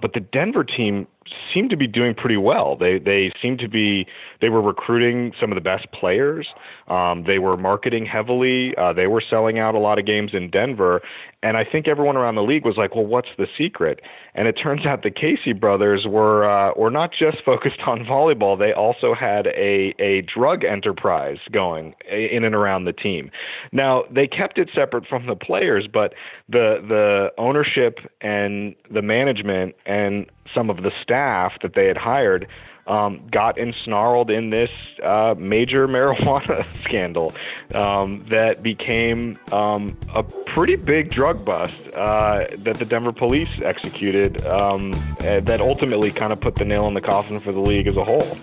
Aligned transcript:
But 0.00 0.12
the 0.12 0.20
Denver 0.20 0.64
team 0.64 1.06
seemed 1.52 1.70
to 1.70 1.76
be 1.76 1.86
doing 1.86 2.14
pretty 2.14 2.36
well. 2.36 2.76
They 2.76 2.98
they 2.98 3.32
seemed 3.40 3.58
to 3.60 3.68
be 3.68 4.06
they 4.40 4.48
were 4.48 4.62
recruiting 4.62 5.32
some 5.40 5.50
of 5.50 5.56
the 5.56 5.60
best 5.60 5.90
players. 5.92 6.46
Um, 6.88 7.24
they 7.26 7.38
were 7.38 7.56
marketing 7.56 8.06
heavily. 8.06 8.74
Uh, 8.76 8.92
they 8.92 9.06
were 9.06 9.22
selling 9.28 9.58
out 9.58 9.74
a 9.74 9.78
lot 9.78 9.98
of 9.98 10.06
games 10.06 10.30
in 10.32 10.50
Denver, 10.50 11.02
and 11.42 11.56
I 11.56 11.64
think 11.64 11.88
everyone 11.88 12.16
around 12.16 12.36
the 12.36 12.42
league 12.42 12.64
was 12.64 12.76
like, 12.76 12.94
"Well, 12.94 13.06
what's 13.06 13.28
the 13.36 13.46
secret?" 13.56 14.00
And 14.34 14.46
it 14.48 14.52
turns 14.52 14.86
out 14.86 15.02
the 15.02 15.10
Casey 15.10 15.52
brothers 15.52 16.06
were 16.06 16.48
uh, 16.48 16.72
were 16.76 16.90
not 16.90 17.10
just 17.12 17.38
focused 17.44 17.80
on 17.86 18.04
volleyball. 18.04 18.58
They 18.58 18.72
also 18.72 19.14
had 19.14 19.46
a 19.48 19.94
a 19.98 20.22
drug 20.22 20.64
enterprise 20.64 21.38
going 21.52 21.94
in 22.10 22.44
and 22.44 22.54
around 22.54 22.84
the 22.84 22.92
team. 22.92 23.30
Now 23.72 24.04
they 24.10 24.26
kept 24.26 24.58
it 24.58 24.70
separate 24.74 25.06
from 25.06 25.26
the 25.26 25.36
players, 25.36 25.88
but 25.92 26.14
the 26.48 26.82
the 26.86 27.30
ownership 27.38 27.98
and 28.20 28.74
the 28.90 29.02
management 29.02 29.74
and 29.86 30.26
some 30.54 30.70
of 30.70 30.78
the 30.78 30.90
staff 31.02 31.17
that 31.18 31.72
they 31.74 31.86
had 31.86 31.96
hired 31.96 32.46
um, 32.86 33.26
got 33.30 33.56
ensnarled 33.56 34.30
in 34.30 34.50
this 34.50 34.70
uh, 35.02 35.34
major 35.36 35.88
marijuana 35.96 36.64
scandal 36.84 37.34
um, 37.74 38.24
that 38.28 38.62
became 38.62 39.36
um, 39.52 39.96
a 40.14 40.22
pretty 40.22 40.76
big 40.76 41.10
drug 41.10 41.44
bust 41.44 41.74
uh, 41.94 42.46
that 42.58 42.78
the 42.78 42.84
Denver 42.84 43.12
police 43.12 43.48
executed 43.62 44.46
um, 44.46 44.92
that 45.18 45.60
ultimately 45.60 46.12
kind 46.12 46.32
of 46.32 46.40
put 46.40 46.54
the 46.54 46.64
nail 46.64 46.86
in 46.86 46.94
the 46.94 47.00
coffin 47.00 47.38
for 47.40 47.52
the 47.52 47.60
league 47.60 47.88
as 47.88 47.96
a 47.96 48.04
whole. 48.04 48.38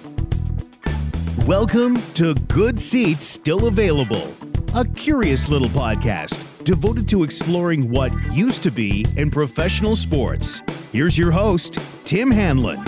Welcome 1.47 2.01
to 2.13 2.33
Good 2.49 2.81
Seats 2.81 3.23
Still 3.23 3.67
Available, 3.67 4.33
a 4.75 4.85
curious 4.85 5.47
little 5.47 5.69
podcast 5.69 6.63
devoted 6.65 7.07
to 7.07 7.23
exploring 7.23 7.89
what 7.89 8.11
used 8.33 8.63
to 8.63 8.71
be 8.71 9.05
in 9.15 9.31
professional 9.31 9.95
sports. 9.95 10.61
Here's 10.95 11.17
your 11.17 11.31
host, 11.31 11.77
Tim 12.05 12.31
Hanlon. 12.31 12.79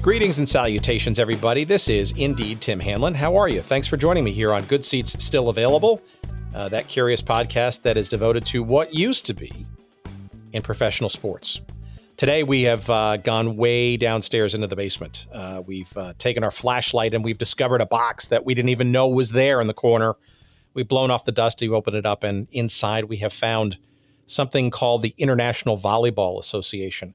Greetings 0.00 0.38
and 0.38 0.48
salutations, 0.48 1.18
everybody. 1.18 1.64
This 1.64 1.88
is 1.88 2.12
indeed 2.12 2.60
Tim 2.60 2.78
Hanlon. 2.78 3.14
How 3.14 3.34
are 3.34 3.48
you? 3.48 3.60
Thanks 3.60 3.88
for 3.88 3.96
joining 3.96 4.22
me 4.22 4.30
here 4.30 4.52
on 4.52 4.62
Good 4.66 4.84
Seats 4.84 5.20
Still 5.20 5.48
Available, 5.48 6.00
uh, 6.54 6.68
that 6.68 6.86
curious 6.86 7.20
podcast 7.20 7.82
that 7.82 7.96
is 7.96 8.08
devoted 8.08 8.46
to 8.46 8.62
what 8.62 8.94
used 8.94 9.26
to 9.26 9.34
be 9.34 9.66
in 10.52 10.62
professional 10.62 11.10
sports. 11.10 11.60
Today, 12.16 12.44
we 12.44 12.62
have 12.62 12.88
uh, 12.88 13.16
gone 13.16 13.56
way 13.56 13.96
downstairs 13.96 14.54
into 14.54 14.68
the 14.68 14.76
basement. 14.76 15.26
Uh, 15.32 15.64
we've 15.66 15.96
uh, 15.96 16.12
taken 16.16 16.44
our 16.44 16.52
flashlight 16.52 17.12
and 17.12 17.24
we've 17.24 17.38
discovered 17.38 17.80
a 17.80 17.86
box 17.86 18.26
that 18.28 18.44
we 18.44 18.54
didn't 18.54 18.68
even 18.68 18.92
know 18.92 19.08
was 19.08 19.32
there 19.32 19.60
in 19.60 19.66
the 19.66 19.74
corner. 19.74 20.14
We've 20.74 20.86
blown 20.86 21.10
off 21.10 21.24
the 21.24 21.32
dust, 21.32 21.60
we've 21.60 21.72
opened 21.72 21.96
it 21.96 22.06
up, 22.06 22.22
and 22.22 22.46
inside 22.52 23.06
we 23.06 23.16
have 23.16 23.32
found 23.32 23.78
something 24.26 24.70
called 24.70 25.02
the 25.02 25.14
International 25.18 25.76
Volleyball 25.76 26.38
Association, 26.38 27.14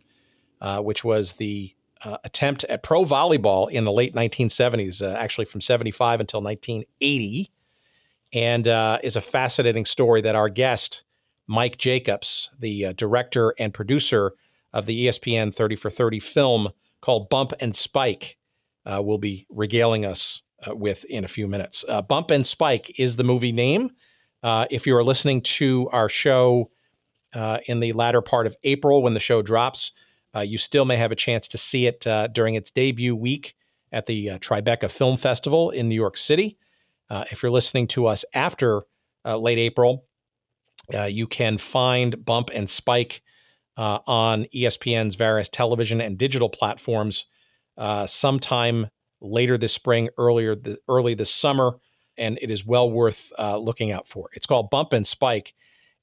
uh, 0.62 0.82
which 0.82 1.04
was 1.04 1.34
the 1.34 1.74
uh, 2.04 2.18
attempt 2.24 2.64
at 2.66 2.84
pro 2.84 3.04
volleyball 3.04 3.70
in 3.70 3.84
the 3.84 3.92
late 3.92 4.14
1970s, 4.14 5.02
uh, 5.02 5.16
actually 5.18 5.46
from 5.46 5.62
75 5.62 6.20
until 6.20 6.42
1980, 6.42 7.52
and 8.34 8.68
uh, 8.68 9.00
is 9.04 9.16
a 9.16 9.22
fascinating 9.22 9.86
story 9.86 10.22
that 10.22 10.36
our 10.36 10.50
guest, 10.50 11.04
Mike 11.48 11.78
Jacobs, 11.78 12.50
the 12.60 12.88
uh, 12.88 12.94
director 12.94 13.54
and 13.60 13.74
producer 13.74 14.34
of 14.72 14.86
the 14.86 15.08
ESPN 15.08 15.54
30 15.54 15.76
for 15.76 15.90
30 15.90 16.20
film 16.20 16.70
called 17.02 17.30
Bump 17.30 17.54
and 17.60 17.76
Spike, 17.76 18.38
uh, 18.86 19.02
will 19.02 19.18
be 19.18 19.46
regaling 19.50 20.06
us 20.06 20.42
with 20.68 21.06
in 21.06 21.24
a 21.24 21.28
few 21.28 21.48
minutes. 21.48 21.86
Bump 22.08 22.32
and 22.32 22.46
Spike 22.46 23.00
is 23.00 23.16
the 23.16 23.24
movie 23.24 23.54
name. 23.54 23.92
if 24.44 24.86
you 24.86 24.96
are 24.96 25.04
listening 25.04 25.42
to 25.42 25.90
our 25.92 26.10
show, 26.10 26.70
uh, 27.34 27.60
in 27.68 27.80
the 27.80 27.94
latter 27.94 28.22
part 28.22 28.48
of 28.48 28.56
April 28.64 29.02
when 29.02 29.14
the 29.14 29.20
show 29.20 29.42
drops. 29.42 29.92
Uh, 30.36 30.42
you 30.42 30.58
still 30.58 30.86
may 30.86 30.98
have 30.98 31.12
a 31.12 31.16
chance 31.16 31.48
to 31.48 31.58
see 31.58 31.88
it 31.88 32.06
uh, 32.06 32.28
during 32.28 32.56
its 32.56 32.72
debut 32.72 33.16
week 33.16 33.56
at 33.92 34.06
the 34.06 34.32
uh, 34.32 34.38
Tribeca 34.38 34.90
Film 34.90 35.18
Festival 35.18 35.72
in 35.72 35.90
New 35.90 35.96
York 35.96 36.18
City. 36.18 36.58
Uh, 37.10 37.26
if 37.32 37.42
you're 37.42 37.52
listening 37.52 37.88
to 37.88 38.06
us 38.06 38.24
after 38.34 38.84
uh, 39.26 39.38
late 39.38 39.58
April, 39.58 40.06
you 41.08 41.28
can 41.28 41.60
find 41.60 42.26
Bump 42.26 42.50
and 42.54 42.68
Spike 42.68 43.22
on 43.78 44.46
ESPN's 44.46 45.16
various 45.16 45.48
television 45.48 46.02
and 46.02 46.18
digital 46.18 46.50
platforms 46.50 47.26
sometime 48.06 48.88
later 49.22 49.58
this 49.58 49.74
spring, 49.74 50.10
earlier 50.18 50.56
the, 50.56 50.80
early 50.88 51.14
this 51.14 51.32
summer, 51.32 51.74
and 52.18 52.40
it 52.42 52.50
is 52.50 52.66
well 52.66 52.90
worth 52.90 53.32
looking 53.40 53.92
out 53.92 54.08
for. 54.08 54.30
It's 54.34 54.48
called 54.48 54.72
Bump 54.72 54.94
and 54.94 55.06
Spike 55.06 55.54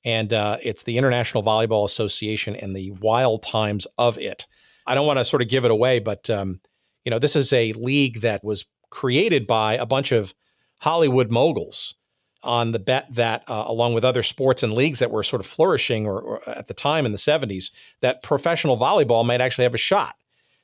and 0.06 0.33
uh, 0.33 0.56
it's 0.62 0.84
the 0.84 0.97
International 0.97 1.43
Volleyball 1.43 1.84
Association 1.84 2.55
and 2.55 2.75
the 2.75 2.93
wild 2.93 3.43
times 3.43 3.89
of 3.99 4.17
it. 4.17 4.47
I 4.87 4.94
don't 4.94 5.06
want 5.06 5.19
to 5.19 5.25
sort 5.25 5.43
of 5.43 5.49
give 5.49 5.65
it 5.65 5.72
away, 5.72 5.99
but 5.99 6.31
um, 6.31 6.61
you 7.05 7.11
know, 7.11 7.19
this 7.19 7.34
is 7.34 7.53
a 7.53 7.72
league 7.72 8.21
that 8.21 8.44
was 8.44 8.67
created 8.89 9.49
by 9.49 9.75
a 9.75 9.84
bunch 9.84 10.12
of 10.12 10.33
Hollywood 10.78 11.33
moguls 11.33 11.94
on 12.44 12.71
the 12.71 12.78
bet 12.78 13.12
that, 13.12 13.43
uh, 13.49 13.65
along 13.67 13.94
with 13.94 14.05
other 14.05 14.22
sports 14.22 14.62
and 14.62 14.72
leagues 14.72 15.00
that 15.00 15.11
were 15.11 15.25
sort 15.25 15.41
of 15.41 15.47
flourishing 15.47 16.06
or, 16.06 16.21
or, 16.21 16.49
at 16.49 16.69
the 16.69 16.75
time 16.75 17.05
in 17.05 17.11
the 17.11 17.19
70s, 17.19 17.73
that 18.00 18.23
professional 18.23 18.78
volleyball 18.78 19.27
might 19.27 19.41
actually 19.41 19.65
have 19.65 19.75
a 19.75 19.78
shot 19.78 20.15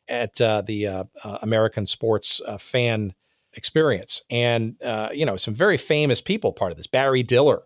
at 0.06 0.40
uh, 0.40 0.62
the 0.62 0.86
uh, 0.86 1.04
uh, 1.24 1.38
American 1.42 1.84
sports 1.84 2.40
uh, 2.46 2.58
fan 2.58 3.12
experience. 3.54 4.22
And, 4.30 4.76
you 5.12 5.26
know, 5.26 5.36
some 5.36 5.54
very 5.54 5.76
famous 5.76 6.20
people 6.20 6.52
part 6.52 6.70
of 6.70 6.76
this. 6.76 6.86
Barry 6.86 7.24
Diller 7.24 7.64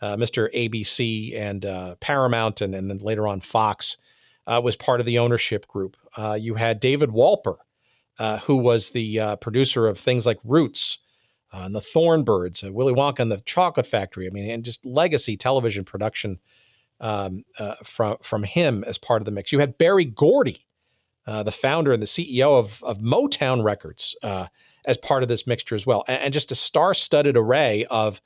uh, 0.00 0.16
Mr. 0.16 0.48
ABC 0.54 1.36
and 1.38 1.64
uh, 1.64 1.94
Paramount, 1.96 2.60
and, 2.60 2.74
and 2.74 2.90
then 2.90 2.98
later 2.98 3.26
on 3.26 3.40
Fox, 3.40 3.96
uh, 4.46 4.60
was 4.62 4.76
part 4.76 5.00
of 5.00 5.06
the 5.06 5.18
ownership 5.18 5.66
group. 5.66 5.96
Uh, 6.16 6.36
you 6.38 6.54
had 6.54 6.80
David 6.80 7.10
Wolper, 7.10 7.56
uh, 8.18 8.38
who 8.38 8.56
was 8.56 8.90
the 8.90 9.18
uh, 9.18 9.36
producer 9.36 9.86
of 9.86 9.98
things 9.98 10.26
like 10.26 10.38
Roots 10.44 10.98
and 11.52 11.74
the 11.74 11.80
Thorn 11.80 12.22
Birds, 12.22 12.62
Willy 12.62 12.92
Wonka 12.92 13.20
and 13.20 13.32
the 13.32 13.40
Chocolate 13.40 13.86
Factory. 13.86 14.26
I 14.26 14.30
mean, 14.30 14.50
and 14.50 14.62
just 14.62 14.84
legacy 14.84 15.38
television 15.38 15.84
production 15.84 16.38
um, 17.00 17.44
from 17.82 18.18
from 18.22 18.42
him 18.42 18.84
as 18.84 18.98
part 18.98 19.22
of 19.22 19.24
the 19.26 19.30
mix. 19.30 19.52
You 19.52 19.60
had 19.60 19.78
Berry 19.78 20.04
Gordy, 20.04 20.66
the 21.26 21.50
founder 21.50 21.92
and 21.92 22.02
the 22.02 22.06
CEO 22.06 22.58
of, 22.58 22.82
of 22.82 22.98
Motown 22.98 23.64
Records, 23.64 24.14
as 24.22 24.98
part 24.98 25.22
of 25.22 25.30
this 25.30 25.46
mixture 25.46 25.74
as 25.74 25.86
well, 25.86 26.04
and, 26.08 26.24
and 26.24 26.34
just 26.34 26.52
a 26.52 26.54
star-studded 26.54 27.38
array 27.38 27.86
of 27.86 28.20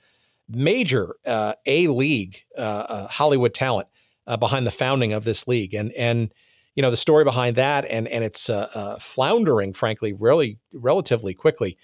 major 0.50 1.16
uh, 1.26 1.54
A 1.66 1.88
league 1.88 2.44
uh, 2.56 2.60
uh, 2.60 3.08
Hollywood 3.08 3.54
talent 3.54 3.88
uh, 4.26 4.36
behind 4.36 4.66
the 4.66 4.70
founding 4.70 5.12
of 5.12 5.24
this 5.24 5.46
league, 5.48 5.74
and 5.74 5.92
and 5.92 6.32
you 6.74 6.82
know 6.82 6.90
the 6.90 6.96
story 6.96 7.24
behind 7.24 7.56
that, 7.56 7.84
and 7.86 8.08
and 8.08 8.24
it's 8.24 8.50
uh, 8.50 8.96
floundering, 9.00 9.72
frankly, 9.72 10.12
really 10.12 10.58
relatively 10.72 11.34
quickly. 11.34 11.76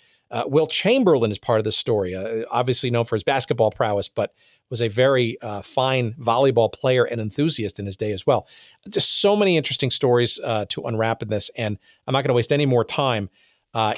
Wilt 0.47 0.71
Chamberlain 0.71 1.31
is 1.31 1.39
part 1.39 1.61
of 1.61 1.65
this 1.65 1.77
story, 1.77 2.15
obviously 2.51 2.91
known 2.91 3.05
for 3.05 3.15
his 3.15 3.23
basketball 3.23 3.71
prowess, 3.71 4.09
but 4.09 4.35
was 4.71 4.83
a 4.83 4.89
very 4.89 5.37
fine 5.63 6.15
volleyball 6.15 6.73
player 6.73 7.05
and 7.05 7.21
enthusiast 7.21 7.79
in 7.79 7.87
his 7.87 7.97
day 7.97 8.11
as 8.11 8.27
well. 8.27 8.49
Just 8.91 9.21
so 9.21 9.37
many 9.37 9.57
interesting 9.57 9.91
stories 9.91 10.41
to 10.69 10.83
unwrap 10.85 11.23
in 11.23 11.29
this, 11.29 11.49
and 11.57 11.79
I'm 12.07 12.13
not 12.13 12.23
going 12.23 12.31
to 12.31 12.35
waste 12.35 12.53
any 12.53 12.67
more 12.67 12.85
time 12.85 13.31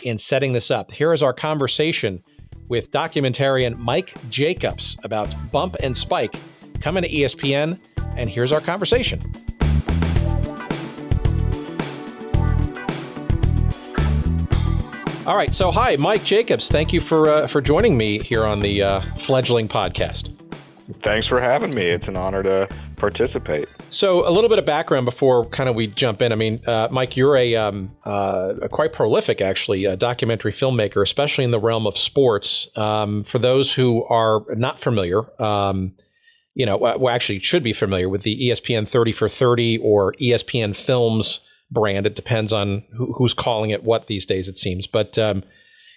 in 0.02 0.18
setting 0.18 0.52
this 0.52 0.70
up. 0.70 0.92
Here 0.92 1.14
is 1.14 1.22
our 1.22 1.32
conversation 1.32 2.22
with 2.68 2.90
documentarian 2.90 3.76
Mike 3.76 4.14
Jacobs 4.30 4.96
about 5.02 5.34
Bump 5.50 5.76
and 5.82 5.96
Spike 5.96 6.34
coming 6.80 7.02
to 7.02 7.08
ESPN. 7.08 7.78
And 8.16 8.28
here's 8.28 8.52
our 8.52 8.60
conversation. 8.60 9.20
All 15.26 15.36
right, 15.36 15.54
so 15.54 15.70
hi, 15.70 15.96
Mike 15.96 16.24
Jacobs. 16.24 16.68
Thank 16.68 16.92
you 16.92 17.02
for 17.02 17.28
uh, 17.28 17.46
for 17.48 17.60
joining 17.60 17.98
me 17.98 18.18
here 18.18 18.46
on 18.46 18.60
the 18.60 18.82
uh, 18.82 19.00
fledgling 19.16 19.68
podcast. 19.68 20.32
Thanks 21.04 21.28
for 21.28 21.38
having 21.38 21.74
me. 21.74 21.82
It's 21.82 22.08
an 22.08 22.16
honor 22.16 22.42
to 22.42 22.66
participate. 22.96 23.68
So, 23.90 24.28
a 24.28 24.30
little 24.30 24.50
bit 24.50 24.58
of 24.58 24.66
background 24.66 25.06
before 25.06 25.46
kind 25.46 25.68
of 25.68 25.74
we 25.74 25.86
jump 25.86 26.20
in. 26.20 26.30
I 26.30 26.34
mean, 26.34 26.60
uh, 26.66 26.88
Mike, 26.90 27.16
you're 27.16 27.36
a, 27.36 27.56
um, 27.56 27.96
uh, 28.04 28.54
a, 28.62 28.68
quite 28.68 28.92
prolific, 28.92 29.40
actually, 29.40 29.86
a 29.86 29.96
documentary 29.96 30.52
filmmaker, 30.52 31.02
especially 31.02 31.44
in 31.44 31.52
the 31.52 31.58
realm 31.58 31.86
of 31.86 31.96
sports. 31.96 32.68
Um, 32.76 33.24
for 33.24 33.38
those 33.38 33.74
who 33.74 34.04
are 34.04 34.44
not 34.54 34.80
familiar, 34.80 35.22
um, 35.42 35.94
you 36.54 36.66
know, 36.66 36.76
well, 36.76 37.08
actually, 37.08 37.38
should 37.40 37.62
be 37.62 37.72
familiar 37.72 38.10
with 38.10 38.24
the 38.24 38.50
ESPN 38.50 38.86
30 38.86 39.12
for 39.12 39.28
30 39.28 39.78
or 39.78 40.12
ESPN 40.14 40.76
Films 40.76 41.40
brand. 41.70 42.06
It 42.06 42.14
depends 42.14 42.52
on 42.52 42.84
who, 42.94 43.12
who's 43.14 43.32
calling 43.32 43.70
it 43.70 43.84
what 43.84 44.06
these 44.06 44.26
days, 44.26 44.48
it 44.48 44.58
seems. 44.58 44.86
But 44.86 45.16
um, 45.16 45.42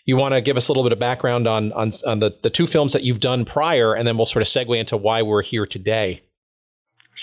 you 0.05 0.15
want 0.15 0.33
to 0.33 0.41
give 0.41 0.55
us 0.55 0.69
a 0.69 0.71
little 0.71 0.83
bit 0.83 0.93
of 0.93 0.99
background 0.99 1.45
on 1.45 1.73
on, 1.73 1.91
on 2.07 2.19
the, 2.19 2.37
the 2.41 2.49
two 2.49 2.67
films 2.67 2.93
that 2.93 3.03
you've 3.03 3.19
done 3.19 3.43
prior, 3.43 3.93
and 3.93 4.07
then 4.07 4.15
we'll 4.15 4.25
sort 4.25 4.41
of 4.41 4.47
segue 4.47 4.79
into 4.79 4.95
why 4.95 5.21
we're 5.21 5.41
here 5.41 5.65
today. 5.65 6.21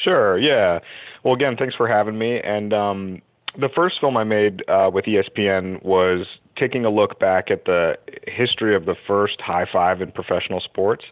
Sure. 0.02 0.38
Yeah. 0.38 0.78
Well, 1.24 1.34
again, 1.34 1.56
thanks 1.58 1.74
for 1.74 1.88
having 1.88 2.18
me. 2.18 2.40
And 2.40 2.72
um, 2.72 3.22
the 3.58 3.68
first 3.74 4.00
film 4.00 4.16
I 4.16 4.24
made 4.24 4.62
uh, 4.68 4.90
with 4.92 5.06
ESPN 5.06 5.82
was 5.82 6.26
taking 6.56 6.84
a 6.84 6.90
look 6.90 7.18
back 7.18 7.50
at 7.50 7.64
the 7.64 7.96
history 8.26 8.74
of 8.74 8.84
the 8.84 8.94
first 9.06 9.40
high 9.40 9.66
five 9.72 10.00
in 10.00 10.12
professional 10.12 10.60
sports, 10.60 11.04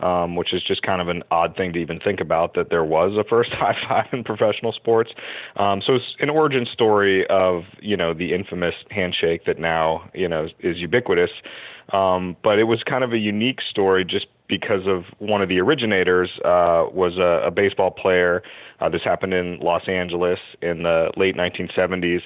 um, 0.00 0.36
which 0.36 0.52
is 0.52 0.62
just 0.62 0.82
kind 0.82 1.00
of 1.00 1.08
an 1.08 1.22
odd 1.30 1.56
thing 1.56 1.72
to 1.72 1.78
even 1.78 1.98
think 2.00 2.20
about 2.20 2.54
that 2.54 2.68
there 2.70 2.84
was 2.84 3.16
a 3.18 3.24
first 3.24 3.50
high 3.52 3.76
five 3.88 4.06
in 4.12 4.24
professional 4.24 4.72
sports. 4.72 5.12
Um, 5.56 5.80
so 5.84 5.94
it's 5.94 6.04
an 6.20 6.30
origin 6.30 6.66
story 6.70 7.26
of 7.28 7.62
you 7.80 7.96
know 7.96 8.12
the 8.12 8.34
infamous 8.34 8.74
handshake 8.90 9.46
that 9.46 9.58
now 9.58 10.10
you 10.14 10.28
know 10.28 10.48
is 10.60 10.76
ubiquitous. 10.76 11.30
Um, 11.92 12.36
but 12.42 12.58
it 12.58 12.64
was 12.64 12.82
kind 12.82 13.04
of 13.04 13.12
a 13.12 13.18
unique 13.18 13.60
story 13.70 14.04
just 14.04 14.26
because 14.48 14.86
of 14.86 15.04
one 15.18 15.42
of 15.42 15.48
the 15.48 15.58
originators 15.60 16.30
uh, 16.44 16.86
was 16.92 17.16
a, 17.18 17.46
a 17.46 17.50
baseball 17.50 17.90
player. 17.90 18.42
Uh, 18.80 18.88
this 18.88 19.02
happened 19.02 19.34
in 19.34 19.58
Los 19.60 19.88
Angeles 19.88 20.38
in 20.62 20.82
the 20.82 21.10
late 21.16 21.36
1970s 21.36 22.22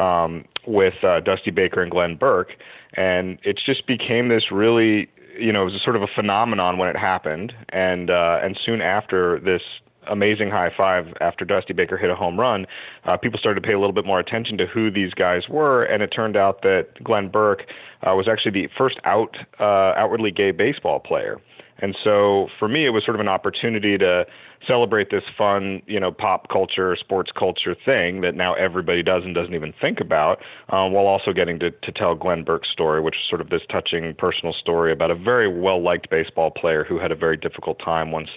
um, 0.00 0.44
with 0.66 0.94
uh, 1.02 1.20
Dusty 1.20 1.50
Baker 1.50 1.82
and 1.82 1.90
Glenn 1.90 2.16
Burke, 2.16 2.52
and 2.94 3.38
it 3.42 3.60
just 3.64 3.86
became 3.86 4.28
this 4.28 4.44
really, 4.50 5.08
you 5.38 5.52
know, 5.52 5.62
it 5.62 5.72
was 5.72 5.82
sort 5.82 5.96
of 5.96 6.02
a 6.02 6.08
phenomenon 6.14 6.78
when 6.78 6.88
it 6.88 6.96
happened, 6.96 7.52
and 7.70 8.10
uh, 8.10 8.38
and 8.42 8.58
soon 8.64 8.80
after 8.80 9.40
this 9.40 9.62
amazing 10.08 10.50
high 10.50 10.70
five 10.76 11.06
after 11.20 11.44
Dusty 11.44 11.72
Baker 11.72 11.96
hit 11.96 12.10
a 12.10 12.14
home 12.14 12.38
run, 12.38 12.66
uh, 13.04 13.16
people 13.16 13.38
started 13.38 13.60
to 13.60 13.66
pay 13.66 13.72
a 13.72 13.78
little 13.78 13.92
bit 13.92 14.06
more 14.06 14.20
attention 14.20 14.58
to 14.58 14.66
who 14.66 14.90
these 14.90 15.12
guys 15.14 15.48
were, 15.48 15.84
and 15.84 16.02
it 16.02 16.08
turned 16.08 16.36
out 16.36 16.62
that 16.62 16.88
Glenn 17.02 17.28
Burke 17.28 17.62
uh, 18.02 18.14
was 18.14 18.28
actually 18.28 18.52
the 18.52 18.68
first 18.76 18.98
out 19.04 19.36
uh, 19.60 19.94
outwardly 19.96 20.30
gay 20.30 20.50
baseball 20.50 21.00
player. 21.00 21.40
And 21.78 21.96
so 22.04 22.48
for 22.58 22.68
me, 22.68 22.86
it 22.86 22.90
was 22.90 23.04
sort 23.04 23.16
of 23.16 23.20
an 23.20 23.28
opportunity 23.28 23.98
to 23.98 24.24
celebrate 24.66 25.10
this 25.10 25.24
fun, 25.36 25.82
you 25.86 26.00
know, 26.00 26.12
pop 26.12 26.48
culture, 26.48 26.96
sports 26.98 27.30
culture 27.36 27.76
thing 27.84 28.20
that 28.22 28.34
now 28.34 28.54
everybody 28.54 29.02
does 29.02 29.24
and 29.24 29.34
doesn't 29.34 29.54
even 29.54 29.74
think 29.80 30.00
about, 30.00 30.38
um, 30.70 30.92
while 30.92 31.06
also 31.06 31.32
getting 31.32 31.58
to, 31.58 31.70
to 31.70 31.92
tell 31.92 32.14
Glenn 32.14 32.44
Burke's 32.44 32.70
story, 32.70 33.00
which 33.00 33.16
is 33.16 33.28
sort 33.28 33.40
of 33.40 33.50
this 33.50 33.62
touching 33.70 34.14
personal 34.14 34.54
story 34.54 34.92
about 34.92 35.10
a 35.10 35.14
very 35.14 35.48
well 35.48 35.82
liked 35.82 36.08
baseball 36.10 36.50
player 36.50 36.84
who 36.84 36.98
had 36.98 37.12
a 37.12 37.16
very 37.16 37.36
difficult 37.36 37.78
time 37.84 38.12
once 38.12 38.30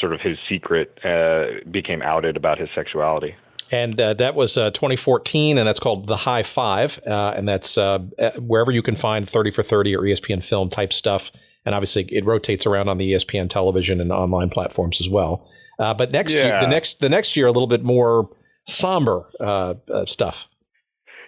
sort 0.00 0.12
of 0.12 0.20
his 0.20 0.38
secret 0.48 0.98
uh, 1.04 1.46
became 1.70 2.02
outed 2.02 2.36
about 2.36 2.58
his 2.58 2.68
sexuality. 2.74 3.34
And 3.70 4.00
uh, 4.00 4.14
that 4.14 4.34
was 4.34 4.56
uh, 4.56 4.70
2014, 4.70 5.58
and 5.58 5.66
that's 5.66 5.80
called 5.80 6.06
The 6.06 6.16
High 6.16 6.42
Five. 6.42 7.00
Uh, 7.06 7.32
and 7.36 7.48
that's 7.48 7.78
uh, 7.78 8.00
wherever 8.38 8.70
you 8.70 8.82
can 8.82 8.94
find 8.94 9.28
30 9.28 9.50
for 9.50 9.62
30 9.62 9.96
or 9.96 10.02
ESPN 10.02 10.44
film 10.44 10.68
type 10.68 10.92
stuff 10.92 11.32
and 11.64 11.74
obviously 11.74 12.04
it 12.10 12.24
rotates 12.24 12.66
around 12.66 12.88
on 12.88 12.98
the 12.98 13.12
ESPN 13.12 13.48
television 13.48 14.00
and 14.00 14.12
online 14.12 14.50
platforms 14.50 15.00
as 15.00 15.08
well. 15.08 15.48
Uh, 15.78 15.94
but 15.94 16.10
next 16.10 16.34
yeah. 16.34 16.46
year, 16.46 16.60
the 16.60 16.66
next 16.66 17.00
the 17.00 17.08
next 17.08 17.36
year, 17.36 17.46
a 17.46 17.52
little 17.52 17.66
bit 17.66 17.82
more 17.82 18.30
somber 18.66 19.28
uh, 19.40 19.74
uh, 19.92 20.06
stuff. 20.06 20.46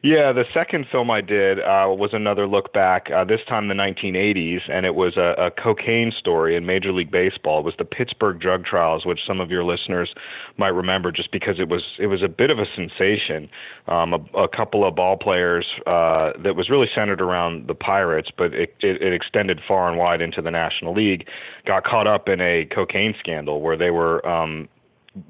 Yeah, 0.07 0.31
the 0.31 0.45
second 0.55 0.87
film 0.93 1.11
I 1.11 1.21
did 1.21 1.59
uh, 1.59 1.91
was 1.91 2.11
another 2.13 2.47
look 2.47 2.73
back, 2.73 3.09
uh, 3.11 3.25
this 3.25 3.41
time 3.49 3.67
the 3.67 3.75
1980s, 3.75 4.61
and 4.71 4.87
it 4.87 4.95
was 4.95 5.17
a, 5.17 5.35
a 5.37 5.51
cocaine 5.51 6.13
story 6.17 6.55
in 6.55 6.65
Major 6.65 6.93
League 6.93 7.11
Baseball. 7.11 7.59
It 7.59 7.65
was 7.65 7.75
the 7.77 7.87
Pittsburgh 7.87 8.39
drug 8.39 8.65
trials, 8.65 9.05
which 9.05 9.19
some 9.27 9.41
of 9.41 9.51
your 9.51 9.65
listeners 9.65 10.15
might 10.59 10.69
remember, 10.69 11.11
just 11.11 11.33
because 11.33 11.59
it 11.59 11.69
was 11.69 11.83
it 11.99 12.07
was 12.07 12.23
a 12.23 12.29
bit 12.29 12.51
of 12.51 12.61
a 12.61 12.67
sensation. 12.77 13.51
Um, 13.89 14.15
a, 14.15 14.45
a 14.45 14.47
couple 14.47 14.87
of 14.87 14.95
ball 14.95 15.17
players 15.17 15.67
uh, 15.89 16.35
that 16.41 16.55
was 16.55 16.71
really 16.71 16.89
centered 16.95 17.21
around 17.21 17.67
the 17.67 17.75
Pirates, 17.75 18.31
but 18.39 18.55
it, 18.55 18.77
it, 18.83 19.03
it 19.03 19.13
extended 19.13 19.61
far 19.67 19.89
and 19.89 19.99
wide 19.99 20.21
into 20.21 20.41
the 20.41 20.53
National 20.53 20.95
League, 20.95 21.27
got 21.67 21.83
caught 21.83 22.07
up 22.07 22.29
in 22.29 22.41
a 22.41 22.65
cocaine 22.67 23.17
scandal 23.19 23.61
where 23.61 23.77
they 23.77 23.91
were 23.91 24.25
um, 24.25 24.69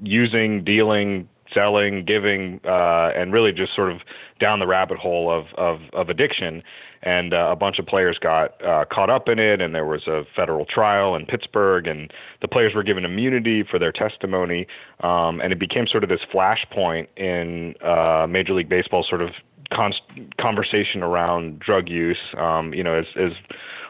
using, 0.03 0.63
dealing, 0.63 1.27
selling, 1.53 2.05
giving, 2.05 2.59
uh, 2.65 3.11
and 3.15 3.33
really 3.33 3.51
just 3.51 3.75
sort 3.75 3.91
of 3.91 4.01
down 4.39 4.59
the 4.59 4.67
rabbit 4.67 4.97
hole 4.97 5.31
of 5.31 5.45
of, 5.57 5.81
of 5.93 6.09
addiction. 6.09 6.63
And 7.03 7.33
uh, 7.33 7.49
a 7.51 7.55
bunch 7.55 7.77
of 7.77 7.85
players 7.85 8.17
got 8.19 8.61
uh, 8.65 8.85
caught 8.91 9.09
up 9.09 9.29
in 9.29 9.37
it, 9.37 9.61
and 9.61 9.73
there 9.73 9.85
was 9.85 10.07
a 10.07 10.23
federal 10.35 10.65
trial 10.65 11.15
in 11.15 11.25
Pittsburgh, 11.25 11.85
and 11.85 12.11
the 12.41 12.47
players 12.47 12.73
were 12.73 12.83
given 12.83 13.05
immunity 13.05 13.63
for 13.63 13.77
their 13.77 13.91
testimony, 13.91 14.65
um, 15.01 15.39
and 15.39 15.53
it 15.53 15.59
became 15.59 15.85
sort 15.85 16.03
of 16.03 16.09
this 16.09 16.21
flashpoint 16.33 17.07
in 17.15 17.75
uh, 17.83 18.25
Major 18.27 18.53
League 18.53 18.67
Baseball, 18.67 19.05
sort 19.07 19.21
of 19.21 19.29
con- 19.71 19.93
conversation 20.41 21.03
around 21.03 21.59
drug 21.59 21.87
use. 21.87 22.17
Um, 22.37 22.73
you 22.73 22.83
know, 22.83 22.95
as, 22.95 23.05
as 23.15 23.31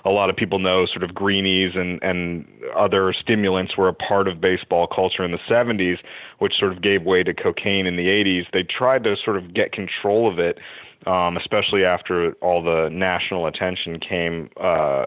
a 0.06 0.10
lot 0.10 0.30
of 0.30 0.36
people 0.36 0.60
know, 0.60 0.86
sort 0.86 1.04
of 1.04 1.14
greenies 1.14 1.74
and 1.76 2.02
and 2.04 2.46
other 2.76 3.14
stimulants 3.14 3.78
were 3.78 3.88
a 3.88 3.94
part 3.94 4.28
of 4.28 4.42
baseball 4.42 4.88
culture 4.88 5.24
in 5.24 5.32
the 5.32 5.40
70s, 5.50 5.98
which 6.40 6.54
sort 6.60 6.72
of 6.72 6.82
gave 6.82 7.04
way 7.04 7.24
to 7.24 7.34
cocaine 7.34 7.88
in 7.88 7.96
the 7.96 8.08
80s. 8.08 8.44
They 8.54 8.64
tried 8.64 9.04
to 9.04 9.16
sort 9.24 9.38
of 9.38 9.54
get 9.54 9.72
control 9.72 10.32
of 10.32 10.40
it. 10.40 10.60
Um, 11.06 11.38
especially 11.38 11.86
after 11.86 12.34
all 12.42 12.62
the 12.62 12.90
national 12.92 13.46
attention 13.46 14.00
came 14.00 14.50
uh, 14.60 15.06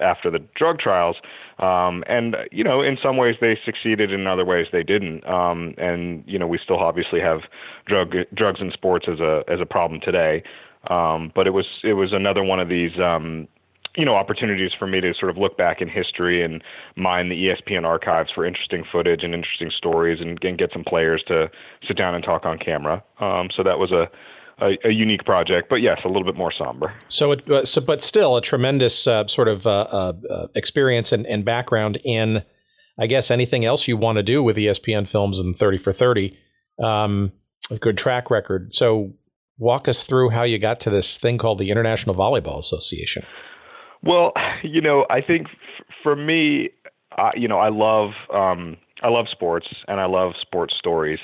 after 0.00 0.30
the 0.30 0.38
drug 0.54 0.78
trials. 0.78 1.16
Um, 1.58 2.04
and 2.06 2.36
you 2.52 2.62
know, 2.62 2.82
in 2.82 2.98
some 3.02 3.16
ways 3.16 3.36
they 3.40 3.58
succeeded, 3.64 4.12
in 4.12 4.26
other 4.26 4.44
ways 4.44 4.66
they 4.70 4.82
didn't. 4.82 5.26
Um, 5.26 5.74
and 5.78 6.22
you 6.26 6.38
know, 6.38 6.46
we 6.46 6.60
still 6.62 6.78
obviously 6.78 7.18
have 7.20 7.40
drug 7.86 8.14
drugs 8.34 8.60
in 8.60 8.70
sports 8.72 9.06
as 9.10 9.20
a 9.20 9.42
as 9.48 9.58
a 9.58 9.66
problem 9.66 10.00
today. 10.00 10.44
Um, 10.90 11.32
but 11.34 11.46
it 11.46 11.50
was 11.50 11.66
it 11.82 11.94
was 11.94 12.12
another 12.12 12.44
one 12.44 12.60
of 12.60 12.68
these 12.68 12.92
um, 12.98 13.48
you 13.96 14.04
know 14.04 14.14
opportunities 14.14 14.72
for 14.78 14.86
me 14.86 15.00
to 15.00 15.12
sort 15.14 15.30
of 15.30 15.36
look 15.36 15.56
back 15.56 15.80
in 15.80 15.88
history 15.88 16.42
and 16.42 16.62
mine 16.96 17.28
the 17.28 17.34
ESPN 17.34 17.84
archives 17.84 18.30
for 18.34 18.46
interesting 18.46 18.84
footage 18.90 19.22
and 19.22 19.34
interesting 19.34 19.70
stories 19.76 20.20
and, 20.20 20.42
and 20.42 20.58
get 20.58 20.70
some 20.72 20.84
players 20.84 21.22
to 21.28 21.50
sit 21.86 21.96
down 21.96 22.14
and 22.14 22.24
talk 22.24 22.44
on 22.44 22.58
camera. 22.58 23.02
Um, 23.20 23.48
so 23.54 23.62
that 23.62 23.78
was 23.78 23.92
a, 23.92 24.08
a, 24.64 24.78
a 24.88 24.90
unique 24.90 25.24
project, 25.24 25.68
but 25.68 25.76
yes, 25.76 26.00
a 26.04 26.08
little 26.08 26.24
bit 26.24 26.36
more 26.36 26.52
somber. 26.52 26.94
So, 27.08 27.32
it, 27.32 27.50
uh, 27.50 27.64
so 27.64 27.80
but 27.80 28.02
still 28.02 28.36
a 28.36 28.42
tremendous 28.42 29.06
uh, 29.06 29.26
sort 29.26 29.48
of 29.48 29.66
uh, 29.66 29.70
uh, 29.70 30.12
uh, 30.30 30.46
experience 30.54 31.12
and, 31.12 31.26
and 31.26 31.44
background 31.44 31.98
in, 32.04 32.42
I 32.98 33.06
guess, 33.06 33.30
anything 33.30 33.64
else 33.64 33.88
you 33.88 33.96
want 33.96 34.16
to 34.16 34.22
do 34.22 34.42
with 34.42 34.56
ESPN 34.56 35.08
films 35.08 35.38
and 35.38 35.56
Thirty 35.56 35.78
for 35.78 35.92
Thirty. 35.92 36.38
Um, 36.82 37.32
a 37.70 37.76
good 37.76 37.98
track 37.98 38.30
record. 38.30 38.72
So, 38.72 39.12
walk 39.58 39.86
us 39.86 40.04
through 40.04 40.30
how 40.30 40.42
you 40.42 40.58
got 40.58 40.80
to 40.80 40.90
this 40.90 41.18
thing 41.18 41.38
called 41.38 41.58
the 41.58 41.70
International 41.70 42.14
Volleyball 42.14 42.58
Association. 42.58 43.24
Well, 44.02 44.32
you 44.62 44.80
know, 44.80 45.06
I 45.10 45.20
think 45.20 45.46
f- 45.48 45.84
for 46.02 46.16
me, 46.16 46.70
uh, 47.18 47.30
you 47.36 47.48
know, 47.48 47.58
I 47.58 47.68
love 47.68 48.10
um, 48.32 48.76
I 49.02 49.08
love 49.08 49.26
sports 49.30 49.66
and 49.88 50.00
I 50.00 50.06
love 50.06 50.32
sports 50.40 50.74
stories, 50.78 51.18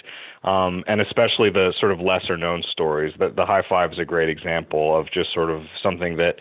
um, 0.44 0.84
and 0.86 1.00
especially 1.00 1.50
the 1.50 1.72
sort 1.78 1.92
of 1.92 2.00
lesser 2.00 2.36
known 2.36 2.62
stories. 2.70 3.14
The, 3.18 3.30
the 3.30 3.46
high 3.46 3.62
five 3.68 3.92
is 3.92 3.98
a 3.98 4.04
great 4.04 4.28
example 4.28 4.98
of 4.98 5.10
just 5.12 5.32
sort 5.32 5.50
of 5.50 5.62
something 5.82 6.16
that 6.16 6.36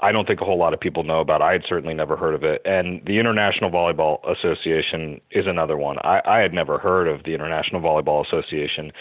I 0.00 0.12
don't 0.12 0.26
think 0.26 0.40
a 0.40 0.44
whole 0.44 0.58
lot 0.58 0.72
of 0.72 0.80
people 0.80 1.02
know 1.02 1.20
about. 1.20 1.42
I 1.42 1.52
had 1.52 1.62
certainly 1.68 1.94
never 1.94 2.16
heard 2.16 2.34
of 2.34 2.44
it. 2.44 2.62
And 2.64 3.02
the 3.04 3.18
International 3.18 3.70
Volleyball 3.70 4.18
Association 4.30 5.20
is 5.32 5.46
another 5.46 5.76
one. 5.76 5.98
I, 6.04 6.20
I 6.24 6.38
had 6.38 6.52
never 6.54 6.78
heard 6.78 7.08
of 7.08 7.24
the 7.24 7.34
International 7.34 7.80
Volleyball 7.80 8.24
Association. 8.24 8.92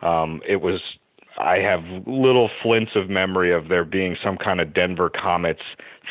Um, 0.00 0.40
it 0.48 0.62
was 0.62 0.80
I 1.38 1.58
have 1.58 1.82
little 2.06 2.48
flints 2.62 2.92
of 2.94 3.10
memory 3.10 3.52
of 3.52 3.68
there 3.68 3.84
being 3.84 4.16
some 4.22 4.36
kind 4.38 4.60
of 4.60 4.72
Denver 4.72 5.10
Comets 5.10 5.60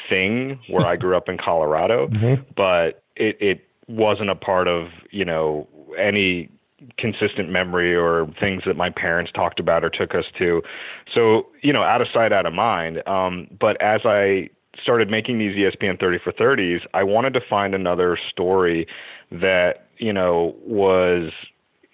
thing 0.09 0.59
where 0.69 0.85
I 0.85 0.95
grew 0.95 1.15
up 1.15 1.29
in 1.29 1.37
Colorado, 1.37 2.07
mm-hmm. 2.13 2.41
but 2.55 3.03
it 3.15 3.37
it 3.39 3.67
wasn't 3.87 4.29
a 4.29 4.35
part 4.35 4.67
of 4.67 4.87
you 5.11 5.25
know 5.25 5.67
any 5.97 6.49
consistent 6.97 7.49
memory 7.49 7.95
or 7.95 8.27
things 8.39 8.63
that 8.65 8.75
my 8.75 8.89
parents 8.89 9.31
talked 9.33 9.59
about 9.59 9.83
or 9.83 9.89
took 9.89 10.13
us 10.13 10.25
to. 10.37 10.61
So 11.13 11.47
you 11.61 11.73
know, 11.73 11.83
out 11.83 12.01
of 12.01 12.07
sight, 12.13 12.31
out 12.33 12.45
of 12.45 12.53
mind. 12.53 13.05
Um, 13.07 13.47
but 13.59 13.81
as 13.81 14.01
I 14.05 14.49
started 14.81 15.09
making 15.09 15.39
these 15.39 15.55
ESPN 15.55 15.99
30 15.99 16.19
for 16.23 16.33
30s, 16.33 16.81
I 16.93 17.03
wanted 17.03 17.33
to 17.33 17.41
find 17.49 17.73
another 17.73 18.17
story 18.29 18.87
that 19.31 19.87
you 19.97 20.13
know 20.13 20.55
was 20.65 21.31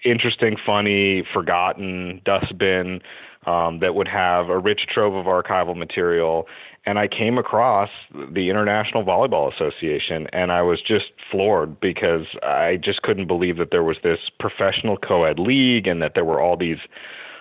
interesting, 0.03 0.57
funny, 0.65 1.23
forgotten 1.33 2.21
dustbin 2.25 3.01
um, 3.45 3.79
that 3.79 3.95
would 3.95 4.07
have 4.07 4.49
a 4.49 4.59
rich 4.59 4.81
trove 4.91 5.13
of 5.13 5.25
archival 5.25 5.75
material. 5.75 6.47
And 6.85 6.97
I 6.97 7.07
came 7.07 7.37
across 7.37 7.89
the 8.11 8.49
International 8.49 9.03
Volleyball 9.03 9.53
Association, 9.53 10.27
and 10.33 10.51
I 10.51 10.63
was 10.63 10.81
just 10.81 11.05
floored 11.29 11.79
because 11.79 12.25
I 12.41 12.79
just 12.83 13.03
couldn't 13.03 13.27
believe 13.27 13.57
that 13.57 13.69
there 13.69 13.83
was 13.83 13.97
this 14.03 14.17
professional 14.39 14.97
co 14.97 15.23
ed 15.23 15.37
league 15.37 15.85
and 15.85 16.01
that 16.01 16.13
there 16.15 16.25
were 16.25 16.41
all 16.41 16.57
these 16.57 16.79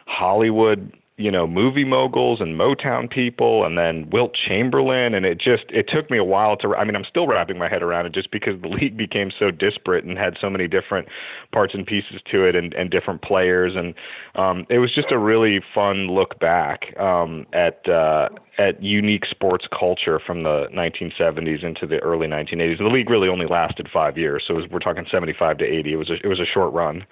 Hollywood 0.07 0.93
you 1.21 1.31
know 1.31 1.47
movie 1.47 1.85
moguls 1.85 2.41
and 2.41 2.59
Motown 2.59 3.11
people, 3.11 3.65
and 3.65 3.77
then 3.77 4.09
Wilt 4.11 4.35
Chamberlain, 4.35 5.15
and 5.15 5.27
it 5.27 5.39
just 5.39 5.65
it 5.69 5.87
took 5.89 6.11
me 6.11 6.19
a 6.19 6.25
while 6.25 6.57
to. 6.59 6.75
I 6.75 6.85
mean, 6.85 6.97
I'm 6.97 7.05
still 7.05 7.27
wrapping 7.27 7.59
my 7.59 7.69
head 7.69 7.83
around 7.83 8.07
it 8.07 8.15
just 8.15 8.31
because 8.31 8.61
the 8.61 8.69
league 8.81 8.97
became 8.97 9.31
so 9.39 9.51
disparate 9.51 10.05
and 10.05 10.17
had 10.17 10.37
so 10.41 10.49
many 10.49 10.67
different 10.67 11.09
parts 11.53 11.75
and 11.75 11.87
pieces 11.87 12.21
to 12.31 12.45
it, 12.45 12.57
and, 12.57 12.73
and 12.75 12.91
different 12.91 13.23
players, 13.23 13.75
and 13.77 13.95
um, 14.35 14.67
it 14.71 14.79
was 14.79 14.95
just 14.95 15.13
a 15.13 15.19
really 15.19 15.61
fun 15.75 16.09
look 16.09 16.41
back 16.41 16.99
um, 16.99 17.47
at 17.53 17.87
uh, 17.89 18.29
at 18.59 18.83
unique 18.83 19.25
sports 19.27 19.67
culture 19.79 20.21
from 20.25 20.43
the 20.43 20.67
1970s 20.75 21.65
into 21.65 21.87
the 21.87 21.99
early 21.99 22.27
1980s. 22.27 22.79
The 22.79 22.85
league 22.85 23.09
really 23.09 23.29
only 23.29 23.47
lasted 23.47 23.89
five 23.93 24.19
years, 24.19 24.45
so 24.47 24.55
was, 24.55 24.65
we're 24.71 24.81
talking 24.81 25.07
75 25.11 25.59
to 25.59 25.65
80. 25.65 25.93
It 25.93 25.97
was 25.97 26.11
a, 26.11 26.15
it 26.15 26.27
was 26.27 26.41
a 26.41 26.45
short 26.45 26.73
run. 26.73 27.05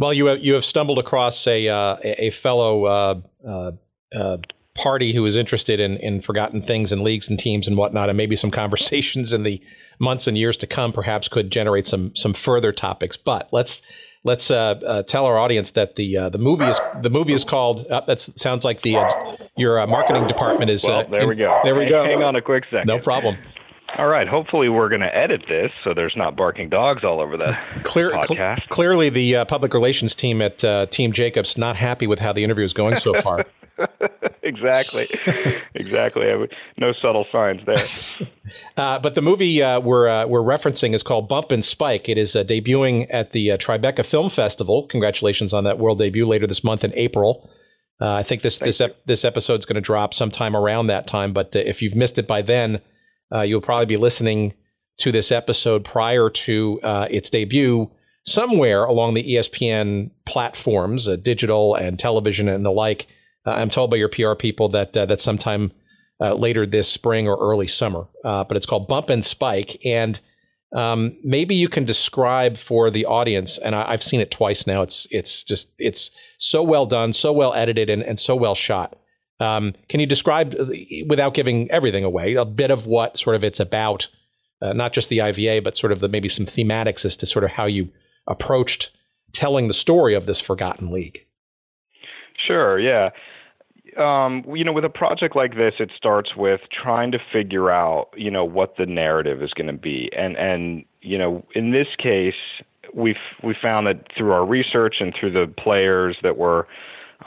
Well, 0.00 0.14
you 0.14 0.26
have 0.26 0.38
you 0.38 0.54
have 0.54 0.64
stumbled 0.64 0.98
across 0.98 1.46
a 1.46 1.68
uh, 1.68 1.96
a 2.02 2.30
fellow 2.30 2.84
uh, 2.84 3.20
uh, 3.46 3.72
uh 4.16 4.38
party 4.74 5.12
who 5.12 5.26
is 5.26 5.36
interested 5.36 5.78
in 5.78 5.98
in 5.98 6.22
forgotten 6.22 6.62
things 6.62 6.90
and 6.90 7.02
leagues 7.02 7.28
and 7.28 7.38
teams 7.38 7.68
and 7.68 7.76
whatnot, 7.76 8.08
and 8.08 8.16
maybe 8.16 8.34
some 8.34 8.50
conversations 8.62 9.34
in 9.34 9.42
the 9.42 9.62
months 9.98 10.26
and 10.26 10.38
years 10.38 10.56
to 10.56 10.66
come, 10.66 10.90
perhaps 10.90 11.28
could 11.28 11.50
generate 11.50 11.86
some 11.86 12.16
some 12.16 12.32
further 12.32 12.72
topics. 12.72 13.18
But 13.18 13.50
let's 13.52 13.82
let's 14.24 14.50
uh, 14.50 14.80
uh, 14.86 15.02
tell 15.02 15.26
our 15.26 15.38
audience 15.38 15.72
that 15.72 15.96
the 15.96 16.16
uh, 16.16 16.28
the 16.30 16.38
movie 16.38 16.64
is 16.64 16.80
the 17.02 17.10
movie 17.10 17.34
is 17.34 17.44
called. 17.44 17.86
Uh, 17.90 18.00
that 18.06 18.22
sounds 18.22 18.64
like 18.64 18.80
the 18.80 18.96
uh, 18.96 19.36
your 19.58 19.80
uh, 19.80 19.86
marketing 19.86 20.26
department 20.26 20.70
is. 20.70 20.82
Well, 20.82 21.06
there 21.08 21.28
we 21.28 21.36
go. 21.36 21.60
There 21.62 21.74
we 21.74 21.86
go. 21.86 22.04
Hang 22.04 22.22
on 22.22 22.36
a 22.36 22.42
quick 22.42 22.64
second. 22.70 22.86
No 22.86 22.98
problem. 22.98 23.36
All 23.98 24.06
right. 24.06 24.28
Hopefully, 24.28 24.68
we're 24.68 24.88
going 24.88 25.00
to 25.00 25.14
edit 25.14 25.42
this 25.48 25.70
so 25.84 25.94
there's 25.94 26.16
not 26.16 26.36
barking 26.36 26.68
dogs 26.68 27.04
all 27.04 27.20
over 27.20 27.36
the 27.36 27.56
Clear, 27.82 28.12
podcast. 28.12 28.28
Cl- 28.28 28.68
clearly, 28.68 29.10
the 29.10 29.44
public 29.46 29.74
relations 29.74 30.14
team 30.14 30.40
at 30.42 30.90
Team 30.90 31.12
Jacobs 31.12 31.58
not 31.58 31.76
happy 31.76 32.06
with 32.06 32.18
how 32.18 32.32
the 32.32 32.44
interview 32.44 32.64
is 32.64 32.72
going 32.72 32.96
so 32.96 33.14
far. 33.20 33.44
exactly, 34.42 35.08
exactly. 35.74 36.24
no 36.78 36.92
subtle 36.92 37.26
signs 37.32 37.60
there. 37.66 38.28
uh, 38.76 38.98
but 38.98 39.14
the 39.14 39.22
movie 39.22 39.62
uh, 39.62 39.80
we're 39.80 40.08
uh, 40.08 40.26
we're 40.26 40.42
referencing 40.42 40.94
is 40.94 41.02
called 41.02 41.28
Bump 41.28 41.50
and 41.50 41.64
Spike. 41.64 42.08
It 42.08 42.18
is 42.18 42.36
uh, 42.36 42.44
debuting 42.44 43.06
at 43.10 43.32
the 43.32 43.52
uh, 43.52 43.56
Tribeca 43.56 44.04
Film 44.04 44.30
Festival. 44.30 44.86
Congratulations 44.88 45.52
on 45.52 45.64
that 45.64 45.78
world 45.78 45.98
debut 45.98 46.26
later 46.26 46.46
this 46.46 46.64
month 46.64 46.84
in 46.84 46.92
April. 46.94 47.50
Uh, 48.00 48.14
I 48.14 48.22
think 48.22 48.42
this 48.42 48.58
Thank 48.58 48.66
this 48.68 48.80
ep- 48.80 49.04
this 49.06 49.24
episode 49.24 49.60
is 49.60 49.66
going 49.66 49.74
to 49.74 49.80
drop 49.80 50.14
sometime 50.14 50.56
around 50.56 50.88
that 50.88 51.06
time. 51.06 51.32
But 51.32 51.54
if 51.54 51.82
you've 51.82 51.96
missed 51.96 52.18
it 52.18 52.26
by 52.26 52.42
then, 52.42 52.80
you'll 53.42 53.60
probably 53.60 53.86
be 53.86 53.96
listening 53.96 54.54
to 54.98 55.12
this 55.12 55.32
episode 55.32 55.84
prior 55.84 56.28
to 56.30 56.80
its 57.10 57.30
debut 57.30 57.90
somewhere 58.24 58.84
along 58.84 59.14
the 59.14 59.34
ESPN 59.34 60.10
platforms, 60.26 61.06
digital 61.18 61.74
and 61.74 61.98
television 61.98 62.48
and 62.48 62.64
the 62.64 62.70
like. 62.70 63.06
Uh, 63.46 63.50
I'm 63.52 63.70
told 63.70 63.90
by 63.90 63.96
your 63.96 64.08
PR 64.08 64.34
people 64.34 64.68
that 64.70 64.96
uh, 64.96 65.06
that's 65.06 65.22
sometime 65.22 65.72
uh, 66.20 66.34
later 66.34 66.66
this 66.66 66.88
spring 66.88 67.26
or 67.26 67.36
early 67.40 67.66
summer. 67.66 68.06
but 68.22 68.56
it's 68.56 68.66
called 68.66 68.88
Bump 68.88 69.08
and 69.08 69.24
Spike, 69.24 69.80
and 69.84 70.20
um, 70.76 71.16
maybe 71.24 71.54
you 71.54 71.68
can 71.68 71.84
describe 71.84 72.56
for 72.56 72.90
the 72.90 73.06
audience. 73.06 73.58
And 73.58 73.74
I, 73.74 73.90
have 73.90 74.02
seen 74.02 74.20
it 74.20 74.30
twice 74.30 74.66
now. 74.66 74.82
It's 74.82 75.06
it's 75.10 75.42
just 75.42 75.72
it's 75.78 76.10
so 76.38 76.62
well 76.62 76.86
done, 76.86 77.12
so 77.12 77.32
well 77.32 77.54
edited, 77.54 77.88
and, 77.88 78.02
and 78.02 78.18
so 78.18 78.36
well 78.36 78.54
shot. 78.54 78.96
Um, 79.40 79.74
can 79.88 80.00
you 80.00 80.06
describe, 80.06 80.54
without 81.06 81.34
giving 81.34 81.70
everything 81.70 82.04
away, 82.04 82.34
a 82.34 82.44
bit 82.44 82.70
of 82.70 82.86
what 82.86 83.18
sort 83.18 83.34
of 83.34 83.42
it's 83.42 83.58
about? 83.58 84.08
Uh, 84.62 84.74
not 84.74 84.92
just 84.92 85.08
the 85.08 85.22
IVA, 85.22 85.62
but 85.62 85.78
sort 85.78 85.92
of 85.92 86.00
the 86.00 86.08
maybe 86.08 86.28
some 86.28 86.44
thematics 86.44 87.04
as 87.06 87.16
to 87.16 87.26
sort 87.26 87.44
of 87.44 87.52
how 87.52 87.64
you 87.64 87.88
approached 88.26 88.90
telling 89.32 89.68
the 89.68 89.74
story 89.74 90.14
of 90.14 90.26
this 90.26 90.40
forgotten 90.40 90.90
league. 90.90 91.24
Sure. 92.46 92.78
Yeah. 92.78 93.10
Um, 93.98 94.44
you 94.54 94.64
know, 94.64 94.72
with 94.72 94.84
a 94.84 94.90
project 94.90 95.34
like 95.34 95.56
this, 95.56 95.74
it 95.80 95.90
starts 95.96 96.36
with 96.36 96.60
trying 96.70 97.10
to 97.12 97.18
figure 97.32 97.70
out, 97.70 98.10
you 98.16 98.30
know, 98.30 98.44
what 98.44 98.76
the 98.76 98.86
narrative 98.86 99.42
is 99.42 99.52
going 99.52 99.66
to 99.66 99.72
be, 99.72 100.10
and 100.16 100.36
and 100.36 100.84
you 101.00 101.18
know, 101.18 101.44
in 101.54 101.72
this 101.72 101.88
case, 101.98 102.34
we've 102.94 103.16
we 103.42 103.54
found 103.60 103.88
that 103.88 104.06
through 104.16 104.32
our 104.32 104.46
research 104.46 104.96
and 105.00 105.12
through 105.18 105.32
the 105.32 105.52
players 105.58 106.16
that 106.22 106.36
were 106.36 106.68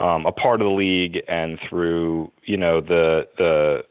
um, 0.00 0.26
a 0.26 0.32
part 0.32 0.60
of 0.60 0.66
the 0.66 0.72
league, 0.72 1.18
and 1.28 1.58
through 1.68 2.30
you 2.44 2.56
know 2.56 2.80
the 2.80 3.26
the 3.38 3.84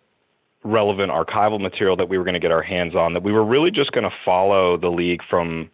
relevant 0.64 1.12
archival 1.12 1.60
material 1.60 1.96
that 1.98 2.08
we 2.08 2.18
were 2.18 2.24
going 2.24 2.34
to 2.34 2.40
get 2.40 2.52
our 2.52 2.64
hands 2.64 2.96
on, 2.96 3.14
that 3.14 3.24
we 3.24 3.32
were 3.32 3.46
really 3.46 3.72
just 3.72 3.92
going 3.92 4.06
to 4.06 4.16
follow 4.24 4.78
the 4.78 4.90
league 4.90 5.22
from 5.30 5.70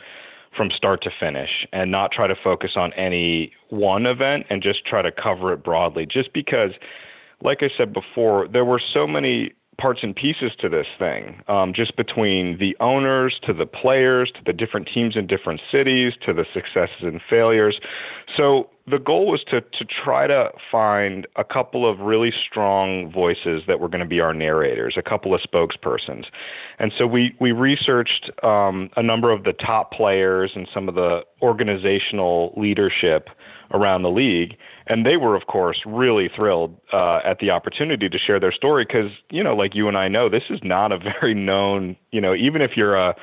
from 0.57 0.69
start 0.75 1.01
to 1.03 1.12
finish 1.19 1.50
and 1.71 1.91
not 1.91 2.12
try 2.12 2.27
to 2.27 2.36
focus 2.43 2.71
on 2.75 2.91
any 2.93 3.51
one 3.69 4.05
event 4.05 4.45
and 4.50 4.63
just 4.63 4.86
try 4.86 5.01
to 5.01 5.12
cover 5.12 5.53
it 5.53 5.63
broadly. 5.63 6.05
Just 6.05 6.33
because, 6.33 6.71
like 7.41 7.59
I 7.62 7.69
said 7.77 7.93
before, 7.93 8.48
there 8.48 8.65
were 8.65 8.81
so 8.93 9.05
many 9.05 9.53
parts 9.79 10.01
and 10.03 10.15
pieces 10.15 10.51
to 10.59 10.67
this 10.67 10.88
thing, 10.98 11.41
um, 11.48 11.74
just 11.74 11.95
between 11.95 12.57
the 12.59 12.75
owners 12.79 13.39
to 13.43 13.53
the 13.53 13.65
players 13.65 14.31
to 14.36 14.41
the 14.45 14.53
different 14.53 14.89
teams 14.93 15.15
in 15.15 15.25
different 15.25 15.62
cities 15.71 16.13
to 16.25 16.33
the 16.33 16.45
successes 16.53 17.01
and 17.01 17.21
failures. 17.29 17.79
So 18.36 18.69
the 18.89 19.00
goal 19.00 19.27
was 19.27 19.43
to 19.50 19.62
to 19.62 19.86
try 19.86 20.27
to 20.27 20.50
find 20.72 21.27
a 21.36 21.43
couple 21.43 21.89
of 21.89 22.00
really 22.00 22.34
strong 22.50 23.12
voices 23.12 23.63
that 23.67 23.79
were 23.79 23.88
going 23.88 24.01
to 24.01 24.08
be 24.08 24.19
our 24.19 24.34
narrators, 24.34 24.96
a 24.98 25.01
couple 25.01 25.34
of 25.34 25.41
spokespersons, 25.41 26.25
and 26.79 26.91
so 26.98 27.05
we 27.05 27.36
we 27.39 27.51
researched 27.51 28.31
um, 28.43 28.89
a 28.96 29.03
number 29.03 29.31
of 29.31 29.43
the 29.43 29.53
top 29.53 29.91
players 29.91 30.51
and 30.55 30.67
some 30.74 30.89
of 30.89 30.96
the 30.96 31.22
organizational 31.41 32.53
leadership 32.58 33.29
around 33.72 34.01
the 34.01 34.10
league, 34.10 34.58
and 34.88 35.05
they 35.05 35.17
were 35.17 35.36
of 35.36 35.46
course 35.48 35.81
really 35.86 36.29
thrilled 36.36 36.75
uh, 36.91 37.19
at 37.24 37.39
the 37.39 37.51
opportunity 37.51 38.10
to 38.10 38.17
share 38.17 38.39
their 38.39 38.53
story 38.53 38.86
because 38.86 39.12
you 39.29 39.43
know, 39.43 39.55
like 39.55 39.75
you 39.75 39.88
and 39.88 39.98
I 39.98 40.08
know, 40.08 40.29
this 40.29 40.43
is 40.50 40.60
not 40.63 40.91
a 40.91 40.98
very 41.19 41.34
known, 41.34 41.96
you 42.12 42.22
know, 42.22 42.34
even 42.34 42.62
if 42.62 42.72
you're 42.75 42.96
a 42.96 43.15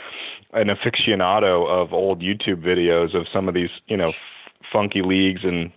an 0.52 0.68
aficionado 0.68 1.68
of 1.68 1.92
old 1.92 2.22
YouTube 2.22 2.62
videos 2.64 3.14
of 3.14 3.26
some 3.32 3.48
of 3.48 3.54
these, 3.54 3.70
you 3.88 3.96
know 3.96 4.12
funky 4.72 5.02
leagues 5.02 5.42
and 5.44 5.70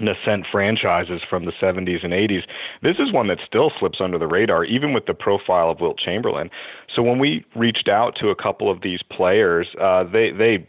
nascent 0.00 0.46
franchises 0.50 1.22
from 1.28 1.44
the 1.44 1.52
70s 1.52 2.04
and 2.04 2.12
80s. 2.12 2.42
This 2.82 2.96
is 2.98 3.12
one 3.12 3.28
that 3.28 3.38
still 3.46 3.72
slips 3.78 3.98
under 4.00 4.18
the 4.18 4.26
radar, 4.26 4.64
even 4.64 4.92
with 4.92 5.06
the 5.06 5.14
profile 5.14 5.70
of 5.70 5.80
Wilt 5.80 5.98
Chamberlain. 5.98 6.50
So 6.94 7.02
when 7.02 7.18
we 7.18 7.44
reached 7.54 7.88
out 7.88 8.14
to 8.20 8.28
a 8.28 8.36
couple 8.36 8.70
of 8.70 8.82
these 8.82 9.00
players, 9.10 9.68
uh, 9.80 10.04
they 10.04 10.30
they 10.32 10.66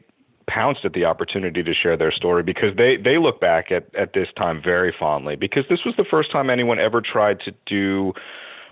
pounced 0.48 0.86
at 0.86 0.94
the 0.94 1.04
opportunity 1.04 1.62
to 1.62 1.74
share 1.74 1.98
their 1.98 2.12
story 2.12 2.42
because 2.42 2.76
they 2.78 2.96
they 2.98 3.18
look 3.18 3.42
back 3.42 3.72
at 3.72 3.94
at 3.96 4.14
this 4.14 4.30
time 4.38 4.62
very 4.64 4.96
fondly 4.98 5.36
because 5.36 5.66
this 5.70 5.82
was 5.86 5.94
the 5.98 6.06
first 6.10 6.32
time 6.32 6.50
anyone 6.50 6.80
ever 6.80 7.02
tried 7.02 7.40
to 7.42 7.52
do 7.66 8.14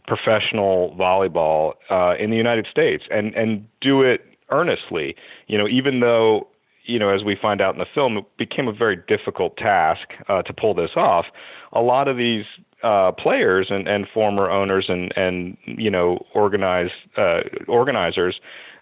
professional 0.08 0.96
volleyball 0.98 1.74
uh, 1.89 2.15
in 2.18 2.30
the 2.30 2.38
United 2.38 2.68
States 2.72 3.04
and 3.12 3.34
and 3.36 3.68
do 3.82 4.01
it 4.01 4.22
earnestly. 4.51 5.15
You 5.48 5.58
know, 5.58 5.68
even 5.68 6.00
though 6.00 6.48
you 6.86 7.00
know, 7.00 7.10
as 7.10 7.24
we 7.24 7.36
find 7.39 7.62
out 7.62 7.74
in 7.74 7.80
the 7.80 7.86
film, 7.94 8.18
it 8.18 8.25
became 8.38 8.68
a 8.68 8.74
very 8.74 8.98
difficult 9.08 9.58
task 9.58 10.08
uh, 10.30 10.42
to 10.44 10.54
pull 10.54 10.74
this 10.74 10.92
off. 10.96 11.25
A 11.74 11.82
lot 11.82 12.08
of 12.08 12.18
these 12.18 12.46
uh, 12.84 13.12
players 13.12 13.68
and, 13.70 13.88
and 13.88 14.08
former 14.13 14.50
owners 14.50 14.86
and 14.89 15.12
and 15.18 15.58
you 15.65 15.89
know 15.89 16.25
organized 16.34 16.94
uh, 17.18 17.42
organizers, 17.68 18.39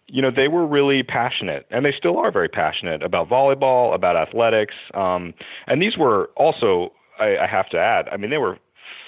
you 0.07 0.22
know, 0.22 0.31
they 0.31 0.48
were 0.48 0.65
really 0.67 1.03
passionate, 1.03 1.65
and 1.72 1.86
they 1.86 1.93
still 1.98 2.17
are 2.17 2.31
very 2.31 2.50
passionate 2.50 3.01
about 3.01 3.29
volleyball, 3.29 3.95
about 3.95 4.17
athletics, 4.17 4.75
um, 4.93 5.33
and 5.67 5.81
these 5.81 5.98
were 5.98 6.29
also, 6.36 6.91
I, 7.19 7.38
I 7.38 7.48
have 7.48 7.69
to 7.69 7.77
add, 7.77 8.10
I 8.10 8.17
mean, 8.17 8.29
they 8.29 8.38
were 8.38 8.57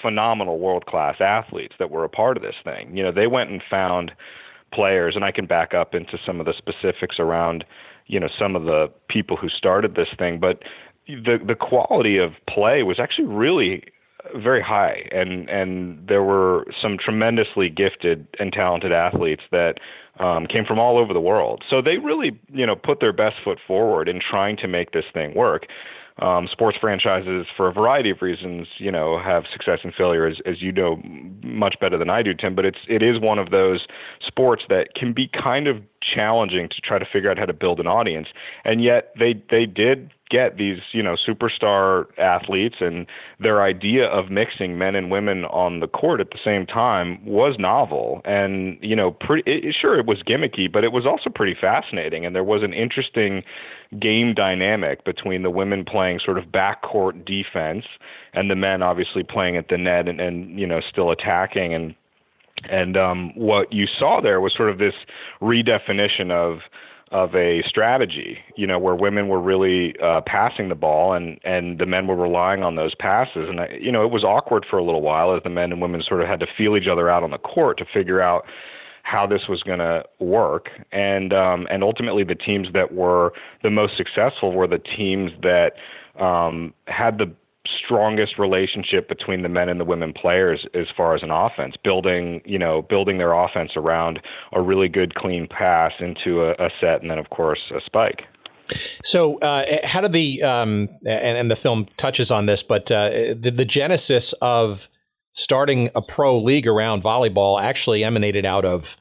phenomenal 0.00 0.58
world 0.58 0.86
class 0.86 1.16
athletes 1.20 1.74
that 1.78 1.90
were 1.90 2.04
a 2.04 2.08
part 2.08 2.36
of 2.36 2.42
this 2.42 2.54
thing. 2.64 2.96
You 2.96 3.02
know, 3.02 3.12
they 3.12 3.26
went 3.26 3.50
and 3.50 3.62
found 3.68 4.12
players, 4.72 5.14
and 5.14 5.24
I 5.24 5.32
can 5.32 5.46
back 5.46 5.74
up 5.74 5.94
into 5.94 6.18
some 6.24 6.40
of 6.40 6.46
the 6.46 6.54
specifics 6.56 7.16
around 7.18 7.64
you 8.06 8.20
know 8.20 8.28
some 8.38 8.56
of 8.56 8.64
the 8.64 8.90
people 9.08 9.36
who 9.36 9.48
started 9.48 9.94
this 9.94 10.08
thing, 10.18 10.38
but 10.38 10.62
the 11.06 11.38
the 11.44 11.54
quality 11.54 12.18
of 12.18 12.32
play 12.48 12.82
was 12.82 12.98
actually 12.98 13.26
really 13.26 13.84
very 14.34 14.62
high. 14.62 15.08
And 15.12 15.48
and 15.48 16.06
there 16.06 16.22
were 16.22 16.66
some 16.80 16.96
tremendously 16.98 17.68
gifted 17.68 18.26
and 18.38 18.52
talented 18.52 18.92
athletes 18.92 19.42
that 19.52 19.78
um, 20.18 20.46
came 20.46 20.64
from 20.64 20.78
all 20.78 20.98
over 20.98 21.12
the 21.12 21.20
world. 21.20 21.62
So 21.68 21.82
they 21.82 21.98
really 21.98 22.38
you 22.52 22.66
know 22.66 22.76
put 22.76 23.00
their 23.00 23.12
best 23.12 23.36
foot 23.44 23.58
forward 23.66 24.08
in 24.08 24.20
trying 24.20 24.56
to 24.58 24.68
make 24.68 24.92
this 24.92 25.04
thing 25.12 25.34
work 25.34 25.66
um, 26.18 26.48
sports 26.50 26.78
franchises, 26.80 27.46
for 27.56 27.68
a 27.68 27.72
variety 27.72 28.10
of 28.10 28.22
reasons, 28.22 28.68
you 28.78 28.90
know, 28.90 29.18
have 29.22 29.44
success 29.52 29.80
and 29.84 29.92
failure, 29.94 30.26
as, 30.26 30.38
as 30.46 30.62
you 30.62 30.72
know 30.72 31.00
much 31.42 31.76
better 31.80 31.98
than 31.98 32.08
I 32.08 32.22
do, 32.22 32.32
Tim. 32.32 32.54
But 32.54 32.64
it's 32.64 32.78
it 32.88 33.02
is 33.02 33.20
one 33.20 33.38
of 33.38 33.50
those 33.50 33.86
sports 34.26 34.62
that 34.68 34.94
can 34.94 35.12
be 35.12 35.28
kind 35.28 35.68
of 35.68 35.82
challenging 36.00 36.68
to 36.68 36.80
try 36.80 36.98
to 36.98 37.04
figure 37.04 37.30
out 37.30 37.38
how 37.38 37.44
to 37.44 37.52
build 37.52 37.80
an 37.80 37.86
audience, 37.86 38.28
and 38.64 38.82
yet 38.82 39.12
they 39.18 39.34
they 39.50 39.66
did 39.66 40.10
get 40.30 40.56
these 40.56 40.78
you 40.92 41.02
know 41.02 41.16
superstar 41.16 42.06
athletes 42.18 42.76
and 42.80 43.06
their 43.38 43.62
idea 43.62 44.06
of 44.06 44.30
mixing 44.30 44.76
men 44.76 44.94
and 44.94 45.10
women 45.10 45.44
on 45.46 45.80
the 45.80 45.86
court 45.86 46.20
at 46.20 46.30
the 46.30 46.38
same 46.44 46.66
time 46.66 47.24
was 47.24 47.56
novel. 47.58 48.20
And 48.24 48.78
you 48.80 48.96
know 48.96 49.12
pretty 49.12 49.50
it, 49.50 49.74
sure 49.80 49.98
it 49.98 50.06
was 50.06 50.22
gimmicky 50.22 50.70
but 50.70 50.84
it 50.84 50.92
was 50.92 51.06
also 51.06 51.30
pretty 51.30 51.56
fascinating 51.58 52.26
and 52.26 52.34
there 52.34 52.44
was 52.44 52.62
an 52.62 52.72
interesting 52.72 53.42
game 54.00 54.34
dynamic 54.34 55.04
between 55.04 55.42
the 55.42 55.50
women 55.50 55.84
playing 55.84 56.20
sort 56.24 56.38
of 56.38 56.46
backcourt 56.46 57.24
defense 57.24 57.84
and 58.32 58.50
the 58.50 58.56
men 58.56 58.82
obviously 58.82 59.22
playing 59.22 59.56
at 59.56 59.68
the 59.68 59.78
net 59.78 60.08
and, 60.08 60.20
and 60.20 60.58
you 60.58 60.66
know 60.66 60.80
still 60.80 61.10
attacking. 61.10 61.72
And 61.72 61.94
and 62.64 62.96
um, 62.96 63.32
what 63.34 63.72
you 63.72 63.86
saw 63.86 64.20
there 64.20 64.40
was 64.40 64.54
sort 64.54 64.70
of 64.70 64.78
this 64.78 64.94
redefinition 65.40 66.30
of 66.30 66.60
of 67.12 67.34
a 67.36 67.62
strategy, 67.68 68.38
you 68.56 68.66
know, 68.66 68.78
where 68.78 68.96
women 68.96 69.28
were 69.28 69.40
really 69.40 69.94
uh, 70.02 70.20
passing 70.26 70.68
the 70.68 70.74
ball 70.74 71.12
and 71.12 71.38
and 71.44 71.78
the 71.78 71.86
men 71.86 72.06
were 72.06 72.16
relying 72.16 72.64
on 72.64 72.74
those 72.74 72.94
passes. 72.96 73.48
And 73.48 73.60
I, 73.60 73.68
you 73.80 73.92
know, 73.92 74.04
it 74.04 74.10
was 74.10 74.24
awkward 74.24 74.66
for 74.68 74.78
a 74.78 74.84
little 74.84 75.02
while 75.02 75.34
as 75.36 75.42
the 75.44 75.50
men 75.50 75.70
and 75.70 75.80
women 75.80 76.02
sort 76.02 76.20
of 76.20 76.28
had 76.28 76.40
to 76.40 76.46
feel 76.58 76.76
each 76.76 76.88
other 76.88 77.08
out 77.08 77.22
on 77.22 77.30
the 77.30 77.38
court 77.38 77.78
to 77.78 77.84
figure 77.94 78.20
out 78.20 78.44
how 79.04 79.24
this 79.24 79.42
was 79.48 79.62
going 79.62 79.78
to 79.78 80.02
work. 80.18 80.68
And 80.90 81.32
um, 81.32 81.68
and 81.70 81.84
ultimately, 81.84 82.24
the 82.24 82.34
teams 82.34 82.68
that 82.74 82.92
were 82.92 83.32
the 83.62 83.70
most 83.70 83.96
successful 83.96 84.52
were 84.52 84.66
the 84.66 84.78
teams 84.78 85.30
that 85.42 85.74
um, 86.20 86.74
had 86.88 87.18
the 87.18 87.32
strongest 87.84 88.38
relationship 88.38 89.08
between 89.08 89.42
the 89.42 89.48
men 89.48 89.68
and 89.68 89.80
the 89.80 89.84
women 89.84 90.12
players 90.12 90.66
as 90.74 90.86
far 90.96 91.14
as 91.14 91.22
an 91.22 91.30
offense, 91.30 91.74
building 91.82 92.40
you 92.44 92.58
know 92.58 92.82
building 92.82 93.18
their 93.18 93.32
offense 93.32 93.72
around 93.76 94.20
a 94.52 94.60
really 94.60 94.88
good 94.88 95.14
clean 95.14 95.46
pass 95.48 95.92
into 96.00 96.42
a, 96.42 96.52
a 96.52 96.70
set, 96.80 97.02
and 97.02 97.10
then 97.10 97.18
of 97.18 97.30
course 97.30 97.60
a 97.74 97.80
spike. 97.84 98.22
So, 99.04 99.38
uh, 99.38 99.86
how 99.86 100.00
did 100.00 100.12
the 100.12 100.42
um, 100.42 100.88
and, 101.06 101.38
and, 101.38 101.50
the 101.50 101.56
film 101.56 101.86
touches 101.96 102.32
on 102.32 102.46
this, 102.46 102.64
but 102.64 102.90
uh, 102.90 103.10
the, 103.38 103.52
the 103.54 103.64
genesis 103.64 104.32
of 104.42 104.88
starting 105.32 105.90
a 105.94 106.02
pro 106.02 106.38
league 106.38 106.66
around 106.66 107.02
volleyball 107.02 107.62
actually 107.62 108.02
emanated 108.02 108.44
out 108.44 108.64
of 108.64 108.96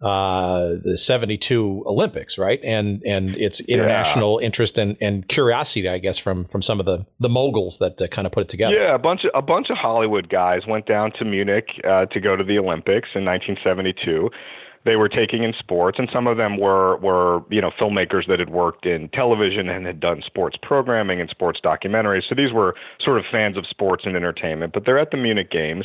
uh, 0.00 0.74
the 0.82 0.96
72 0.96 1.82
Olympics, 1.86 2.38
right? 2.38 2.60
And 2.62 3.02
and 3.04 3.36
it's 3.36 3.60
international 3.60 4.40
yeah. 4.40 4.46
interest 4.46 4.78
and, 4.78 4.96
and 5.00 5.26
curiosity, 5.26 5.88
I 5.88 5.98
guess, 5.98 6.18
from 6.18 6.44
from 6.44 6.62
some 6.62 6.78
of 6.78 6.86
the 6.86 7.06
the 7.18 7.28
moguls 7.28 7.78
that 7.78 8.00
uh, 8.00 8.06
kind 8.08 8.26
of 8.26 8.32
put 8.32 8.42
it 8.42 8.48
together. 8.48 8.74
Yeah, 8.74 8.94
a 8.94 8.98
bunch 8.98 9.24
of 9.24 9.30
a 9.34 9.42
bunch 9.42 9.70
of 9.70 9.76
Hollywood 9.76 10.28
guys 10.28 10.62
went 10.68 10.86
down 10.86 11.12
to 11.18 11.24
Munich 11.24 11.68
uh, 11.84 12.06
to 12.06 12.20
go 12.20 12.36
to 12.36 12.44
the 12.44 12.58
Olympics 12.58 13.08
in 13.14 13.24
1972 13.24 14.30
they 14.84 14.96
were 14.96 15.08
taking 15.08 15.42
in 15.42 15.52
sports, 15.58 15.98
and 15.98 16.08
some 16.12 16.26
of 16.26 16.38
them 16.38 16.58
were 16.58 16.96
were 16.98 17.42
you 17.50 17.60
know 17.60 17.70
filmmakers 17.78 18.26
that 18.28 18.38
had 18.38 18.50
worked 18.50 18.86
in 18.86 19.08
television 19.10 19.68
and 19.68 19.84
had 19.84 20.00
done 20.00 20.22
sports 20.24 20.56
programming 20.62 21.20
and 21.20 21.28
sports 21.28 21.60
documentaries. 21.62 22.22
So 22.28 22.34
these 22.34 22.52
were 22.52 22.74
sort 23.00 23.18
of 23.18 23.24
fans 23.30 23.56
of 23.56 23.66
sports 23.66 24.04
and 24.06 24.16
entertainment. 24.16 24.72
But 24.72 24.84
they're 24.86 24.98
at 24.98 25.10
the 25.10 25.18
Munich 25.18 25.50
Games, 25.50 25.84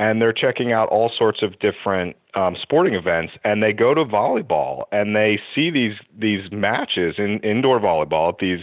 and 0.00 0.20
they're 0.20 0.32
checking 0.32 0.72
out 0.72 0.88
all 0.88 1.12
sorts 1.16 1.42
of 1.42 1.58
different 1.58 2.16
um, 2.34 2.56
sporting 2.60 2.94
events, 2.94 3.34
and 3.44 3.62
they 3.62 3.72
go 3.72 3.92
to 3.92 4.02
volleyball 4.02 4.84
and 4.90 5.14
they 5.14 5.38
see 5.54 5.70
these 5.70 5.94
these 6.18 6.50
matches 6.50 7.16
in 7.18 7.38
indoor 7.40 7.78
volleyball 7.78 8.30
at 8.32 8.38
these 8.38 8.60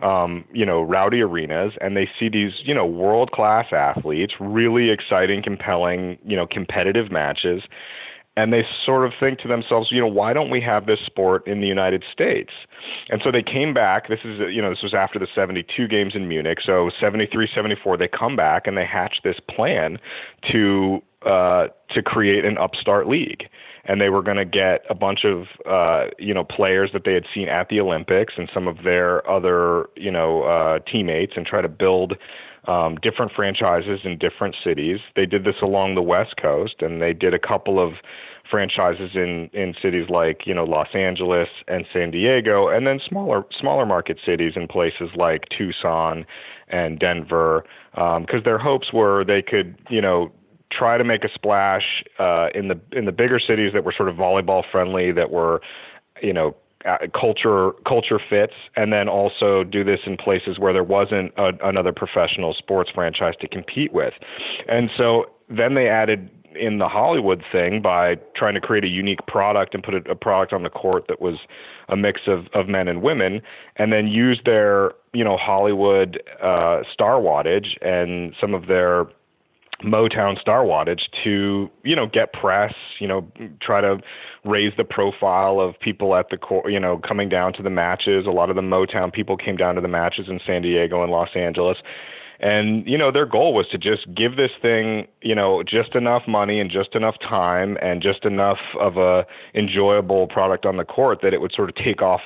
um, 0.00 0.44
you 0.52 0.66
know 0.66 0.82
rowdy 0.82 1.22
arenas, 1.22 1.72
and 1.80 1.96
they 1.96 2.06
see 2.20 2.28
these 2.28 2.52
you 2.64 2.74
know 2.74 2.84
world 2.84 3.30
class 3.32 3.66
athletes, 3.72 4.34
really 4.38 4.90
exciting, 4.90 5.42
compelling, 5.42 6.18
you 6.24 6.36
know 6.36 6.46
competitive 6.46 7.10
matches 7.10 7.62
and 8.36 8.52
they 8.52 8.64
sort 8.84 9.06
of 9.06 9.12
think 9.18 9.38
to 9.40 9.48
themselves, 9.48 9.88
you 9.90 10.00
know, 10.00 10.08
why 10.08 10.32
don't 10.32 10.50
we 10.50 10.60
have 10.60 10.86
this 10.86 10.98
sport 11.06 11.46
in 11.46 11.60
the 11.60 11.66
United 11.66 12.04
States? 12.12 12.50
And 13.08 13.20
so 13.24 13.30
they 13.30 13.42
came 13.42 13.72
back. 13.72 14.08
This 14.08 14.20
is, 14.24 14.40
you 14.50 14.60
know, 14.60 14.70
this 14.70 14.82
was 14.82 14.94
after 14.94 15.18
the 15.18 15.28
72 15.34 15.86
games 15.86 16.14
in 16.16 16.28
Munich. 16.28 16.58
So 16.64 16.90
73, 17.00 17.48
74, 17.54 17.96
they 17.96 18.08
come 18.08 18.34
back 18.34 18.66
and 18.66 18.76
they 18.76 18.84
hatch 18.84 19.20
this 19.22 19.36
plan 19.48 19.98
to 20.50 21.00
uh, 21.24 21.68
to 21.90 22.02
create 22.02 22.44
an 22.44 22.58
upstart 22.58 23.08
league. 23.08 23.44
And 23.86 24.00
they 24.00 24.08
were 24.08 24.22
going 24.22 24.36
to 24.36 24.44
get 24.44 24.84
a 24.90 24.94
bunch 24.94 25.24
of, 25.24 25.44
uh, 25.66 26.10
you 26.18 26.34
know, 26.34 26.44
players 26.44 26.90
that 26.92 27.04
they 27.04 27.14
had 27.14 27.24
seen 27.34 27.48
at 27.48 27.68
the 27.68 27.80
Olympics 27.80 28.34
and 28.36 28.50
some 28.52 28.66
of 28.66 28.82
their 28.82 29.28
other, 29.30 29.86
you 29.96 30.10
know, 30.10 30.42
uh, 30.42 30.78
teammates 30.90 31.32
and 31.36 31.46
try 31.46 31.62
to 31.62 31.68
build 31.68 32.14
um, 32.66 32.96
different 32.96 33.32
franchises 33.32 34.00
in 34.04 34.18
different 34.18 34.56
cities. 34.62 35.00
They 35.16 35.26
did 35.26 35.44
this 35.44 35.56
along 35.62 35.94
the 35.94 36.02
West 36.02 36.36
Coast, 36.40 36.76
and 36.80 37.00
they 37.02 37.12
did 37.12 37.34
a 37.34 37.38
couple 37.38 37.78
of 37.84 37.94
franchises 38.50 39.10
in 39.14 39.50
in 39.52 39.74
cities 39.80 40.08
like 40.08 40.46
you 40.46 40.54
know 40.54 40.64
Los 40.64 40.88
Angeles 40.94 41.48
and 41.68 41.86
San 41.92 42.10
Diego, 42.10 42.68
and 42.68 42.86
then 42.86 43.00
smaller 43.06 43.44
smaller 43.58 43.86
market 43.86 44.18
cities 44.24 44.52
in 44.56 44.68
places 44.68 45.10
like 45.16 45.44
Tucson 45.56 46.24
and 46.68 46.98
Denver, 46.98 47.64
because 47.92 48.26
um, 48.34 48.42
their 48.44 48.58
hopes 48.58 48.92
were 48.92 49.24
they 49.24 49.42
could 49.42 49.76
you 49.88 50.00
know 50.00 50.32
try 50.70 50.98
to 50.98 51.04
make 51.04 51.24
a 51.24 51.28
splash 51.32 52.02
uh, 52.18 52.48
in 52.54 52.68
the 52.68 52.80
in 52.92 53.04
the 53.04 53.12
bigger 53.12 53.38
cities 53.38 53.72
that 53.72 53.84
were 53.84 53.94
sort 53.96 54.08
of 54.08 54.16
volleyball 54.16 54.62
friendly, 54.70 55.12
that 55.12 55.30
were 55.30 55.60
you 56.22 56.32
know 56.32 56.54
uh, 56.86 56.98
culture 57.18 57.72
culture 57.86 58.20
fits, 58.30 58.54
and 58.76 58.92
then 58.92 59.08
also 59.08 59.64
do 59.64 59.84
this 59.84 60.00
in 60.06 60.16
places 60.16 60.58
where 60.58 60.72
there 60.72 60.84
wasn't 60.84 61.32
a, 61.36 61.52
another 61.62 61.92
professional 61.92 62.54
sports 62.54 62.90
franchise 62.94 63.34
to 63.40 63.48
compete 63.48 63.92
with. 63.92 64.14
And 64.68 64.90
so 64.96 65.26
then 65.48 65.74
they 65.74 65.88
added 65.88 66.30
in 66.54 66.78
the 66.78 66.88
Hollywood 66.88 67.42
thing 67.50 67.82
by 67.82 68.16
trying 68.36 68.54
to 68.54 68.60
create 68.60 68.84
a 68.84 68.88
unique 68.88 69.26
product 69.26 69.74
and 69.74 69.82
put 69.82 69.94
a, 69.94 70.10
a 70.10 70.14
product 70.14 70.52
on 70.52 70.62
the 70.62 70.70
court 70.70 71.06
that 71.08 71.20
was 71.20 71.38
a 71.88 71.96
mix 71.96 72.22
of, 72.26 72.46
of 72.54 72.68
men 72.68 72.88
and 72.88 73.02
women, 73.02 73.42
and 73.76 73.92
then 73.92 74.06
use 74.06 74.40
their 74.44 74.92
you 75.12 75.24
know 75.24 75.36
Hollywood 75.36 76.22
uh, 76.42 76.80
star 76.92 77.20
wattage 77.20 77.76
and 77.82 78.34
some 78.40 78.54
of 78.54 78.66
their 78.66 79.06
Motown 79.82 80.40
star 80.40 80.64
wattage 80.64 81.02
to 81.24 81.70
you 81.82 81.96
know 81.96 82.06
get 82.06 82.32
press, 82.32 82.74
you 82.98 83.08
know 83.08 83.26
try 83.60 83.80
to 83.80 83.98
raise 84.44 84.72
the 84.76 84.84
profile 84.84 85.60
of 85.60 85.78
people 85.80 86.14
at 86.14 86.30
the 86.30 86.36
court, 86.36 86.70
you 86.70 86.80
know 86.80 86.98
coming 86.98 87.28
down 87.28 87.52
to 87.54 87.62
the 87.62 87.70
matches. 87.70 88.26
A 88.26 88.30
lot 88.30 88.50
of 88.50 88.56
the 88.56 88.62
Motown 88.62 89.12
people 89.12 89.36
came 89.36 89.56
down 89.56 89.74
to 89.74 89.80
the 89.80 89.88
matches 89.88 90.26
in 90.28 90.40
San 90.46 90.62
Diego 90.62 91.02
and 91.02 91.10
Los 91.10 91.30
Angeles. 91.34 91.78
And 92.40 92.86
you 92.86 92.98
know 92.98 93.10
their 93.10 93.26
goal 93.26 93.54
was 93.54 93.66
to 93.68 93.78
just 93.78 94.12
give 94.14 94.36
this 94.36 94.50
thing, 94.60 95.06
you 95.22 95.34
know, 95.34 95.62
just 95.62 95.94
enough 95.94 96.22
money 96.26 96.60
and 96.60 96.70
just 96.70 96.94
enough 96.94 97.16
time 97.20 97.76
and 97.80 98.02
just 98.02 98.24
enough 98.24 98.58
of 98.78 98.96
a 98.96 99.24
enjoyable 99.54 100.26
product 100.28 100.66
on 100.66 100.76
the 100.76 100.84
court 100.84 101.20
that 101.22 101.32
it 101.32 101.40
would 101.40 101.52
sort 101.52 101.68
of 101.68 101.74
take 101.76 102.02
off 102.02 102.22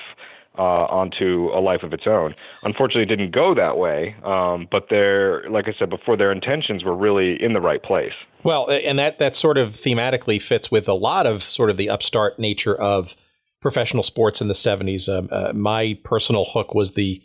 uh, 0.59 0.85
onto 0.91 1.49
a 1.53 1.61
life 1.61 1.83
of 1.83 1.93
its 1.93 2.05
own. 2.05 2.35
Unfortunately, 2.63 3.03
it 3.03 3.17
didn't 3.17 3.31
go 3.31 3.55
that 3.55 3.77
way. 3.77 4.13
Um, 4.25 4.67
but 4.69 4.89
their, 4.89 5.49
like 5.49 5.69
I 5.69 5.73
said 5.79 5.89
before, 5.89 6.17
their 6.17 6.33
intentions 6.33 6.83
were 6.83 6.95
really 6.95 7.41
in 7.41 7.53
the 7.53 7.61
right 7.61 7.81
place. 7.81 8.11
Well, 8.43 8.69
and 8.69 8.99
that 8.99 9.19
that 9.19 9.35
sort 9.35 9.57
of 9.57 9.71
thematically 9.71 10.41
fits 10.41 10.69
with 10.69 10.89
a 10.89 10.93
lot 10.93 11.25
of 11.25 11.43
sort 11.43 11.69
of 11.69 11.77
the 11.77 11.89
upstart 11.89 12.39
nature 12.39 12.75
of 12.75 13.15
professional 13.61 14.03
sports 14.03 14.41
in 14.41 14.49
the 14.49 14.53
'70s. 14.53 15.07
Um, 15.07 15.29
uh, 15.31 15.53
my 15.53 15.97
personal 16.03 16.43
hook 16.43 16.75
was 16.75 16.91
the 16.91 17.21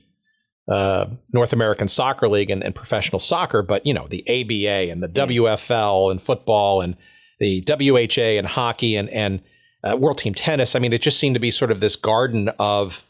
uh, 0.68 1.06
North 1.32 1.52
American 1.52 1.88
Soccer 1.88 2.28
League 2.28 2.50
and, 2.50 2.62
and, 2.64 2.74
professional 2.74 3.20
soccer, 3.20 3.62
but 3.62 3.84
you 3.84 3.92
know 3.92 4.06
the 4.08 4.22
ABA 4.28 4.90
and 4.90 5.02
the 5.02 5.08
mm. 5.08 5.28
WFL 5.28 6.10
and 6.10 6.22
football 6.22 6.80
and 6.80 6.96
the 7.40 7.64
WHA 7.68 8.38
and 8.38 8.46
hockey 8.46 8.96
and 8.96 9.08
and 9.10 9.40
uh, 9.82 9.96
World 9.96 10.18
Team 10.18 10.34
Tennis. 10.34 10.74
I 10.74 10.78
mean, 10.78 10.92
it 10.92 11.02
just 11.02 11.18
seemed 11.18 11.34
to 11.34 11.40
be 11.40 11.50
sort 11.50 11.70
of 11.70 11.80
this 11.80 11.96
garden 11.96 12.48
of 12.58 13.04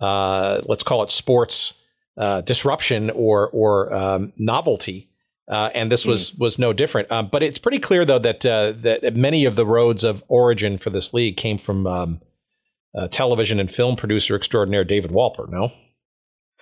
uh, 0.00 0.62
let's 0.66 0.82
call 0.82 1.02
it 1.02 1.10
sports 1.10 1.74
uh, 2.16 2.40
disruption 2.42 3.10
or 3.10 3.48
or 3.50 3.92
um, 3.92 4.32
novelty. 4.36 5.08
Uh, 5.48 5.70
and 5.74 5.90
this 5.90 6.04
was 6.04 6.30
mm. 6.30 6.38
was 6.40 6.58
no 6.58 6.72
different. 6.72 7.10
Um, 7.10 7.28
but 7.30 7.42
it's 7.42 7.58
pretty 7.58 7.78
clear 7.78 8.04
though 8.04 8.18
that 8.18 8.44
uh, 8.44 8.72
that 8.82 9.16
many 9.16 9.44
of 9.44 9.56
the 9.56 9.64
roads 9.64 10.04
of 10.04 10.22
origin 10.28 10.78
for 10.78 10.90
this 10.90 11.14
league 11.14 11.36
came 11.36 11.58
from 11.58 11.86
um, 11.86 12.20
television 13.10 13.60
and 13.60 13.72
film 13.72 13.96
producer 13.96 14.36
extraordinaire 14.36 14.84
David 14.84 15.10
Wolper. 15.10 15.48
No. 15.48 15.72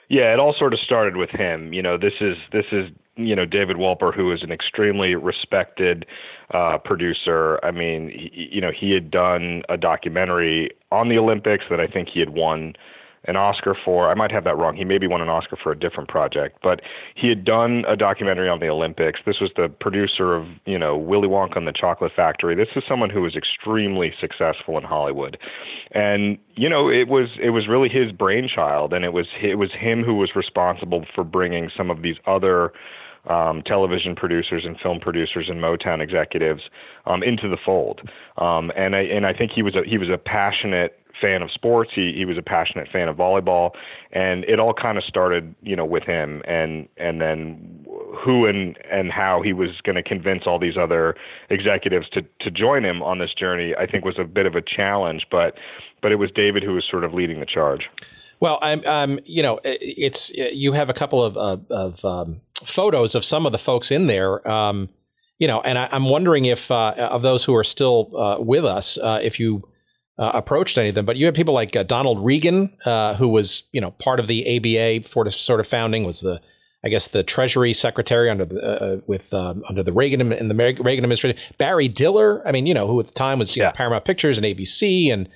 Yeah, 0.08 0.32
it 0.32 0.38
all 0.38 0.54
sort 0.56 0.72
of 0.72 0.80
started 0.80 1.16
with 1.16 1.30
him. 1.30 1.72
You 1.72 1.82
know, 1.82 1.98
this 1.98 2.12
is 2.20 2.36
this 2.52 2.66
is 2.70 2.90
you 3.16 3.34
know 3.34 3.44
David 3.44 3.76
Wolper, 3.76 4.14
who 4.14 4.32
is 4.32 4.42
an 4.42 4.52
extremely 4.52 5.14
respected 5.14 6.06
uh, 6.54 6.78
producer. 6.78 7.58
I 7.64 7.72
mean, 7.72 8.10
he, 8.10 8.48
you 8.52 8.60
know, 8.60 8.70
he 8.70 8.92
had 8.92 9.10
done 9.10 9.62
a 9.68 9.76
documentary 9.76 10.70
on 10.92 11.08
the 11.08 11.18
Olympics 11.18 11.64
that 11.70 11.80
I 11.80 11.86
think 11.86 12.08
he 12.08 12.20
had 12.20 12.30
won 12.30 12.74
an 13.26 13.36
Oscar 13.36 13.76
for. 13.84 14.10
I 14.10 14.14
might 14.14 14.30
have 14.32 14.44
that 14.44 14.56
wrong. 14.56 14.76
He 14.76 14.84
maybe 14.84 15.06
won 15.06 15.20
an 15.20 15.28
Oscar 15.28 15.56
for 15.62 15.72
a 15.72 15.78
different 15.78 16.08
project, 16.08 16.58
but 16.62 16.80
he 17.14 17.28
had 17.28 17.44
done 17.44 17.84
a 17.88 17.96
documentary 17.96 18.48
on 18.48 18.60
the 18.60 18.68
Olympics. 18.68 19.20
This 19.26 19.40
was 19.40 19.50
the 19.56 19.68
producer 19.68 20.34
of, 20.34 20.46
you 20.64 20.78
know, 20.78 20.96
Willy 20.96 21.28
Wonka 21.28 21.56
and 21.56 21.66
the 21.66 21.72
Chocolate 21.72 22.12
Factory. 22.14 22.54
This 22.54 22.68
is 22.76 22.84
someone 22.88 23.10
who 23.10 23.22
was 23.22 23.34
extremely 23.36 24.12
successful 24.20 24.78
in 24.78 24.84
Hollywood. 24.84 25.38
And, 25.92 26.38
you 26.54 26.68
know, 26.68 26.88
it 26.88 27.08
was 27.08 27.28
it 27.40 27.50
was 27.50 27.68
really 27.68 27.88
his 27.88 28.12
brainchild 28.12 28.92
and 28.92 29.04
it 29.04 29.12
was 29.12 29.26
it 29.42 29.56
was 29.56 29.70
him 29.72 30.02
who 30.02 30.14
was 30.14 30.30
responsible 30.34 31.04
for 31.14 31.24
bringing 31.24 31.70
some 31.76 31.90
of 31.90 32.02
these 32.02 32.16
other 32.26 32.72
um, 33.28 33.62
television 33.62 34.14
producers 34.14 34.64
and 34.64 34.78
film 34.78 35.00
producers 35.00 35.48
and 35.48 35.60
Motown 35.60 36.00
executives 36.00 36.62
um, 37.06 37.22
into 37.22 37.48
the 37.48 37.56
fold. 37.64 38.00
Um, 38.38 38.70
and 38.76 38.94
I 38.94 39.00
and 39.00 39.26
I 39.26 39.32
think 39.32 39.52
he 39.52 39.62
was 39.62 39.74
a 39.74 39.82
he 39.84 39.98
was 39.98 40.08
a 40.08 40.18
passionate 40.18 40.98
fan 41.20 41.42
of 41.42 41.50
sports. 41.50 41.90
He 41.94 42.12
he 42.16 42.24
was 42.24 42.38
a 42.38 42.42
passionate 42.42 42.88
fan 42.88 43.08
of 43.08 43.16
volleyball, 43.16 43.72
and 44.12 44.44
it 44.44 44.58
all 44.58 44.74
kind 44.74 44.98
of 44.98 45.04
started, 45.04 45.54
you 45.62 45.76
know, 45.76 45.84
with 45.84 46.04
him, 46.04 46.42
and 46.46 46.88
and 46.96 47.20
then 47.20 47.86
who 48.24 48.46
and 48.46 48.76
and 48.90 49.10
how 49.10 49.42
he 49.42 49.52
was 49.52 49.70
going 49.82 49.96
to 49.96 50.02
convince 50.02 50.44
all 50.46 50.58
these 50.58 50.76
other 50.76 51.14
executives 51.50 52.08
to 52.10 52.22
to 52.40 52.50
join 52.50 52.84
him 52.84 53.02
on 53.02 53.18
this 53.18 53.34
journey. 53.34 53.74
I 53.78 53.86
think 53.86 54.04
was 54.04 54.18
a 54.18 54.24
bit 54.24 54.46
of 54.46 54.54
a 54.54 54.62
challenge, 54.62 55.26
but 55.30 55.54
but 56.02 56.12
it 56.12 56.16
was 56.16 56.30
David 56.34 56.62
who 56.62 56.74
was 56.74 56.84
sort 56.90 57.04
of 57.04 57.14
leading 57.14 57.40
the 57.40 57.46
charge. 57.46 57.88
Well, 58.38 58.58
I'm, 58.60 58.84
um, 58.84 59.18
you 59.24 59.42
know, 59.42 59.60
it's 59.64 60.30
you 60.34 60.72
have 60.72 60.90
a 60.90 60.94
couple 60.94 61.22
of 61.24 61.36
of, 61.36 61.70
of 61.70 62.04
um, 62.04 62.40
photos 62.64 63.14
of 63.14 63.24
some 63.24 63.46
of 63.46 63.52
the 63.52 63.58
folks 63.58 63.90
in 63.90 64.06
there. 64.06 64.46
Um, 64.48 64.88
you 65.38 65.46
know, 65.46 65.60
and 65.60 65.78
I, 65.78 65.88
am 65.92 66.04
wondering 66.06 66.46
if 66.46 66.70
uh, 66.70 66.94
of 66.96 67.22
those 67.22 67.44
who 67.44 67.54
are 67.54 67.64
still 67.64 68.10
uh, 68.16 68.40
with 68.40 68.64
us, 68.64 68.98
uh, 68.98 69.20
if 69.22 69.38
you 69.38 69.68
uh, 70.18 70.30
approached 70.34 70.78
any 70.78 70.88
of 70.88 70.94
them. 70.94 71.04
But 71.04 71.16
you 71.16 71.26
had 71.26 71.34
people 71.34 71.54
like 71.54 71.76
uh, 71.76 71.82
Donald 71.82 72.24
Regan, 72.24 72.76
uh, 72.84 73.14
who 73.14 73.28
was 73.28 73.64
you 73.72 73.80
know 73.80 73.90
part 73.92 74.20
of 74.20 74.28
the 74.28 74.56
ABA 74.56 75.08
for 75.08 75.30
sort 75.30 75.60
of 75.60 75.66
founding, 75.66 76.04
was 76.04 76.20
the 76.20 76.40
I 76.84 76.88
guess 76.88 77.08
the 77.08 77.22
Treasury 77.22 77.72
Secretary 77.72 78.30
under 78.30 78.44
the 78.44 78.60
uh, 78.60 78.84
uh, 78.84 79.00
with 79.06 79.34
um, 79.34 79.64
under 79.68 79.82
the 79.82 79.92
Reagan 79.92 80.32
in 80.32 80.48
the 80.48 80.54
Reagan 80.54 81.04
administration. 81.04 81.38
Barry 81.58 81.88
Diller, 81.88 82.46
I 82.46 82.52
mean, 82.52 82.66
you 82.66 82.74
know, 82.74 82.86
who 82.86 83.00
at 83.00 83.06
the 83.06 83.12
time 83.12 83.38
was 83.38 83.56
yeah. 83.56 83.66
know, 83.66 83.72
Paramount 83.72 84.04
Pictures 84.04 84.38
and 84.38 84.46
ABC, 84.46 85.12
and 85.12 85.28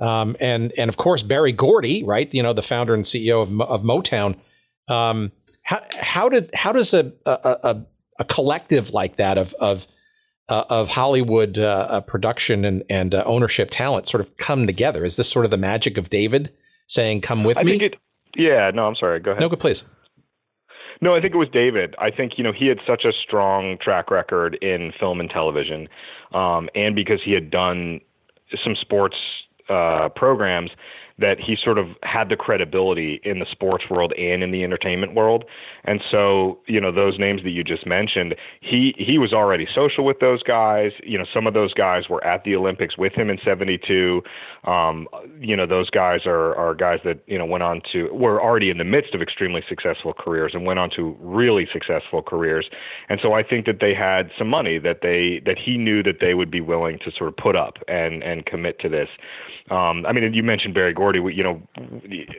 um, 0.00 0.36
and 0.40 0.72
and 0.78 0.88
of 0.88 0.96
course 0.96 1.22
Berry 1.22 1.52
Gordy, 1.52 2.02
right? 2.04 2.32
You 2.32 2.42
know, 2.42 2.52
the 2.52 2.62
founder 2.62 2.94
and 2.94 3.04
CEO 3.04 3.42
of, 3.42 3.60
of 3.60 3.82
Motown. 3.82 4.36
Um, 4.88 5.32
How 5.62 5.82
how 5.98 6.28
did 6.28 6.50
how 6.54 6.72
does 6.72 6.94
a 6.94 7.12
a, 7.26 7.58
a, 7.62 7.86
a 8.20 8.24
collective 8.24 8.90
like 8.90 9.16
that 9.16 9.38
of 9.38 9.54
of 9.54 9.86
uh, 10.48 10.64
of 10.68 10.88
Hollywood 10.88 11.58
uh, 11.58 11.86
uh 11.90 12.00
production 12.00 12.64
and 12.64 12.82
and 12.88 13.14
uh, 13.14 13.22
ownership 13.26 13.68
talent 13.70 14.08
sort 14.08 14.20
of 14.20 14.36
come 14.36 14.66
together? 14.66 15.04
Is 15.04 15.16
this 15.16 15.28
sort 15.28 15.44
of 15.44 15.50
the 15.50 15.56
magic 15.56 15.96
of 15.98 16.10
David 16.10 16.52
saying, 16.86 17.20
"Come 17.20 17.44
with 17.44 17.58
I 17.58 17.62
me"? 17.62 17.76
It, 17.76 17.96
yeah. 18.36 18.70
No, 18.74 18.86
I'm 18.86 18.96
sorry. 18.96 19.20
Go 19.20 19.32
ahead. 19.32 19.40
No, 19.40 19.48
go 19.48 19.56
please. 19.56 19.84
No, 21.00 21.14
I 21.14 21.20
think 21.20 21.34
it 21.34 21.38
was 21.38 21.48
David. 21.52 21.94
I 21.98 22.10
think 22.10 22.38
you 22.38 22.44
know 22.44 22.52
he 22.52 22.66
had 22.66 22.78
such 22.86 23.04
a 23.04 23.12
strong 23.12 23.78
track 23.78 24.10
record 24.10 24.56
in 24.62 24.92
film 24.98 25.20
and 25.20 25.28
television, 25.28 25.88
um, 26.32 26.68
and 26.74 26.94
because 26.94 27.20
he 27.24 27.32
had 27.32 27.50
done 27.50 28.00
some 28.62 28.76
sports 28.76 29.16
uh, 29.68 30.08
programs 30.14 30.70
that 31.18 31.38
he 31.38 31.56
sort 31.62 31.78
of 31.78 31.86
had 32.02 32.28
the 32.28 32.36
credibility 32.36 33.20
in 33.24 33.38
the 33.38 33.46
sports 33.50 33.84
world 33.88 34.12
and 34.18 34.42
in 34.42 34.50
the 34.50 34.64
entertainment 34.64 35.14
world. 35.14 35.44
And 35.84 36.00
so, 36.10 36.58
you 36.66 36.80
know, 36.80 36.90
those 36.90 37.18
names 37.18 37.42
that 37.44 37.50
you 37.50 37.62
just 37.62 37.86
mentioned, 37.86 38.34
he 38.60 38.94
he 38.98 39.18
was 39.18 39.32
already 39.32 39.66
social 39.72 40.04
with 40.04 40.18
those 40.18 40.42
guys. 40.42 40.90
You 41.04 41.18
know, 41.18 41.24
some 41.32 41.46
of 41.46 41.54
those 41.54 41.72
guys 41.72 42.08
were 42.08 42.24
at 42.24 42.42
the 42.44 42.56
Olympics 42.56 42.98
with 42.98 43.12
him 43.12 43.30
in 43.30 43.38
72. 43.44 44.22
Um, 44.64 45.06
you 45.38 45.56
know, 45.56 45.66
those 45.66 45.88
guys 45.90 46.20
are 46.26 46.54
are 46.56 46.74
guys 46.74 46.98
that, 47.04 47.20
you 47.26 47.38
know, 47.38 47.46
went 47.46 47.62
on 47.62 47.80
to 47.92 48.12
were 48.12 48.42
already 48.42 48.70
in 48.70 48.78
the 48.78 48.84
midst 48.84 49.14
of 49.14 49.22
extremely 49.22 49.62
successful 49.68 50.14
careers 50.14 50.52
and 50.54 50.64
went 50.64 50.80
on 50.80 50.90
to 50.96 51.16
really 51.20 51.68
successful 51.72 52.22
careers. 52.22 52.68
And 53.08 53.20
so 53.22 53.34
I 53.34 53.42
think 53.44 53.66
that 53.66 53.78
they 53.80 53.94
had 53.94 54.30
some 54.36 54.48
money 54.48 54.78
that 54.78 54.98
they 55.02 55.42
that 55.46 55.58
he 55.58 55.76
knew 55.76 56.02
that 56.02 56.16
they 56.20 56.34
would 56.34 56.50
be 56.50 56.60
willing 56.60 56.98
to 57.04 57.12
sort 57.16 57.28
of 57.28 57.36
put 57.36 57.54
up 57.54 57.74
and 57.86 58.22
and 58.24 58.44
commit 58.46 58.80
to 58.80 58.88
this. 58.88 59.08
Um, 59.70 60.04
I 60.06 60.12
mean, 60.12 60.34
you 60.34 60.42
mentioned 60.42 60.74
Berry 60.74 60.92
Gordy. 60.92 61.20
You 61.20 61.42
know, 61.42 61.62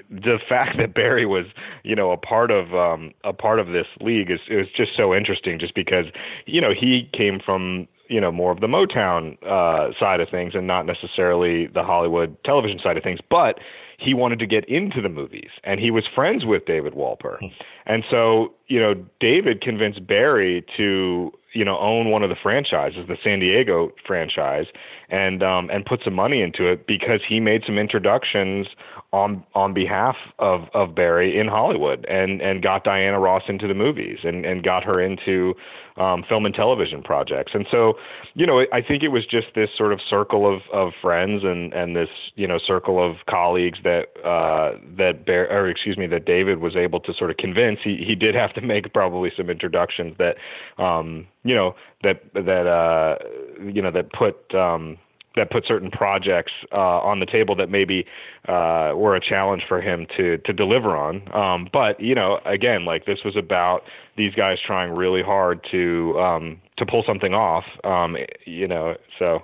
the 0.09 0.37
fact 0.47 0.77
that 0.77 0.93
Barry 0.93 1.25
was, 1.25 1.45
you 1.83 1.95
know, 1.95 2.11
a 2.11 2.17
part 2.17 2.51
of 2.51 2.73
um, 2.75 3.13
a 3.23 3.33
part 3.33 3.59
of 3.59 3.67
this 3.67 3.87
league 3.99 4.29
is 4.29 4.41
is 4.49 4.67
just 4.75 4.91
so 4.95 5.13
interesting. 5.13 5.59
Just 5.59 5.73
because, 5.73 6.05
you 6.45 6.61
know, 6.61 6.71
he 6.71 7.09
came 7.13 7.39
from 7.43 7.87
you 8.07 8.21
know 8.21 8.31
more 8.31 8.51
of 8.51 8.59
the 8.59 8.67
Motown 8.67 9.37
uh, 9.43 9.91
side 9.99 10.19
of 10.19 10.29
things 10.29 10.53
and 10.53 10.67
not 10.67 10.85
necessarily 10.85 11.67
the 11.67 11.83
Hollywood 11.83 12.37
television 12.43 12.79
side 12.83 12.97
of 12.97 13.03
things, 13.03 13.19
but 13.29 13.59
he 13.97 14.13
wanted 14.13 14.39
to 14.39 14.45
get 14.45 14.67
into 14.67 15.01
the 15.01 15.09
movies 15.09 15.49
and 15.63 15.79
he 15.79 15.91
was 15.91 16.03
friends 16.13 16.45
with 16.45 16.65
David 16.65 16.93
Wolper. 16.93 17.37
Hmm. 17.39 17.47
And 17.85 18.03
so, 18.09 18.53
you 18.67 18.79
know, 18.79 18.93
David 19.19 19.61
convinced 19.61 20.05
Barry 20.05 20.65
to, 20.77 21.31
you 21.55 21.63
know, 21.63 21.79
own 21.79 22.11
one 22.11 22.21
of 22.21 22.29
the 22.29 22.35
franchises, 22.35 23.07
the 23.07 23.17
San 23.23 23.39
Diego 23.39 23.91
franchise, 24.05 24.65
and 25.09 25.41
um 25.41 25.69
and 25.71 25.85
put 25.85 26.01
some 26.03 26.13
money 26.13 26.41
into 26.41 26.67
it 26.67 26.85
because 26.85 27.21
he 27.27 27.39
made 27.39 27.63
some 27.65 27.77
introductions 27.77 28.67
on 29.15 29.41
on 29.55 29.73
behalf 29.73 30.17
of 30.39 30.63
of 30.73 30.93
Barry 30.93 31.39
in 31.39 31.47
Hollywood 31.47 32.05
and 32.09 32.41
and 32.41 32.61
got 32.61 32.83
Diana 32.83 33.17
Ross 33.17 33.43
into 33.47 33.65
the 33.65 33.73
movies 33.73 34.19
and 34.23 34.45
and 34.45 34.61
got 34.61 34.83
her 34.83 34.99
into 34.99 35.53
um, 35.95 36.25
film 36.27 36.45
and 36.45 36.53
television 36.53 37.01
projects. 37.01 37.53
And 37.55 37.65
so, 37.71 37.93
you 38.33 38.45
know, 38.45 38.65
I 38.73 38.81
think 38.81 39.01
it 39.03 39.07
was 39.07 39.25
just 39.25 39.47
this 39.55 39.69
sort 39.77 39.93
of 39.93 40.01
circle 40.09 40.53
of 40.53 40.61
of 40.73 40.91
friends 41.01 41.43
and 41.45 41.73
and 41.73 41.95
this 41.95 42.09
you 42.35 42.45
know 42.45 42.59
circle 42.59 43.01
of 43.01 43.15
colleagues 43.29 43.79
that 43.83 44.07
uh, 44.25 44.77
that 44.97 45.25
Bear 45.25 45.49
or 45.49 45.69
excuse 45.69 45.97
me 45.97 46.07
that 46.07 46.25
David 46.25 46.59
was 46.59 46.75
able 46.75 46.99
to 46.99 47.13
sort 47.13 47.31
of 47.31 47.37
convince. 47.37 47.79
He 47.81 48.03
he 48.05 48.15
did 48.15 48.35
have 48.35 48.53
to 48.55 48.61
make 48.61 48.93
probably 48.93 49.31
some 49.37 49.49
introductions 49.49 50.17
that 50.17 50.35
um, 50.77 51.25
you 51.45 51.55
know 51.55 51.73
that 52.03 52.21
that 52.33 52.67
uh, 52.67 53.15
you 53.63 53.81
know 53.81 53.91
that 53.91 54.11
put 54.11 54.53
um, 54.53 54.97
that 55.35 55.51
put 55.51 55.65
certain 55.67 55.91
projects 55.91 56.51
uh, 56.71 56.99
on 56.99 57.19
the 57.19 57.25
table 57.25 57.55
that 57.55 57.69
maybe 57.69 58.05
uh, 58.47 58.93
were 58.95 59.15
a 59.15 59.21
challenge 59.21 59.63
for 59.67 59.81
him 59.81 60.07
to 60.17 60.37
to 60.39 60.53
deliver 60.53 60.95
on. 60.95 61.33
Um, 61.35 61.69
but 61.71 61.99
you 61.99 62.15
know, 62.15 62.39
again, 62.45 62.85
like 62.85 63.05
this 63.05 63.19
was 63.23 63.35
about 63.35 63.83
these 64.17 64.33
guys 64.33 64.57
trying 64.65 64.91
really 64.91 65.23
hard 65.23 65.65
to 65.71 66.19
um, 66.19 66.61
to 66.77 66.85
pull 66.85 67.03
something 67.05 67.33
off. 67.33 67.65
Um, 67.83 68.17
you 68.45 68.67
know, 68.67 68.95
so. 69.19 69.43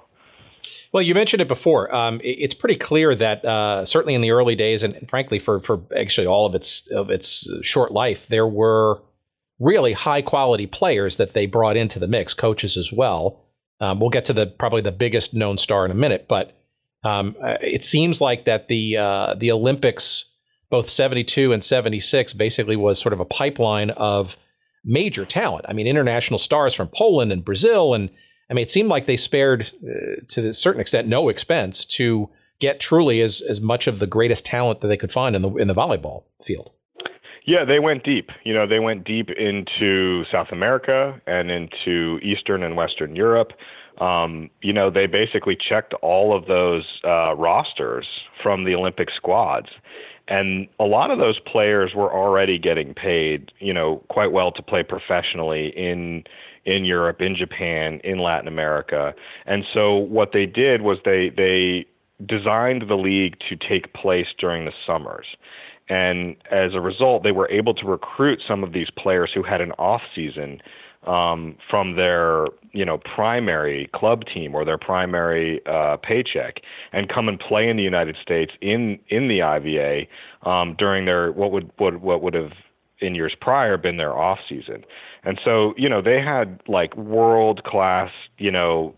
Well, 0.94 1.02
you 1.02 1.16
mentioned 1.16 1.42
it 1.42 1.48
before. 1.48 1.94
Um, 1.96 2.20
it's 2.22 2.54
pretty 2.54 2.76
clear 2.76 3.16
that 3.16 3.46
uh, 3.46 3.86
certainly 3.86 4.14
in 4.14 4.20
the 4.20 4.32
early 4.32 4.56
days, 4.56 4.84
and 4.84 5.10
frankly, 5.10 5.40
for 5.40 5.62
for 5.62 5.82
actually 5.96 6.28
all 6.28 6.46
of 6.46 6.54
its 6.54 6.88
of 6.92 7.10
its 7.10 7.48
short 7.64 7.92
life, 7.94 8.28
there 8.28 8.46
were 8.46 9.02
really 9.62 9.94
high 9.94 10.22
quality 10.22 10.68
players 10.68 11.16
that 11.16 11.34
they 11.34 11.46
brought 11.46 11.78
into 11.78 12.00
the 12.00 12.08
mix, 12.08 12.34
coaches 12.34 12.76
as 12.76 12.92
well. 12.92 13.40
Um, 13.82 14.00
we'll 14.00 14.12
get 14.12 14.26
to 14.26 14.34
the 14.34 14.46
probably 14.46 14.82
the 14.82 14.92
biggest 14.92 15.34
known 15.34 15.58
star 15.58 15.84
in 15.86 15.92
a 15.92 15.96
minute, 15.96 16.28
but 16.30 16.56
um, 17.04 17.36
uh, 17.44 17.58
it 17.62 17.84
seems 17.84 18.22
like 18.22 18.46
that 18.46 18.68
the 18.68 18.96
uh, 18.98 19.34
the 19.36 19.52
Olympics, 19.52 20.26
both 20.70 20.88
'72 20.88 21.52
and 21.52 21.64
'76, 21.64 22.34
basically 22.34 22.76
was 22.76 23.00
sort 23.00 23.14
of 23.14 23.20
a 23.20 23.26
pipeline 23.26 23.90
of 23.90 24.38
major 24.86 25.26
talent. 25.26 25.66
I 25.68 25.74
mean, 25.74 25.88
international 25.88 26.38
stars 26.38 26.76
from 26.76 26.90
Poland 26.90 27.32
and 27.32 27.44
Brazil, 27.44 27.96
and 27.96 28.12
I 28.50 28.54
mean, 28.54 28.64
it 28.64 28.72
seemed 28.72 28.90
like 28.90 29.08
they 29.08 29.18
spared, 29.18 29.74
uh, 29.84 30.22
to 30.30 30.50
a 30.50 30.54
certain 30.54 30.80
extent, 30.80 31.08
no 31.08 31.30
expense 31.30 31.84
to 31.86 32.30
get 32.60 32.80
truly 32.80 33.20
as 33.22 33.42
as 33.42 33.60
much 33.60 33.88
of 33.88 33.98
the 33.98 34.08
greatest 34.08 34.46
talent 34.46 34.82
that 34.82 34.88
they 34.88 34.98
could 34.98 35.12
find 35.12 35.36
in 35.36 35.42
the 35.42 35.50
in 35.56 35.68
the 35.68 35.76
volleyball 35.76 36.26
field. 36.44 36.72
Yeah, 37.46 37.66
they 37.66 37.80
went 37.80 38.04
deep. 38.04 38.30
You 38.44 38.54
know, 38.54 38.68
they 38.68 38.80
went 38.80 39.04
deep 39.04 39.30
into 39.32 40.24
South 40.32 40.48
America 40.52 41.20
and 41.26 41.50
into 41.50 42.20
Eastern 42.22 42.64
and 42.64 42.76
Western 42.76 43.16
Europe. 43.16 43.54
Um, 44.00 44.50
you 44.62 44.74
know, 44.74 44.90
they 44.90 45.08
basically 45.08 45.58
checked 45.58 45.94
all 45.96 46.36
of 46.36 46.46
those 46.46 46.84
uh, 47.04 47.36
rosters 47.36 48.08
from 48.42 48.64
the 48.64 48.76
Olympic 48.76 49.10
squads. 49.16 49.68
And 50.28 50.68
a 50.80 50.86
lot 50.86 51.12
of 51.12 51.18
those 51.20 51.40
players 51.40 51.92
were 51.96 52.14
already 52.14 52.58
getting 52.58 52.94
paid, 52.94 53.52
you 53.60 53.74
know, 53.74 54.04
quite 54.10 54.32
well 54.32 54.52
to 54.52 54.62
play 54.62 54.84
professionally 54.84 55.74
in 55.76 56.24
in 56.64 56.86
Europe, 56.86 57.22
in 57.22 57.36
Japan, 57.36 58.00
in 58.04 58.20
Latin 58.20 58.48
America. 58.48 59.16
And 59.48 59.66
so 59.74 59.96
what 59.96 60.30
they 60.32 60.46
did 60.46 60.84
was 60.84 61.00
they 61.04 61.30
they 61.36 61.86
designed 62.26 62.84
the 62.88 62.96
league 62.96 63.36
to 63.50 63.56
take 63.56 63.94
place 63.94 64.28
during 64.38 64.66
the 64.66 64.72
summers. 64.86 65.26
And 65.92 66.38
as 66.50 66.74
a 66.74 66.80
result, 66.80 67.24
they 67.24 67.34
were 67.34 67.52
able 67.52 67.74
to 67.74 67.86
recruit 67.86 68.42
some 68.48 68.64
of 68.64 68.72
these 68.72 68.88
players 68.98 69.30
who 69.34 69.44
had 69.44 69.60
an 69.60 69.74
off 69.74 70.00
season 70.16 70.62
um, 71.06 71.58
from 71.70 71.98
their 71.98 72.46
you 72.72 72.86
know 72.86 72.98
primary 73.00 73.90
club 73.94 74.24
team 74.34 74.56
or 74.56 74.64
their 74.64 74.78
primary 74.78 75.60
uh, 75.66 75.98
paycheck 75.98 76.62
and 76.94 77.10
come 77.10 77.28
and 77.28 77.42
play 77.42 77.68
in 77.68 77.76
the 77.76 77.84
United 77.84 78.16
States 78.22 78.54
in 78.62 79.00
in 79.10 79.28
the 79.28 79.42
IVA 79.42 80.06
um, 80.50 80.76
during 80.78 81.04
their 81.04 81.34
what 81.34 81.52
would 81.52 81.70
what 81.76 82.00
what 82.00 82.22
would 82.22 82.36
have 82.36 82.54
in 83.00 83.14
years 83.14 83.36
prior 83.42 83.76
been 83.76 83.98
their 83.98 84.18
off 84.18 84.40
season. 84.48 84.86
And 85.26 85.42
so 85.44 85.74
you 85.76 85.90
know 85.90 86.02
they 86.02 86.22
had 86.22 86.62
like 86.70 86.96
world 86.96 87.66
class 87.66 88.12
you 88.38 88.52
know 88.52 88.96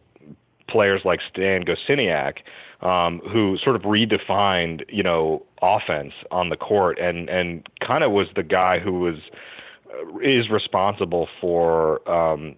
players 0.68 1.02
like 1.06 1.22
Stan 1.32 1.64
Gosciniak 1.64 2.36
um, 2.84 3.22
who 3.32 3.58
sort 3.64 3.78
of 3.78 3.84
redefined, 3.84 4.84
you 4.90 5.04
know, 5.04 5.44
offense 5.64 6.14
on 6.30 6.50
the 6.50 6.58
court 6.58 7.00
and 7.00 7.30
and 7.30 7.68
kind 7.86 8.04
of 8.04 8.12
was 8.12 8.28
the 8.36 8.44
guy 8.44 8.80
who 8.80 9.00
was 9.00 9.16
uh, 9.90 10.20
is 10.20 10.50
responsible 10.50 11.28
for 11.40 12.08
um, 12.10 12.56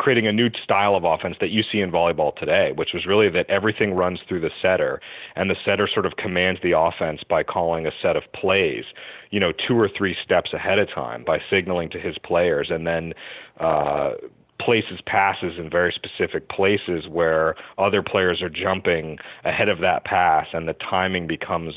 creating 0.00 0.26
a 0.26 0.32
new 0.32 0.48
style 0.64 0.94
of 0.94 1.04
offense 1.04 1.36
that 1.40 1.50
you 1.50 1.62
see 1.70 1.78
in 1.78 1.90
volleyball 1.90 2.34
today, 2.34 2.72
which 2.74 2.90
was 2.94 3.04
really 3.04 3.28
that 3.28 3.48
everything 3.50 3.92
runs 3.92 4.18
through 4.26 4.40
the 4.40 4.50
setter, 4.62 4.98
and 5.36 5.50
the 5.50 5.56
setter 5.62 5.86
sort 5.92 6.06
of 6.06 6.16
commands 6.16 6.58
the 6.62 6.76
offense 6.76 7.20
by 7.28 7.42
calling 7.42 7.86
a 7.86 7.90
set 8.00 8.16
of 8.16 8.22
plays, 8.32 8.84
you 9.30 9.38
know, 9.38 9.52
two 9.52 9.78
or 9.78 9.90
three 9.96 10.16
steps 10.24 10.54
ahead 10.54 10.78
of 10.78 10.88
time 10.92 11.22
by 11.22 11.38
signaling 11.50 11.90
to 11.90 12.00
his 12.00 12.16
players, 12.24 12.68
and 12.70 12.86
then 12.86 13.12
uh, 13.60 14.12
places 14.60 15.00
passes 15.06 15.58
in 15.58 15.68
very 15.70 15.92
specific 15.92 16.48
places 16.48 17.06
where 17.08 17.54
other 17.78 18.02
players 18.02 18.40
are 18.42 18.50
jumping 18.50 19.18
ahead 19.44 19.68
of 19.68 19.80
that 19.80 20.04
pass 20.04 20.46
and 20.52 20.68
the 20.68 20.74
timing 20.74 21.26
becomes 21.26 21.74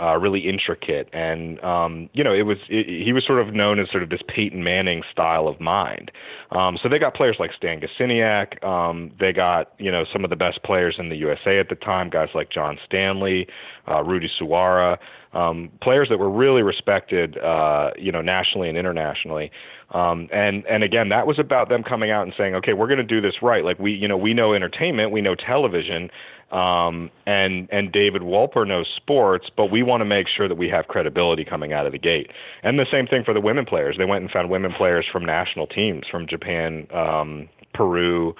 uh, 0.00 0.16
really 0.16 0.40
intricate 0.40 1.08
and 1.12 1.62
um, 1.62 2.08
you 2.12 2.24
know 2.24 2.32
it 2.32 2.42
was 2.42 2.58
it, 2.68 3.04
he 3.04 3.12
was 3.12 3.24
sort 3.26 3.40
of 3.40 3.54
known 3.54 3.78
as 3.78 3.90
sort 3.90 4.02
of 4.02 4.10
this 4.10 4.20
Peyton 4.28 4.64
Manning 4.64 5.02
style 5.10 5.48
of 5.48 5.60
mind. 5.60 6.10
Um, 6.52 6.78
so 6.82 6.88
they 6.88 6.98
got 6.98 7.14
players 7.14 7.36
like 7.38 7.52
Stan 7.56 7.80
Gosciniak. 7.80 8.62
Um, 8.64 9.12
they 9.20 9.32
got 9.32 9.72
you 9.78 9.90
know 9.90 10.04
some 10.12 10.24
of 10.24 10.30
the 10.30 10.36
best 10.36 10.62
players 10.62 10.96
in 10.98 11.08
the 11.08 11.16
USA 11.16 11.58
at 11.58 11.68
the 11.68 11.74
time, 11.74 12.10
guys 12.10 12.28
like 12.34 12.50
John 12.50 12.78
Stanley, 12.86 13.46
uh, 13.88 14.02
Rudy 14.02 14.30
Suwara, 14.40 14.98
um, 15.32 15.70
players 15.80 16.08
that 16.08 16.18
were 16.18 16.30
really 16.30 16.62
respected 16.62 17.38
uh, 17.38 17.90
you 17.98 18.12
know 18.12 18.22
nationally 18.22 18.68
and 18.68 18.76
internationally. 18.76 19.50
Um, 19.92 20.28
and 20.32 20.64
and 20.66 20.84
again, 20.84 21.08
that 21.08 21.26
was 21.26 21.38
about 21.38 21.68
them 21.68 21.82
coming 21.82 22.10
out 22.10 22.22
and 22.22 22.32
saying, 22.36 22.54
okay, 22.56 22.74
we're 22.74 22.86
going 22.86 22.98
to 22.98 23.04
do 23.04 23.20
this 23.20 23.42
right. 23.42 23.64
Like 23.64 23.78
we, 23.78 23.92
you 23.92 24.06
know, 24.06 24.16
we 24.16 24.34
know 24.34 24.54
entertainment, 24.54 25.10
we 25.10 25.20
know 25.20 25.34
television, 25.34 26.10
um, 26.52 27.10
and 27.26 27.68
and 27.72 27.90
David 27.90 28.22
Wolper 28.22 28.66
knows 28.66 28.86
sports, 28.96 29.48
but 29.56 29.66
we 29.66 29.82
want 29.82 30.00
to 30.00 30.04
make 30.04 30.28
sure 30.28 30.48
that 30.48 30.56
we 30.56 30.68
have 30.68 30.86
credibility 30.86 31.44
coming 31.44 31.72
out 31.72 31.86
of 31.86 31.92
the 31.92 31.98
gate. 31.98 32.30
And 32.62 32.78
the 32.78 32.86
same 32.90 33.06
thing 33.06 33.24
for 33.24 33.34
the 33.34 33.40
women 33.40 33.64
players. 33.64 33.96
They 33.98 34.04
went 34.04 34.22
and 34.22 34.30
found 34.30 34.48
women 34.48 34.72
players 34.72 35.06
from 35.10 35.24
national 35.24 35.66
teams 35.66 36.04
from 36.08 36.26
Japan, 36.28 36.86
um, 36.94 37.48
Peru, 37.74 38.34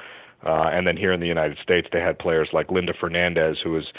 uh, 0.47 0.71
and 0.73 0.87
then 0.87 0.97
here 0.97 1.13
in 1.13 1.21
the 1.21 1.27
United 1.27 1.59
States, 1.63 1.89
they 1.93 2.01
had 2.01 2.19
players 2.19 2.49
like 2.53 2.71
Linda 2.71 2.95
Fernandez, 2.99 3.59
who 3.63 3.73
was 3.73 3.93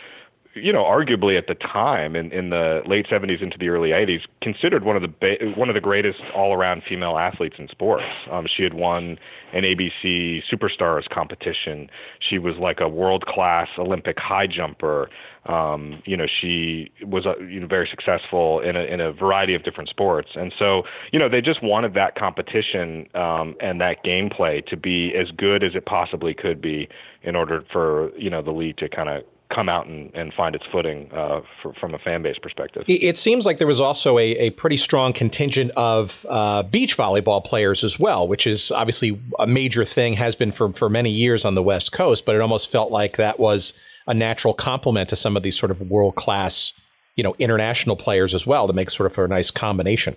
you 0.54 0.74
know, 0.74 0.84
arguably 0.84 1.38
at 1.38 1.48
the 1.48 1.56
time 1.56 2.16
in, 2.16 2.32
in 2.32 2.50
the 2.50 2.82
late 2.86 3.08
70s 3.08 3.42
into 3.42 3.58
the 3.58 3.70
early 3.70 3.90
80s, 3.90 4.22
considered 4.42 4.84
one 4.84 4.96
of 4.96 5.02
the 5.02 5.08
ba- 5.08 5.54
one 5.56 5.70
of 5.70 5.76
the 5.76 5.82
greatest 5.82 6.20
all-around 6.36 6.84
female 6.88 7.18
athletes 7.18 7.56
in 7.58 7.68
sports. 7.70 8.04
Um, 8.30 8.48
she 8.54 8.64
had 8.64 8.74
won 8.74 9.18
an 9.54 9.64
ABC 9.64 10.42
Superstars 10.52 11.08
competition. 11.10 11.90
She 12.20 12.38
was 12.38 12.56
like 12.58 12.80
a 12.82 12.90
world-class 12.90 13.70
Olympic 13.78 14.18
high 14.20 14.48
jumper. 14.48 15.10
Um, 15.46 16.04
you 16.06 16.18
know, 16.18 16.28
she 16.42 16.92
was 17.02 17.26
a, 17.26 17.34
you 17.44 17.60
know, 17.60 17.68
very 17.68 17.88
successful 17.90 18.60
in 18.60 18.76
a, 18.76 18.82
in 18.82 19.00
a 19.00 19.12
variety 19.12 19.56
of 19.56 19.64
different 19.64 19.90
sports, 19.90 20.30
and 20.36 20.54
so 20.60 20.84
you 21.12 21.18
know 21.18 21.30
they 21.30 21.42
just 21.42 21.64
wanted 21.64 21.94
that 21.96 22.16
competition 22.16 23.08
um, 23.16 23.56
and 23.60 23.82
that 23.82 24.04
gameplay 24.06 24.66
to 24.68 24.78
be 24.78 25.14
as 25.16 25.32
good 25.32 25.64
as 25.64 25.76
it 25.76 25.86
possibly 25.86 26.34
could 26.34 26.62
be 26.62 26.88
in 27.24 27.36
order 27.36 27.64
for 27.72 28.12
you 28.18 28.30
know 28.30 28.42
the 28.44 28.52
league 28.52 28.78
to 28.78 28.88
kind 28.88 29.10
of 29.10 29.24
come 29.54 29.70
out 29.70 29.88
and, 29.88 30.12
and 30.14 30.34
find 30.34 30.56
its 30.56 30.66
footing 30.72 31.10
uh, 31.14 31.42
for, 31.62 31.74
from 31.74 31.94
a 31.94 32.00
fan 32.00 32.22
base 32.22 32.38
perspective. 32.42 32.84
It 32.88 33.18
seems 33.18 33.46
like 33.46 33.58
there 33.58 33.68
was 33.68 33.80
also 33.80 34.18
a, 34.18 34.32
a 34.32 34.50
pretty 34.52 34.78
strong 34.78 35.14
contingent 35.14 35.72
of 35.76 36.26
uh, 36.30 36.64
beach 36.64 36.98
volleyball 36.98 37.44
players 37.44 37.84
as 37.84 38.00
well, 38.00 38.28
which 38.28 38.48
is 38.48 38.72
obviously 38.72 39.20
a 39.40 39.48
major 39.48 39.86
thing, 39.86 40.14
has 40.14 40.36
been 40.36 40.52
for, 40.52 40.72
for 40.74 40.90
many 40.90 41.12
years 41.12 41.46
on 41.46 41.56
the 41.56 41.64
West 41.64 41.92
Coast, 41.92 42.26
but 42.26 42.36
it 42.36 42.42
almost 42.42 42.72
felt 42.72 42.92
like 42.92 43.18
that 43.18 43.40
was 43.40 43.74
a 44.08 44.14
natural 44.14 44.54
complement 44.54 45.10
to 45.10 45.16
some 45.16 45.38
of 45.38 45.44
these 45.44 45.58
sort 45.58 45.72
of 45.72 45.82
world 45.82 46.16
class, 46.16 46.74
you 47.16 47.24
know, 47.24 47.36
international 47.38 47.96
players 47.96 48.34
as 48.34 48.48
well 48.48 48.68
to 48.68 48.74
make 48.74 48.90
sort 48.90 49.12
of 49.12 49.18
a 49.18 49.28
nice 49.28 49.52
combination. 49.52 50.16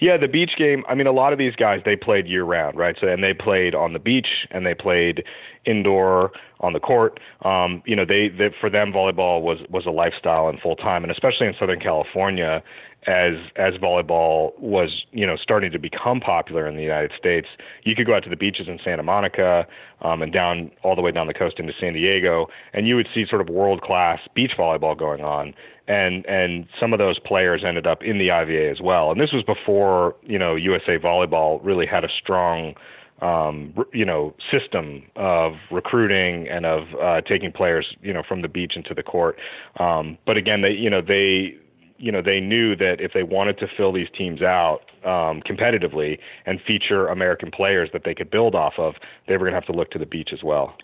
Yeah, 0.00 0.16
the 0.16 0.28
beach 0.28 0.52
game. 0.58 0.84
I 0.88 0.94
mean, 0.94 1.06
a 1.06 1.12
lot 1.12 1.32
of 1.32 1.38
these 1.38 1.54
guys 1.54 1.80
they 1.84 1.96
played 1.96 2.26
year 2.26 2.44
round, 2.44 2.76
right? 2.76 2.96
So 3.00 3.06
and 3.06 3.22
they 3.22 3.32
played 3.32 3.74
on 3.74 3.92
the 3.92 3.98
beach 3.98 4.46
and 4.50 4.66
they 4.66 4.74
played 4.74 5.24
indoor 5.66 6.32
on 6.60 6.72
the 6.72 6.80
court. 6.80 7.20
Um, 7.44 7.82
you 7.86 7.94
know, 7.94 8.04
they, 8.06 8.28
they 8.28 8.54
for 8.60 8.70
them 8.70 8.92
volleyball 8.92 9.42
was 9.42 9.58
was 9.68 9.86
a 9.86 9.90
lifestyle 9.90 10.48
and 10.48 10.58
full 10.60 10.76
time, 10.76 11.02
and 11.02 11.12
especially 11.12 11.46
in 11.46 11.54
Southern 11.58 11.80
California, 11.80 12.62
as 13.06 13.34
as 13.56 13.74
volleyball 13.74 14.58
was 14.58 15.04
you 15.12 15.26
know 15.26 15.36
starting 15.36 15.70
to 15.72 15.78
become 15.78 16.20
popular 16.20 16.66
in 16.66 16.76
the 16.76 16.82
United 16.82 17.12
States, 17.18 17.48
you 17.82 17.94
could 17.94 18.06
go 18.06 18.14
out 18.14 18.24
to 18.24 18.30
the 18.30 18.36
beaches 18.36 18.66
in 18.68 18.78
Santa 18.82 19.02
Monica 19.02 19.66
um, 20.00 20.22
and 20.22 20.32
down 20.32 20.70
all 20.82 20.96
the 20.96 21.02
way 21.02 21.12
down 21.12 21.26
the 21.26 21.34
coast 21.34 21.58
into 21.58 21.72
San 21.78 21.92
Diego, 21.92 22.46
and 22.72 22.86
you 22.88 22.96
would 22.96 23.08
see 23.14 23.26
sort 23.28 23.40
of 23.40 23.48
world 23.48 23.82
class 23.82 24.20
beach 24.34 24.52
volleyball 24.58 24.96
going 24.96 25.22
on. 25.22 25.54
And 25.86 26.24
and 26.26 26.66
some 26.80 26.94
of 26.94 26.98
those 26.98 27.18
players 27.18 27.62
ended 27.66 27.86
up 27.86 28.02
in 28.02 28.18
the 28.18 28.30
IVA 28.30 28.70
as 28.70 28.80
well. 28.80 29.10
And 29.10 29.20
this 29.20 29.32
was 29.32 29.42
before 29.42 30.16
you 30.22 30.38
know 30.38 30.54
USA 30.54 30.98
Volleyball 30.98 31.60
really 31.62 31.86
had 31.86 32.04
a 32.04 32.08
strong 32.08 32.74
um, 33.22 33.74
you 33.92 34.04
know, 34.04 34.34
system 34.50 35.04
of 35.16 35.52
recruiting 35.70 36.48
and 36.48 36.66
of 36.66 36.82
uh, 37.00 37.20
taking 37.22 37.52
players, 37.52 37.86
you 38.02 38.12
know, 38.12 38.22
from 38.26 38.42
the 38.42 38.48
beach 38.48 38.72
into 38.76 38.94
the 38.94 39.02
court. 39.02 39.36
Um, 39.78 40.18
but 40.26 40.36
again, 40.36 40.62
they, 40.62 40.72
you 40.72 40.90
know, 40.90 41.00
they, 41.00 41.54
you 41.96 42.10
know, 42.10 42.22
they 42.22 42.40
knew 42.40 42.74
that 42.76 42.96
if 43.00 43.12
they 43.12 43.22
wanted 43.22 43.58
to 43.58 43.66
fill 43.76 43.92
these 43.92 44.08
teams 44.18 44.42
out 44.42 44.80
um, 45.04 45.42
competitively 45.42 46.18
and 46.44 46.60
feature 46.66 47.06
American 47.06 47.50
players 47.50 47.88
that 47.92 48.02
they 48.04 48.14
could 48.14 48.30
build 48.30 48.54
off 48.54 48.74
of, 48.78 48.94
they 49.28 49.34
were 49.34 49.44
going 49.44 49.52
to 49.52 49.56
have 49.56 49.66
to 49.66 49.72
look 49.72 49.90
to 49.92 49.98
the 49.98 50.06
beach 50.06 50.30
as 50.32 50.42
well. 50.42 50.74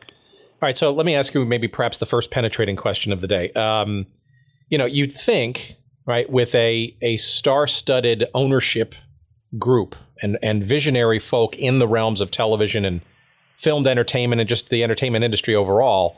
All 0.63 0.67
right, 0.67 0.77
so 0.77 0.93
let 0.93 1.07
me 1.07 1.15
ask 1.15 1.35
you 1.35 1.45
maybe 1.45 1.69
perhaps 1.69 1.99
the 1.99 2.07
first 2.07 2.31
penetrating 2.31 2.77
question 2.77 3.13
of 3.13 3.23
the 3.23 3.27
day. 3.27 3.51
Um, 3.53 4.07
you 4.69 4.79
know, 4.79 4.87
you'd 4.87 5.15
think, 5.15 5.77
right, 6.07 6.31
with 6.31 6.55
a 6.55 6.97
a 7.03 7.17
star-studded 7.17 8.27
ownership 8.35 8.95
group 9.59 9.97
and, 10.23 10.39
and 10.43 10.65
visionary 10.65 11.19
folk 11.19 11.57
in 11.57 11.79
the 11.79 11.89
realms 11.89 12.21
of 12.21 12.31
television 12.31 12.85
and 12.85 13.01
filmed 13.57 13.87
entertainment 13.87 14.41
and 14.41 14.49
just 14.49 14.71
the 14.71 14.83
entertainment 14.83 15.25
industry 15.25 15.55
overall, 15.55 16.17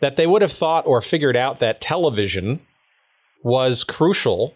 that 0.00 0.16
they 0.16 0.26
would 0.26 0.42
have 0.42 0.52
thought 0.52 0.86
or 0.86 1.00
figured 1.00 1.36
out 1.36 1.60
that 1.60 1.80
television 1.80 2.60
was 3.42 3.84
crucial 3.84 4.54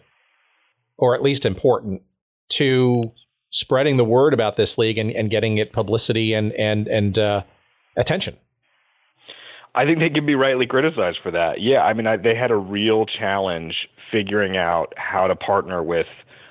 or 0.97 1.15
at 1.15 1.21
least 1.21 1.45
important 1.45 2.01
to 2.49 3.11
spreading 3.49 3.97
the 3.97 4.05
word 4.05 4.33
about 4.33 4.57
this 4.57 4.77
league 4.77 4.97
and, 4.97 5.11
and 5.11 5.29
getting 5.29 5.57
it 5.57 5.71
publicity 5.71 6.33
and 6.33 6.51
and 6.53 6.87
and 6.87 7.17
uh, 7.17 7.43
attention. 7.95 8.35
I 9.75 9.85
think 9.85 9.99
they 9.99 10.09
can 10.09 10.25
be 10.25 10.35
rightly 10.35 10.65
criticized 10.65 11.19
for 11.21 11.31
that. 11.31 11.61
Yeah, 11.61 11.81
I 11.83 11.93
mean, 11.93 12.07
I, 12.07 12.17
they 12.17 12.33
had 12.33 12.49
a 12.49 12.55
real 12.55 13.05
challenge 13.05 13.87
figuring 14.11 14.57
out 14.57 14.93
how 14.97 15.27
to 15.27 15.35
partner 15.35 15.83
with 15.83 16.07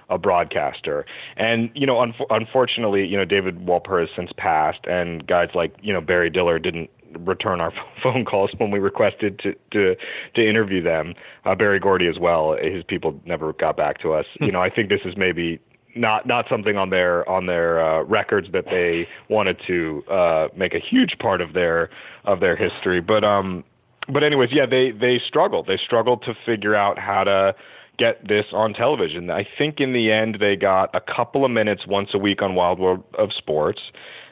a 0.09 0.19
broadcaster. 0.19 1.05
And 1.37 1.71
you 1.75 1.87
know, 1.87 2.01
un- 2.01 2.15
unfortunately, 2.31 3.07
you 3.07 3.17
know, 3.17 3.25
David 3.25 3.67
Wolper 3.67 4.01
has 4.01 4.09
since 4.17 4.31
passed, 4.37 4.85
and 4.85 5.27
guys 5.27 5.49
like 5.55 5.75
you 5.83 5.93
know 5.93 6.01
Barry 6.01 6.31
Diller 6.31 6.59
didn't 6.59 6.91
return 7.21 7.61
our 7.61 7.73
phone 8.03 8.25
calls 8.25 8.51
when 8.59 8.71
we 8.71 8.79
requested 8.79 9.39
to 9.41 9.55
to 9.73 9.97
to 10.35 10.49
interview 10.49 10.83
them. 10.83 11.15
Uh, 11.45 11.55
Berry 11.55 11.81
Gordy 11.81 12.09
as 12.09 12.19
well. 12.19 12.57
His 12.61 12.85
people 12.85 13.21
never 13.25 13.53
got 13.55 13.77
back 13.77 14.01
to 14.03 14.13
us. 14.13 14.27
you 14.41 14.53
know, 14.53 14.61
I 14.61 14.71
think 14.71 14.89
this 14.89 15.01
is 15.05 15.17
maybe 15.17 15.61
not 15.97 16.27
not 16.27 16.47
something 16.49 16.77
on 16.77 16.91
their 16.91 17.29
on 17.29 17.47
their 17.47 17.85
uh, 17.85 18.03
records 18.05 18.49
that 18.53 18.67
they 18.67 19.09
wanted 19.29 19.57
to 19.67 20.05
uh, 20.11 20.49
make 20.57 20.75
a 20.75 20.81
huge 20.81 21.17
part 21.19 21.41
of 21.41 21.53
their 21.53 21.91
of 22.25 22.41
their 22.41 22.57
history. 22.57 23.01
But 23.01 23.25
um, 23.25 23.65
but 24.13 24.23
anyways, 24.23 24.51
yeah, 24.53 24.67
they 24.67 24.93
they 24.93 25.21
struggled. 25.27 25.67
They 25.67 25.79
struggled 25.85 26.23
to 26.23 26.35
figure 26.45 26.75
out 26.75 26.99
how 26.99 27.25
to 27.25 27.55
get 27.99 28.27
this 28.27 28.47
on 28.53 28.73
television. 28.73 29.31
I 29.31 29.47
think 29.59 29.81
in 29.81 29.93
the 29.93 30.11
end 30.13 30.39
they 30.41 30.57
got 30.57 30.95
a 30.95 31.01
couple 31.01 31.45
of 31.45 31.51
minutes 31.51 31.87
once 31.87 32.11
a 32.15 32.19
week 32.19 32.43
on 32.43 32.55
Wide 32.55 32.79
World 32.79 33.05
of 33.19 33.31
Sports. 33.37 33.81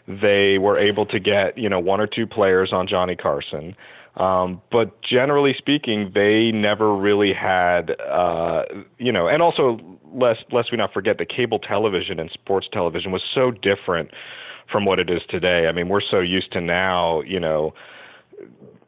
They 0.07 0.59
were 0.59 0.79
able 0.79 1.07
to 1.07 1.19
get 1.19 1.57
you 1.57 1.69
know 1.69 1.81
one 1.81 2.01
or 2.01 2.07
two 2.07 2.27
players 2.27 2.73
on 2.73 2.87
Johnny 2.87 3.17
Carson. 3.17 3.75
Um, 4.17 4.63
but 4.71 5.03
generally 5.03 5.55
speaking, 5.59 6.13
they 6.15 6.53
never 6.53 6.95
really 6.97 7.33
had, 7.33 8.01
uh, 8.01 8.63
you 8.99 9.11
know, 9.11 9.27
and 9.27 9.43
also 9.43 9.81
lest 10.13 10.45
lest 10.53 10.71
we 10.71 10.79
not 10.79 10.93
forget 10.93 11.19
that 11.19 11.29
cable 11.29 11.59
television 11.59 12.21
and 12.21 12.31
sports 12.31 12.69
television 12.73 13.11
was 13.11 13.23
so 13.35 13.51
different 13.51 14.11
from 14.71 14.85
what 14.85 14.99
it 14.99 15.11
is 15.11 15.23
today. 15.29 15.67
I 15.67 15.73
mean, 15.73 15.89
we're 15.89 16.01
so 16.01 16.21
used 16.21 16.53
to 16.53 16.61
now, 16.61 17.23
you 17.23 17.41
know, 17.41 17.75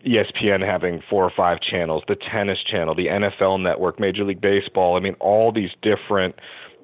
ESPN 0.05 0.65
having 0.65 1.03
four 1.09 1.25
or 1.25 1.33
five 1.37 1.61
channels, 1.61 2.03
the 2.09 2.17
tennis 2.17 2.59
channel, 2.65 2.95
the 2.95 3.07
NFL 3.07 3.63
network, 3.63 3.99
Major 3.99 4.25
League 4.25 4.41
Baseball. 4.41 4.97
I 4.97 5.01
mean, 5.01 5.15
all 5.21 5.53
these 5.53 5.71
different, 5.83 6.35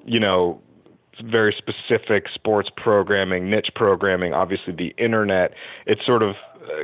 you 0.05 0.19
know, 0.19 0.61
very 1.21 1.55
specific 1.57 2.25
sports 2.33 2.69
programming, 2.75 3.49
niche 3.49 3.69
programming, 3.75 4.33
obviously 4.33 4.73
the 4.73 4.93
internet. 4.97 5.53
It's 5.85 6.05
sort 6.05 6.23
of 6.23 6.35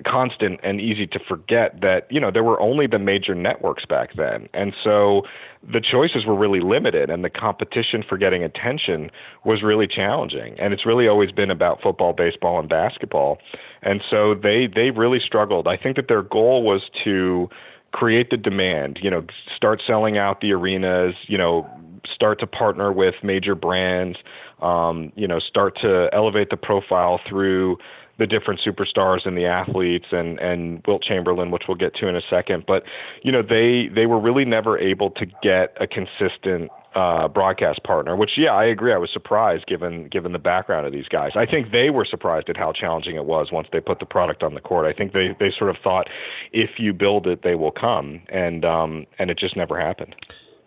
constant 0.06 0.60
and 0.64 0.80
easy 0.82 1.08
to 1.08 1.20
forget 1.28 1.82
that 1.82 2.08
you 2.10 2.20
know 2.20 2.32
there 2.32 2.44
were 2.44 2.60
only 2.60 2.88
the 2.88 3.00
major 3.00 3.36
networks 3.36 3.86
back 3.86 4.16
then. 4.16 4.48
And 4.54 4.74
so 4.84 5.24
the 5.64 5.82
choices 5.82 6.26
were 6.26 6.36
really 6.36 6.62
limited 6.62 7.10
and 7.10 7.24
the 7.24 7.30
competition 7.30 8.04
for 8.08 8.18
getting 8.18 8.44
attention 8.44 9.12
was 9.44 9.62
really 9.62 9.88
challenging. 9.88 10.58
And 10.60 10.74
it's 10.74 10.86
really 10.86 11.08
always 11.08 11.32
been 11.32 11.52
about 11.52 11.82
football 11.82 12.14
baseball 12.14 12.60
and 12.60 12.70
basketball. 12.70 13.40
And 13.82 14.02
so 14.10 14.36
they 14.36 14.68
they 14.74 14.92
really 14.92 15.20
struggled. 15.20 15.68
I 15.68 15.78
think 15.78 15.96
that 15.96 16.08
their 16.08 16.24
goal 16.24 16.64
was 16.64 16.82
to 17.04 17.50
create 17.92 18.30
the 18.30 18.38
demand 18.38 19.00
you 19.02 19.10
know 19.10 19.26
start 19.56 19.82
selling 19.86 20.18
out 20.18 20.42
the 20.42 20.52
arenas 20.52 21.16
you 21.28 21.38
know 21.38 21.68
start 22.14 22.40
to 22.40 22.48
partner 22.48 22.92
with 22.92 23.16
major 23.24 23.56
brands 23.56 24.18
um, 24.62 25.12
you 25.16 25.28
know 25.28 25.40
start 25.40 25.78
to 25.82 26.10
elevate 26.14 26.50
the 26.50 26.58
profile 26.58 27.20
through 27.28 27.78
the 28.20 28.28
different 28.28 28.60
superstars 28.60 29.26
and 29.26 29.38
the 29.38 29.46
athletes 29.46 30.08
and 30.12 30.38
and 30.40 30.84
Wilt 30.86 31.02
Chamberlain, 31.02 31.50
which 31.50 31.64
we'll 31.68 31.78
get 31.78 31.96
to 31.96 32.08
in 32.08 32.16
a 32.16 32.22
second. 32.30 32.66
But 32.68 32.84
you 33.24 33.32
know, 33.32 33.42
they 33.42 33.90
they 33.94 34.06
were 34.06 34.20
really 34.20 34.46
never 34.46 34.78
able 34.78 35.10
to 35.12 35.26
get 35.42 35.76
a 35.80 35.88
consistent 35.88 36.70
uh, 36.96 37.28
broadcast 37.28 37.84
partner. 37.84 38.16
Which, 38.16 38.32
yeah, 38.38 38.52
I 38.52 38.66
agree. 38.66 38.94
I 38.94 38.98
was 38.98 39.10
surprised 39.12 39.66
given 39.68 40.08
given 40.10 40.34
the 40.34 40.40
background 40.40 40.86
of 40.86 40.94
these 40.94 41.08
guys. 41.08 41.32
I 41.36 41.46
think 41.46 41.72
they 41.72 41.90
were 41.90 42.06
surprised 42.06 42.50
at 42.50 42.58
how 42.58 42.74
challenging 42.74 43.16
it 43.16 43.26
was 43.26 43.52
once 43.52 43.68
they 43.72 43.80
put 43.80 44.00
the 44.00 44.06
product 44.06 44.44
on 44.44 44.54
the 44.54 44.62
court. 44.62 44.86
I 44.86 44.94
think 44.96 45.14
they 45.14 45.36
they 45.40 45.52
sort 45.58 45.70
of 45.70 45.78
thought, 45.84 46.08
if 46.52 46.72
you 46.78 46.94
build 46.94 47.26
it, 47.26 47.42
they 47.44 47.56
will 47.56 47.72
come, 47.72 48.22
and 48.30 48.66
um, 48.66 49.06
and 49.18 49.32
it 49.32 49.38
just 49.38 49.56
never 49.56 49.80
happened. 49.80 50.16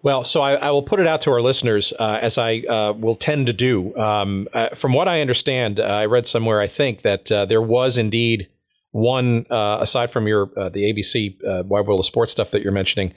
Well, 0.03 0.25
so 0.25 0.41
I, 0.41 0.55
I, 0.55 0.71
will 0.73 0.83
put 0.83 0.99
it 0.99 1.07
out 1.07 1.21
to 1.23 1.31
our 1.31 1.41
listeners, 1.41 1.93
uh, 1.99 2.19
as 2.21 2.37
I 2.37 2.59
uh, 2.59 2.93
will 2.93 3.15
tend 3.15 3.47
to 3.47 3.53
do. 3.53 3.97
Um, 3.97 4.49
uh, 4.53 4.75
from 4.75 4.93
what 4.95 5.07
I 5.07 5.21
understand, 5.21 5.79
uh, 5.79 5.85
I 5.85 6.07
read 6.07 6.27
somewhere, 6.27 6.61
I 6.61 6.67
think, 6.67 7.03
that 7.03 7.31
uh, 7.31 7.45
there 7.47 7.63
was 7.63 7.97
indeed 7.97 8.49
one, 8.91 9.47
uh, 9.49 9.79
aside 9.81 10.13
from 10.13 10.27
your 10.27 10.47
the 10.47 10.93
ABC 10.93 11.65
Wide 11.67 11.87
World 11.87 12.01
of 12.01 12.07
Sports 12.07 12.33
stuff 12.33 12.51
that 12.51 12.63
you're 12.63 12.73
mentioning, 12.73 13.15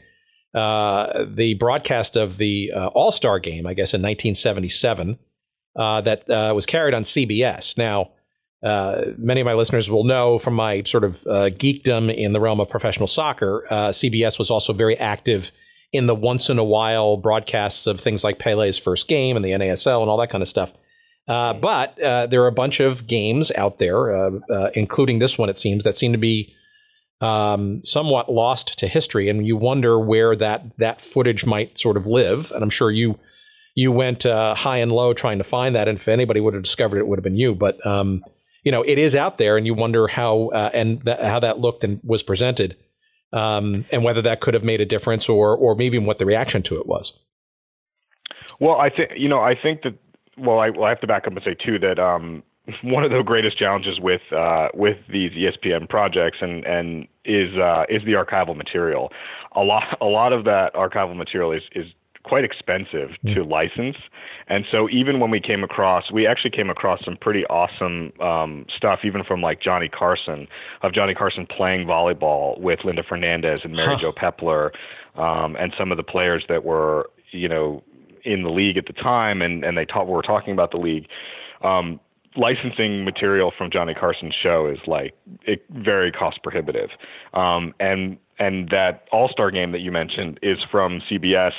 the 0.53 1.55
broadcast 1.59 2.15
of 2.15 2.37
the 2.37 2.71
All 2.73 3.11
Star 3.11 3.39
game, 3.39 3.65
I 3.65 3.73
guess, 3.73 3.93
in 3.93 4.01
1977, 4.01 5.17
that 5.75 6.23
was 6.55 6.65
carried 6.67 6.93
on 6.93 7.01
CBS. 7.01 7.77
Now, 7.79 8.11
many 9.17 9.41
of 9.41 9.45
my 9.45 9.53
listeners 9.53 9.89
will 9.89 10.05
know 10.05 10.37
from 10.37 10.53
my 10.53 10.83
sort 10.83 11.03
of 11.03 11.23
geekdom 11.23 12.15
in 12.15 12.31
the 12.31 12.39
realm 12.39 12.59
of 12.59 12.69
professional 12.69 13.07
soccer, 13.07 13.65
CBS 13.71 14.37
was 14.37 14.51
also 14.51 14.71
very 14.71 14.95
active– 14.99 15.51
in 15.95 16.07
the 16.07 16.15
once 16.15 16.49
in 16.49 16.59
a 16.59 16.63
while 16.63 17.17
broadcasts 17.17 17.87
of 17.87 17.99
things 17.99 18.23
like 18.23 18.39
Pele's 18.39 18.77
first 18.77 19.07
game 19.07 19.35
and 19.35 19.43
the 19.45 19.51
NASL 19.51 20.01
and 20.01 20.09
all 20.09 20.17
that 20.17 20.29
kind 20.29 20.41
of 20.41 20.47
stuff. 20.47 20.71
Uh, 21.27 21.53
but 21.53 21.99
uh, 22.01 22.27
there 22.27 22.43
are 22.43 22.47
a 22.47 22.51
bunch 22.51 22.79
of 22.79 23.07
games 23.07 23.51
out 23.55 23.79
there, 23.79 24.15
uh, 24.15 24.31
uh 24.49 24.69
including 24.75 25.19
this 25.19 25.37
one, 25.37 25.49
it 25.49 25.57
seems, 25.57 25.83
that 25.83 25.97
seem 25.97 26.11
to 26.11 26.19
be 26.19 26.53
um, 27.21 27.83
somewhat 27.83 28.31
lost 28.31 28.77
to 28.79 28.87
history, 28.87 29.29
and 29.29 29.47
you 29.47 29.57
wonder 29.57 29.99
where 29.99 30.35
that 30.35 30.77
that 30.77 31.01
footage 31.01 31.45
might 31.45 31.77
sort 31.77 31.97
of 31.97 32.05
live. 32.05 32.51
And 32.51 32.63
I'm 32.63 32.69
sure 32.69 32.91
you 32.91 33.17
you 33.73 33.91
went 33.91 34.25
uh, 34.25 34.55
high 34.55 34.77
and 34.77 34.91
low 34.91 35.13
trying 35.13 35.37
to 35.37 35.43
find 35.43 35.75
that, 35.75 35.87
and 35.87 35.97
if 35.97 36.07
anybody 36.07 36.39
would 36.39 36.53
have 36.53 36.63
discovered 36.63 36.97
it, 36.97 37.01
it 37.01 37.07
would 37.07 37.19
have 37.19 37.23
been 37.23 37.37
you. 37.37 37.55
But 37.55 37.85
um, 37.85 38.23
you 38.63 38.71
know, 38.71 38.83
it 38.83 38.99
is 38.99 39.15
out 39.15 39.37
there, 39.37 39.57
and 39.57 39.65
you 39.65 39.73
wonder 39.73 40.07
how 40.07 40.49
uh, 40.49 40.71
and 40.73 41.03
th- 41.03 41.19
how 41.19 41.39
that 41.39 41.59
looked 41.59 41.83
and 41.83 41.99
was 42.03 42.21
presented, 42.21 42.75
um, 43.33 43.85
and 43.91 44.03
whether 44.03 44.21
that 44.21 44.41
could 44.41 44.53
have 44.53 44.63
made 44.63 44.81
a 44.81 44.85
difference, 44.85 45.27
or 45.29 45.55
or 45.55 45.75
maybe 45.75 45.97
what 45.97 46.19
the 46.19 46.25
reaction 46.25 46.61
to 46.63 46.79
it 46.79 46.87
was. 46.87 47.13
Well, 48.59 48.75
I 48.75 48.89
think 48.89 49.11
you 49.15 49.29
know, 49.29 49.39
I 49.39 49.55
think 49.61 49.81
that. 49.83 49.95
Well, 50.37 50.59
I, 50.59 50.69
well, 50.69 50.83
I 50.83 50.89
have 50.89 50.99
to 50.99 51.07
back 51.07 51.27
up 51.27 51.33
and 51.33 51.41
say 51.45 51.55
too 51.55 51.79
that 51.79 51.97
um, 51.97 52.43
one 52.83 53.03
of 53.03 53.11
the 53.11 53.21
greatest 53.23 53.57
challenges 53.57 53.99
with 53.99 54.21
uh, 54.35 54.69
with 54.73 54.97
these 55.11 55.31
ESPN 55.31 55.89
projects 55.89 56.37
and 56.41 56.65
and 56.65 57.07
is 57.23 57.55
uh, 57.57 57.83
is 57.89 58.03
the 58.05 58.13
archival 58.13 58.55
material. 58.55 59.11
A 59.55 59.61
lot 59.61 59.97
a 60.01 60.05
lot 60.05 60.33
of 60.33 60.45
that 60.45 60.73
archival 60.73 61.15
material 61.15 61.51
is 61.51 61.63
is 61.73 61.85
quite 62.25 62.43
expensive 62.43 63.11
mm. 63.23 63.35
to 63.35 63.43
license, 63.43 63.97
and 64.47 64.65
so 64.69 64.89
even 64.89 65.19
when 65.19 65.31
we 65.31 65.39
came 65.39 65.63
across, 65.63 66.11
we 66.11 66.27
actually 66.27 66.51
came 66.51 66.69
across 66.69 66.99
some 67.05 67.15
pretty 67.15 67.45
awesome 67.45 68.11
um, 68.19 68.65
stuff, 68.75 68.99
even 69.03 69.23
from 69.23 69.41
like 69.41 69.61
Johnny 69.61 69.87
Carson 69.87 70.47
of 70.81 70.93
Johnny 70.93 71.13
Carson 71.13 71.45
playing 71.45 71.87
volleyball 71.87 72.59
with 72.59 72.79
Linda 72.83 73.03
Fernandez 73.07 73.59
and 73.63 73.73
Mary 73.73 73.95
huh. 73.95 74.01
Jo 74.01 74.11
Peppler, 74.11 74.71
um, 75.15 75.55
and 75.55 75.73
some 75.77 75.91
of 75.91 75.97
the 75.97 76.03
players 76.03 76.43
that 76.49 76.65
were 76.65 77.09
you 77.31 77.47
know 77.47 77.83
in 78.23 78.43
the 78.43 78.49
league 78.49 78.77
at 78.77 78.87
the 78.87 78.93
time, 78.93 79.41
and 79.41 79.63
and 79.63 79.77
they 79.77 79.85
talk, 79.85 80.07
were 80.07 80.21
talking 80.21 80.53
about 80.53 80.71
the 80.71 80.77
league. 80.77 81.07
Um, 81.63 81.99
licensing 82.37 83.05
material 83.05 83.51
from 83.57 83.71
Johnny 83.71 83.93
Carson's 83.93 84.35
show 84.41 84.67
is 84.67 84.79
like 84.87 85.13
it, 85.45 85.63
very 85.69 86.11
cost 86.11 86.39
prohibitive. 86.43 86.89
Um, 87.33 87.73
and 87.79 88.17
and 88.39 88.69
that 88.69 89.07
All 89.11 89.29
Star 89.29 89.51
game 89.51 89.71
that 89.71 89.79
you 89.79 89.91
mentioned 89.91 90.39
is 90.41 90.57
from 90.71 91.01
CBS. 91.09 91.53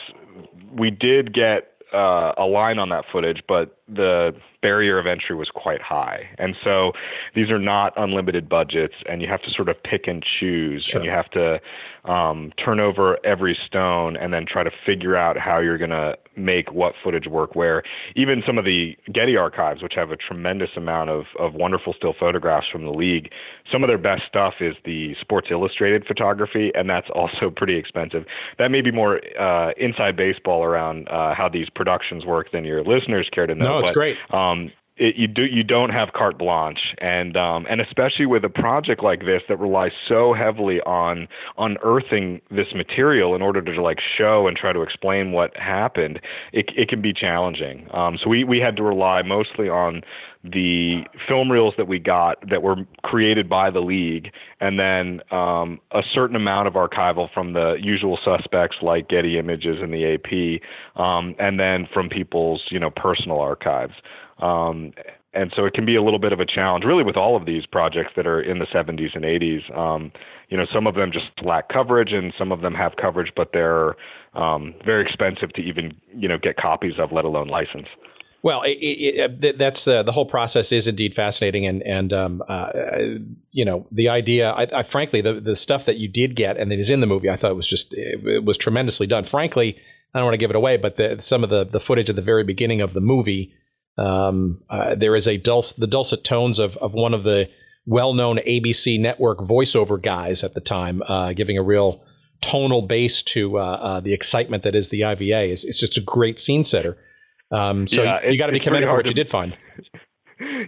We 0.72 0.90
did 0.90 1.32
get 1.32 1.72
uh, 1.92 2.32
a 2.36 2.44
line 2.44 2.78
on 2.78 2.88
that 2.90 3.04
footage, 3.12 3.42
but 3.48 3.75
the 3.88 4.34
barrier 4.62 4.98
of 4.98 5.06
entry 5.06 5.36
was 5.36 5.48
quite 5.48 5.80
high. 5.80 6.28
And 6.38 6.56
so 6.64 6.92
these 7.34 7.50
are 7.50 7.58
not 7.58 7.92
unlimited 7.96 8.48
budgets, 8.48 8.94
and 9.08 9.22
you 9.22 9.28
have 9.28 9.42
to 9.42 9.50
sort 9.50 9.68
of 9.68 9.80
pick 9.82 10.08
and 10.08 10.24
choose, 10.24 10.86
sure. 10.86 10.98
and 10.98 11.04
you 11.04 11.12
have 11.12 11.30
to 11.30 11.60
um, 12.04 12.52
turn 12.62 12.80
over 12.80 13.18
every 13.24 13.56
stone 13.66 14.16
and 14.16 14.32
then 14.32 14.44
try 14.46 14.62
to 14.62 14.70
figure 14.84 15.16
out 15.16 15.36
how 15.38 15.58
you're 15.58 15.78
going 15.78 15.90
to 15.90 16.16
make 16.36 16.72
what 16.72 16.94
footage 17.02 17.26
work 17.26 17.54
where. 17.54 17.82
Even 18.14 18.42
some 18.46 18.58
of 18.58 18.64
the 18.64 18.96
Getty 19.12 19.36
archives, 19.36 19.82
which 19.82 19.94
have 19.94 20.10
a 20.10 20.16
tremendous 20.16 20.70
amount 20.76 21.10
of, 21.10 21.24
of 21.38 21.54
wonderful 21.54 21.94
still 21.94 22.14
photographs 22.18 22.66
from 22.70 22.84
the 22.84 22.92
league, 22.92 23.30
some 23.70 23.82
of 23.82 23.88
their 23.88 23.98
best 23.98 24.22
stuff 24.28 24.54
is 24.60 24.74
the 24.84 25.14
Sports 25.20 25.48
Illustrated 25.50 26.04
photography, 26.06 26.70
and 26.74 26.88
that's 26.88 27.08
also 27.14 27.50
pretty 27.56 27.76
expensive. 27.76 28.24
That 28.58 28.70
may 28.70 28.82
be 28.82 28.90
more 28.90 29.20
uh, 29.40 29.72
inside 29.76 30.16
baseball 30.16 30.62
around 30.62 31.08
uh, 31.08 31.34
how 31.34 31.48
these 31.48 31.68
productions 31.70 32.24
work 32.24 32.52
than 32.52 32.64
your 32.64 32.84
listeners 32.84 33.28
care 33.32 33.46
to 33.46 33.54
know. 33.54 33.75
No, 33.75 33.75
it's 33.78 33.90
but, 33.90 33.94
great. 33.94 34.16
Um, 34.30 34.70
it, 34.96 35.16
you 35.16 35.26
do 35.26 35.44
you 35.44 35.62
don't 35.62 35.90
have 35.90 36.12
carte 36.14 36.38
blanche 36.38 36.94
and 36.98 37.36
um, 37.36 37.66
and 37.68 37.80
especially 37.80 38.26
with 38.26 38.44
a 38.44 38.48
project 38.48 39.02
like 39.02 39.20
this 39.20 39.42
that 39.48 39.58
relies 39.58 39.92
so 40.08 40.32
heavily 40.32 40.80
on 40.80 41.28
unearthing 41.58 42.40
this 42.50 42.68
material 42.74 43.34
in 43.34 43.42
order 43.42 43.60
to 43.60 43.82
like 43.82 43.98
show 44.16 44.46
and 44.46 44.56
try 44.56 44.72
to 44.72 44.80
explain 44.80 45.32
what 45.32 45.54
happened 45.56 46.20
it 46.52 46.70
it 46.76 46.88
can 46.88 47.02
be 47.02 47.12
challenging 47.12 47.86
um, 47.92 48.18
so 48.22 48.30
we 48.30 48.42
we 48.42 48.58
had 48.58 48.76
to 48.76 48.82
rely 48.82 49.20
mostly 49.22 49.68
on 49.68 50.02
the 50.52 51.02
film 51.28 51.50
reels 51.50 51.74
that 51.76 51.88
we 51.88 51.98
got 51.98 52.38
that 52.48 52.62
were 52.62 52.76
created 53.02 53.48
by 53.48 53.70
the 53.70 53.80
league, 53.80 54.30
and 54.60 54.78
then 54.78 55.20
um, 55.30 55.80
a 55.92 56.02
certain 56.14 56.36
amount 56.36 56.68
of 56.68 56.74
archival 56.74 57.32
from 57.32 57.52
the 57.52 57.76
usual 57.80 58.18
suspects 58.24 58.76
like 58.82 59.08
Getty 59.08 59.38
Images 59.38 59.76
and 59.80 59.92
the 59.92 60.14
AP, 60.14 61.00
um, 61.00 61.34
and 61.38 61.58
then 61.58 61.88
from 61.92 62.08
people's 62.08 62.62
you 62.70 62.78
know 62.78 62.90
personal 62.90 63.40
archives. 63.40 63.94
Um, 64.38 64.92
and 65.36 65.52
so 65.54 65.66
it 65.66 65.74
can 65.74 65.84
be 65.84 65.96
a 65.96 66.02
little 66.02 66.18
bit 66.18 66.32
of 66.32 66.40
a 66.40 66.46
challenge, 66.46 66.84
really, 66.84 67.04
with 67.04 67.16
all 67.16 67.36
of 67.36 67.44
these 67.44 67.66
projects 67.66 68.12
that 68.16 68.26
are 68.26 68.40
in 68.40 68.58
the 68.58 68.64
70s 68.66 69.14
and 69.14 69.22
80s. 69.22 69.78
Um, 69.78 70.10
you 70.48 70.56
know, 70.56 70.64
some 70.72 70.86
of 70.86 70.94
them 70.94 71.12
just 71.12 71.26
lack 71.44 71.68
coverage, 71.68 72.12
and 72.12 72.32
some 72.38 72.52
of 72.52 72.62
them 72.62 72.74
have 72.74 72.96
coverage, 72.96 73.32
but 73.36 73.50
they're 73.52 73.96
um, 74.34 74.74
very 74.84 75.04
expensive 75.04 75.52
to 75.52 75.60
even 75.60 75.92
you 76.14 76.26
know 76.28 76.38
get 76.38 76.56
copies 76.56 76.94
of, 76.98 77.12
let 77.12 77.24
alone 77.24 77.48
license. 77.48 77.88
Well, 78.46 78.62
it, 78.62 78.78
it, 78.78 79.58
that's 79.58 79.88
uh, 79.88 80.04
the 80.04 80.12
whole 80.12 80.24
process 80.24 80.70
is 80.70 80.86
indeed 80.86 81.16
fascinating, 81.16 81.66
and 81.66 81.82
and 81.82 82.12
um, 82.12 82.44
uh, 82.46 82.70
you 83.50 83.64
know 83.64 83.88
the 83.90 84.08
idea. 84.08 84.52
I, 84.52 84.68
I, 84.72 84.82
frankly, 84.84 85.20
the 85.20 85.40
the 85.40 85.56
stuff 85.56 85.84
that 85.86 85.96
you 85.96 86.06
did 86.06 86.36
get 86.36 86.56
and 86.56 86.70
that 86.70 86.78
is 86.78 86.88
in 86.88 87.00
the 87.00 87.08
movie, 87.08 87.28
I 87.28 87.36
thought 87.36 87.56
was 87.56 87.66
just 87.66 87.92
it, 87.94 88.24
it 88.24 88.44
was 88.44 88.56
tremendously 88.56 89.08
done. 89.08 89.24
Frankly, 89.24 89.76
I 90.14 90.20
don't 90.20 90.26
want 90.26 90.34
to 90.34 90.38
give 90.38 90.50
it 90.50 90.54
away, 90.54 90.76
but 90.76 90.96
the, 90.96 91.16
some 91.18 91.42
of 91.42 91.50
the 91.50 91.64
the 91.64 91.80
footage 91.80 92.08
at 92.08 92.14
the 92.14 92.22
very 92.22 92.44
beginning 92.44 92.80
of 92.80 92.94
the 92.94 93.00
movie 93.00 93.52
um, 93.98 94.62
uh, 94.70 94.94
there 94.94 95.16
is 95.16 95.26
a 95.26 95.40
dulc- 95.40 95.74
the 95.74 95.88
dulcet 95.88 96.22
tones 96.22 96.60
of, 96.60 96.76
of 96.76 96.94
one 96.94 97.14
of 97.14 97.24
the 97.24 97.50
well-known 97.84 98.38
ABC 98.46 99.00
network 99.00 99.38
voiceover 99.38 100.00
guys 100.00 100.44
at 100.44 100.54
the 100.54 100.60
time, 100.60 101.02
uh, 101.08 101.32
giving 101.32 101.58
a 101.58 101.64
real 101.64 102.00
tonal 102.42 102.82
base 102.82 103.24
to 103.24 103.58
uh, 103.58 103.62
uh 103.62 104.00
the 104.00 104.12
excitement 104.12 104.62
that 104.62 104.76
is 104.76 104.90
the 104.90 105.02
IVA. 105.02 105.50
It's, 105.50 105.64
it's 105.64 105.80
just 105.80 105.98
a 105.98 106.02
great 106.02 106.38
scene 106.38 106.62
setter. 106.62 106.96
Um, 107.50 107.86
so 107.86 108.02
yeah, 108.02 108.28
you, 108.28 108.38
got 108.38 108.46
to 108.46 108.52
be 108.52 108.60
commended 108.60 108.88
for 108.88 108.96
what 108.96 109.06
to, 109.06 109.10
you 109.10 109.14
did 109.14 109.28
find. 109.28 109.56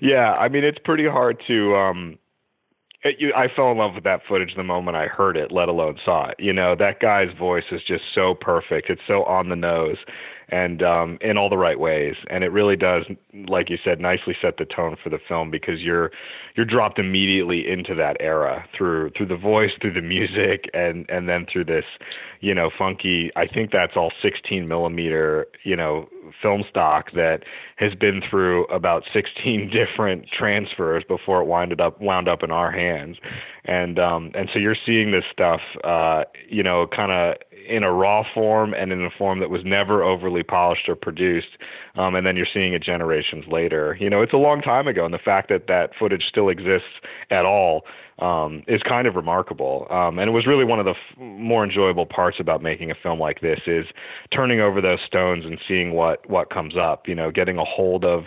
Yeah, 0.01 0.33
I 0.33 0.49
mean 0.49 0.65
it's 0.65 0.79
pretty 0.83 1.07
hard 1.07 1.43
to. 1.47 1.77
Um, 1.77 2.19
it, 3.03 3.17
you, 3.19 3.35
I 3.37 3.49
fell 3.55 3.71
in 3.71 3.77
love 3.77 3.95
with 3.95 4.05
that 4.05 4.21
footage 4.27 4.55
the 4.57 4.65
moment 4.65 4.97
I 4.97 5.09
heard 5.09 5.37
it, 5.37 5.53
let 5.53 5.69
alone 5.69 5.99
saw 6.07 6.29
it. 6.31 6.37
You 6.39 6.55
know, 6.55 6.75
that 6.79 7.01
guy's 7.01 7.29
voice 7.39 7.65
is 7.71 7.83
just 7.87 8.05
so 8.15 8.35
perfect. 8.35 8.89
It's 8.89 9.03
so 9.07 9.25
on 9.25 9.51
the 9.51 9.57
nose 9.57 9.99
and 10.51 10.83
um, 10.83 11.19
in 11.21 11.37
all 11.37 11.49
the 11.49 11.59
right 11.59 11.79
ways. 11.79 12.15
And 12.31 12.43
it 12.43 12.49
really 12.49 12.77
does, 12.77 13.05
like 13.49 13.71
you 13.71 13.79
said, 13.85 14.01
nicely 14.01 14.37
set 14.41 14.57
the 14.57 14.65
tone 14.65 14.97
for 15.03 15.11
the 15.11 15.19
film 15.29 15.51
because 15.51 15.81
you're 15.81 16.11
you're 16.57 16.67
dropped 16.67 16.99
immediately 16.99 17.69
into 17.71 17.95
that 17.95 18.17
era 18.21 18.65
through 18.77 19.11
through 19.17 19.27
the 19.27 19.37
voice, 19.37 19.71
through 19.81 19.93
the 19.93 20.03
music, 20.03 20.65
and 20.75 21.09
and 21.09 21.29
then 21.29 21.47
through 21.51 21.65
this, 21.65 21.85
you 22.41 22.55
know, 22.55 22.71
funky. 22.77 23.31
I 23.37 23.47
think 23.47 23.71
that's 23.71 23.97
all 23.97 24.13
16 24.23 24.67
millimeter, 24.67 25.47
you 25.65 25.77
know, 25.77 26.09
film 26.43 26.65
stock 26.69 27.13
that 27.13 27.43
has 27.77 27.95
been 27.95 28.23
through 28.29 28.65
about 28.67 29.05
16 29.13 29.71
different 29.73 30.29
transfers 30.29 31.05
before 31.07 31.43
it 31.43 31.47
wound 31.47 31.79
up 31.81 32.01
wound 32.01 32.29
up 32.29 32.43
in 32.43 32.51
our 32.51 32.71
hands. 32.71 33.19
And 33.65 33.99
um, 33.99 34.31
and 34.35 34.49
so 34.53 34.59
you're 34.59 34.77
seeing 34.87 35.11
this 35.11 35.25
stuff, 35.31 35.61
uh, 35.85 36.25
you 36.49 36.63
know, 36.63 36.87
kind 36.87 37.13
of 37.13 37.37
in 37.69 37.83
a 37.83 37.93
raw 37.93 38.25
form 38.35 38.75
and 38.75 38.93
in 38.93 39.05
a 39.05 39.11
form 39.17 39.41
that 39.41 39.51
was 39.51 39.63
never 39.65 40.03
overly 40.03 40.43
polished 40.43 40.89
or 40.89 40.97
produced. 40.97 41.59
Um, 41.97 42.15
and 42.15 42.27
then 42.27 42.37
you're 42.37 42.47
seeing 42.53 42.73
it 42.73 42.83
generations 42.83 43.45
later. 43.49 43.97
You 44.01 44.11
know, 44.11 44.23
it's 44.23 44.33
a 44.33 44.39
long 44.39 44.61
time 44.61 44.89
ago, 44.89 45.05
and 45.05 45.13
the 45.13 45.19
fact 45.19 45.49
that 45.51 45.67
that 45.69 45.91
footage 45.99 46.25
still 46.29 46.49
exists 46.49 46.89
at 47.31 47.45
all 47.45 47.85
um, 48.19 48.63
is 48.67 48.83
kind 48.83 49.07
of 49.07 49.15
remarkable. 49.15 49.87
Um, 49.91 50.19
and 50.19 50.29
it 50.29 50.33
was 50.33 50.47
really 50.47 50.65
one 50.65 50.79
of 50.79 50.85
the 50.85 50.93
f- 50.93 51.19
more 51.19 51.65
enjoyable 51.65 52.07
parts 52.07 52.39
about 52.41 52.63
making 52.63 52.91
a 52.91 52.95
film 53.01 53.21
like 53.21 53.41
this 53.41 53.61
is 53.67 53.87
turning 54.35 54.61
over 54.61 54.81
those 54.81 54.99
stones 55.07 55.45
and 55.45 55.59
seeing 55.69 55.93
what 55.93 56.29
what 56.29 56.51
comes 56.51 56.75
up. 56.77 57.07
You 57.07 57.15
know, 57.15 57.31
getting 57.31 57.59
a 57.59 57.65
hold 57.65 58.05
of 58.05 58.25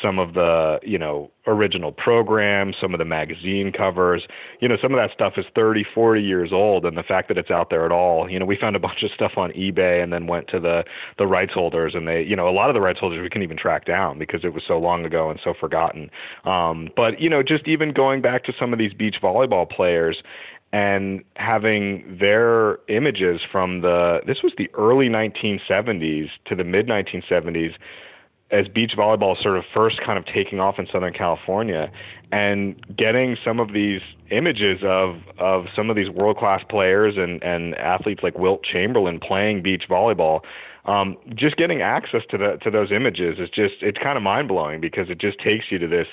some 0.00 0.18
of 0.18 0.34
the 0.34 0.78
you 0.82 0.98
know 0.98 1.30
original 1.46 1.92
programs 1.92 2.76
some 2.80 2.94
of 2.94 2.98
the 2.98 3.04
magazine 3.04 3.72
covers. 3.72 4.26
You 4.60 4.68
know 4.68 4.76
some 4.80 4.92
of 4.92 4.98
that 4.98 5.12
stuff 5.12 5.34
is 5.36 5.44
30 5.54 5.84
40 5.94 6.22
years 6.22 6.50
old 6.52 6.86
and 6.86 6.96
the 6.96 7.02
fact 7.02 7.28
that 7.28 7.38
it's 7.38 7.50
out 7.50 7.68
there 7.70 7.84
at 7.84 7.92
all 7.92 8.30
you 8.30 8.38
know 8.38 8.46
we 8.46 8.56
found 8.56 8.76
a 8.76 8.78
bunch 8.88 9.02
of 9.02 9.10
stuff 9.14 9.32
on 9.36 9.50
ebay 9.52 10.02
and 10.02 10.12
then 10.12 10.26
went 10.26 10.48
to 10.48 10.60
the 10.60 10.84
the 11.18 11.26
rights 11.26 11.52
holders 11.52 11.94
and 11.94 12.06
they 12.06 12.22
you 12.22 12.36
know 12.36 12.48
a 12.48 12.52
lot 12.52 12.70
of 12.70 12.74
the 12.74 12.80
rights 12.80 13.00
holders 13.00 13.20
we 13.20 13.28
couldn't 13.28 13.42
even 13.42 13.56
track 13.56 13.84
down 13.84 14.18
because 14.18 14.44
it 14.44 14.54
was 14.54 14.62
so 14.66 14.78
long 14.78 15.04
ago 15.04 15.30
and 15.30 15.40
so 15.42 15.52
forgotten. 15.58 16.10
Um 16.44 16.88
but 16.96 17.20
you 17.20 17.28
know 17.28 17.42
just 17.42 17.68
even 17.68 17.92
going 17.92 18.22
back 18.22 18.44
to 18.44 18.52
some 18.58 18.72
of 18.72 18.78
these 18.78 18.92
beach 18.94 19.16
volleyball 19.22 19.68
players 19.68 20.22
and 20.72 21.22
having 21.36 22.16
their 22.18 22.78
images 22.88 23.40
from 23.50 23.82
the 23.82 24.20
this 24.26 24.38
was 24.42 24.52
the 24.56 24.70
early 24.74 25.08
1970s 25.08 26.28
to 26.46 26.54
the 26.54 26.64
mid 26.64 26.86
1970s 26.86 27.74
as 28.52 28.68
beach 28.68 28.92
volleyball 28.96 29.40
sort 29.42 29.56
of 29.56 29.64
first 29.74 30.00
kind 30.04 30.18
of 30.18 30.26
taking 30.26 30.60
off 30.60 30.78
in 30.78 30.86
Southern 30.92 31.12
California 31.12 31.90
and 32.30 32.76
getting 32.96 33.36
some 33.42 33.58
of 33.58 33.72
these 33.72 34.00
images 34.30 34.80
of 34.82 35.16
of 35.38 35.66
some 35.74 35.90
of 35.90 35.96
these 35.96 36.10
world 36.10 36.36
class 36.36 36.62
players 36.68 37.14
and 37.16 37.42
and 37.42 37.74
athletes 37.76 38.22
like 38.22 38.38
Wilt 38.38 38.62
Chamberlain 38.62 39.18
playing 39.18 39.62
beach 39.62 39.84
volleyball 39.88 40.40
um, 40.84 41.16
just 41.34 41.56
getting 41.56 41.80
access 41.80 42.22
to 42.30 42.38
the 42.38 42.58
to 42.62 42.70
those 42.70 42.90
images 42.90 43.38
is 43.38 43.48
just 43.48 43.74
it's 43.82 43.98
kind 43.98 44.16
of 44.16 44.22
mind 44.22 44.48
blowing 44.48 44.80
because 44.80 45.08
it 45.10 45.18
just 45.18 45.38
takes 45.38 45.66
you 45.70 45.78
to 45.78 45.86
this 45.86 46.08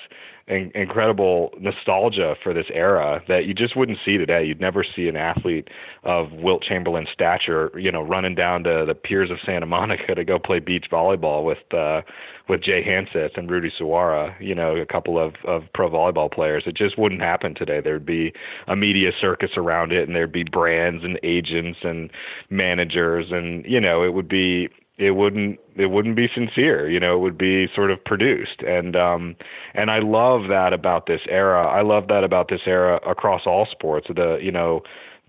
in, 0.50 0.72
incredible 0.76 1.52
nostalgia 1.60 2.36
for 2.44 2.54
this 2.54 2.66
era 2.74 3.22
that 3.28 3.46
you 3.46 3.54
just 3.54 3.78
wouldn't 3.78 4.00
see 4.04 4.18
today. 4.18 4.44
You'd 4.44 4.60
never 4.60 4.84
see 4.84 5.08
an 5.08 5.16
athlete 5.16 5.70
of 6.04 6.32
Wilt 6.32 6.64
Chamberlain's 6.64 7.10
stature, 7.14 7.72
you 7.80 7.92
know, 7.92 8.02
running 8.02 8.36
down 8.36 8.64
to 8.64 8.84
the 8.88 8.96
piers 8.96 9.30
of 9.32 9.38
Santa 9.46 9.66
Monica 9.68 10.16
to 10.16 10.26
go 10.26 10.40
play 10.40 10.60
beach 10.60 10.88
volleyball 10.92 11.46
with 11.46 11.60
uh, 11.74 12.02
with 12.48 12.64
Jay 12.64 12.84
Hanseth 12.84 13.38
and 13.38 13.50
Rudy 13.50 13.72
Suwara, 13.80 14.34
you 14.42 14.56
know, 14.56 14.76
a 14.76 14.86
couple 14.86 15.20
of 15.20 15.36
of 15.46 15.64
pro 15.74 15.90
volleyball 15.90 16.32
players. 16.32 16.64
It 16.66 16.76
just 16.76 16.98
wouldn't 16.98 17.22
happen 17.22 17.54
today. 17.54 17.80
There'd 17.80 18.06
be 18.06 18.34
a 18.68 18.76
media 18.76 19.12
circus 19.20 19.52
around 19.56 19.92
it, 19.92 20.08
and 20.08 20.16
there'd 20.16 20.32
be 20.32 20.44
brands 20.44 21.04
and 21.04 21.20
agents 21.24 21.80
and 21.84 22.10
managers, 22.50 23.28
and 23.32 23.64
you 23.66 23.80
know, 23.80 24.04
it 24.04 24.14
would 24.14 24.28
be 24.28 24.70
it 25.00 25.12
wouldn't 25.12 25.58
it 25.78 25.88
wouldn't 25.88 26.16
be 26.16 26.28
sincere 26.34 26.90
you 26.90 27.00
know 27.00 27.16
it 27.16 27.20
would 27.20 27.38
be 27.38 27.68
sort 27.74 27.90
of 27.90 28.04
produced. 28.04 28.62
And 28.62 28.96
um 28.96 29.36
and 29.74 29.90
i 29.90 30.00
love 30.00 30.50
that 30.50 30.74
about 30.74 31.08
this 31.08 31.22
era. 31.30 31.66
I 31.66 31.82
love 31.82 32.08
that 32.10 32.24
about 32.24 32.50
this 32.50 32.62
era 32.68 33.00
across 33.08 33.44
all 33.46 33.66
sports 33.72 34.08
the 34.14 34.38
you 34.42 34.52
know 34.52 34.82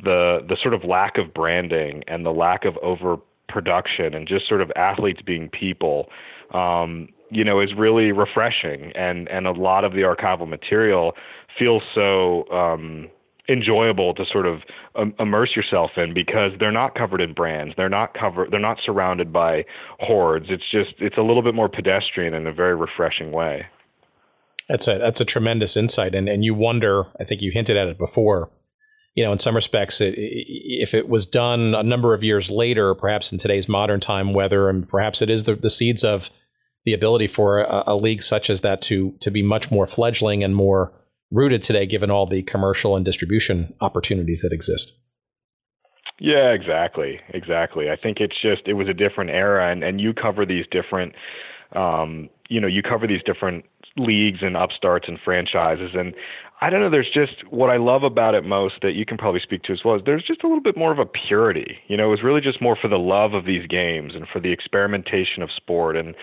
the 0.02 0.40
the 0.48 0.56
sort 0.60 0.74
of 0.74 0.84
lack 0.84 1.16
of 1.16 1.32
branding 1.32 2.02
and 2.08 2.26
the 2.26 2.32
lack 2.32 2.64
of 2.64 2.76
overproduction 2.78 4.12
and 4.14 4.26
just 4.26 4.48
sort 4.48 4.60
of 4.60 4.70
athletes 4.76 5.22
being 5.24 5.48
people 5.48 6.08
um 6.52 7.08
you 7.30 7.44
know 7.44 7.60
is 7.60 7.70
really 7.76 8.10
refreshing. 8.10 8.90
And 8.96 9.28
and 9.28 9.46
a 9.46 9.52
lot 9.52 9.84
of 9.84 9.92
the 9.92 10.00
archival 10.00 10.48
material 10.48 11.14
feels 11.58 11.82
so 11.94 12.50
um 12.50 13.08
enjoyable 13.50 14.14
to 14.14 14.24
sort 14.30 14.46
of 14.46 14.60
um, 14.96 15.14
immerse 15.18 15.56
yourself 15.56 15.90
in 15.96 16.14
because 16.14 16.52
they're 16.58 16.72
not 16.72 16.94
covered 16.94 17.20
in 17.20 17.34
brands. 17.34 17.74
They're 17.76 17.88
not 17.88 18.14
covered. 18.14 18.50
They're 18.50 18.60
not 18.60 18.78
surrounded 18.84 19.32
by 19.32 19.64
hordes. 19.98 20.46
It's 20.48 20.70
just 20.70 20.94
it's 20.98 21.16
a 21.18 21.22
little 21.22 21.42
bit 21.42 21.54
more 21.54 21.68
pedestrian 21.68 22.34
in 22.34 22.46
a 22.46 22.52
very 22.52 22.74
refreshing 22.74 23.32
way. 23.32 23.66
That's 24.68 24.86
a 24.86 24.98
that's 24.98 25.20
a 25.20 25.24
tremendous 25.24 25.76
insight, 25.76 26.14
and 26.14 26.28
and 26.28 26.44
you 26.44 26.54
wonder. 26.54 27.06
I 27.18 27.24
think 27.24 27.42
you 27.42 27.50
hinted 27.50 27.76
at 27.76 27.88
it 27.88 27.98
before. 27.98 28.50
You 29.16 29.24
know, 29.24 29.32
in 29.32 29.40
some 29.40 29.56
respects, 29.56 30.00
it, 30.00 30.14
if 30.16 30.94
it 30.94 31.08
was 31.08 31.26
done 31.26 31.74
a 31.74 31.82
number 31.82 32.14
of 32.14 32.22
years 32.22 32.48
later, 32.48 32.94
perhaps 32.94 33.32
in 33.32 33.38
today's 33.38 33.68
modern 33.68 33.98
time, 33.98 34.32
whether 34.32 34.68
and 34.68 34.88
perhaps 34.88 35.20
it 35.20 35.28
is 35.28 35.44
the, 35.44 35.56
the 35.56 35.68
seeds 35.68 36.04
of 36.04 36.30
the 36.84 36.92
ability 36.92 37.26
for 37.26 37.58
a, 37.58 37.84
a 37.88 37.96
league 37.96 38.22
such 38.22 38.48
as 38.48 38.60
that 38.60 38.80
to 38.82 39.12
to 39.20 39.30
be 39.30 39.42
much 39.42 39.70
more 39.70 39.86
fledgling 39.86 40.44
and 40.44 40.54
more 40.54 40.92
rooted 41.30 41.62
today, 41.62 41.86
given 41.86 42.10
all 42.10 42.26
the 42.26 42.42
commercial 42.42 42.96
and 42.96 43.04
distribution 43.04 43.74
opportunities 43.80 44.40
that 44.42 44.52
exist. 44.52 44.94
Yeah, 46.18 46.50
exactly, 46.50 47.18
exactly. 47.30 47.90
I 47.90 47.96
think 47.96 48.18
it's 48.20 48.40
just 48.40 48.62
it 48.66 48.74
was 48.74 48.88
a 48.88 48.94
different 48.94 49.30
era, 49.30 49.72
and 49.72 49.82
and 49.82 50.00
you 50.00 50.12
cover 50.12 50.44
these 50.44 50.66
different, 50.70 51.14
um, 51.74 52.28
you 52.50 52.60
know, 52.60 52.66
you 52.66 52.82
cover 52.82 53.06
these 53.06 53.22
different 53.24 53.64
leagues 53.96 54.40
and 54.42 54.56
upstarts 54.56 55.08
and 55.08 55.18
franchises, 55.24 55.92
and 55.94 56.14
I 56.60 56.68
don't 56.68 56.80
know. 56.80 56.90
There's 56.90 57.10
just 57.12 57.42
what 57.48 57.70
I 57.70 57.78
love 57.78 58.02
about 58.02 58.34
it 58.34 58.44
most 58.44 58.74
that 58.82 58.92
you 58.92 59.06
can 59.06 59.16
probably 59.16 59.40
speak 59.40 59.62
to 59.62 59.72
as 59.72 59.80
well. 59.82 59.96
Is 59.96 60.02
there's 60.04 60.22
just 60.22 60.44
a 60.44 60.46
little 60.46 60.62
bit 60.62 60.76
more 60.76 60.92
of 60.92 60.98
a 60.98 61.06
purity. 61.06 61.78
You 61.88 61.96
know, 61.96 62.08
it 62.08 62.10
was 62.10 62.22
really 62.22 62.42
just 62.42 62.60
more 62.60 62.76
for 62.76 62.88
the 62.88 62.98
love 62.98 63.32
of 63.32 63.46
these 63.46 63.66
games 63.66 64.14
and 64.14 64.28
for 64.30 64.40
the 64.40 64.52
experimentation 64.52 65.42
of 65.42 65.50
sport. 65.50 65.96
And 65.96 66.14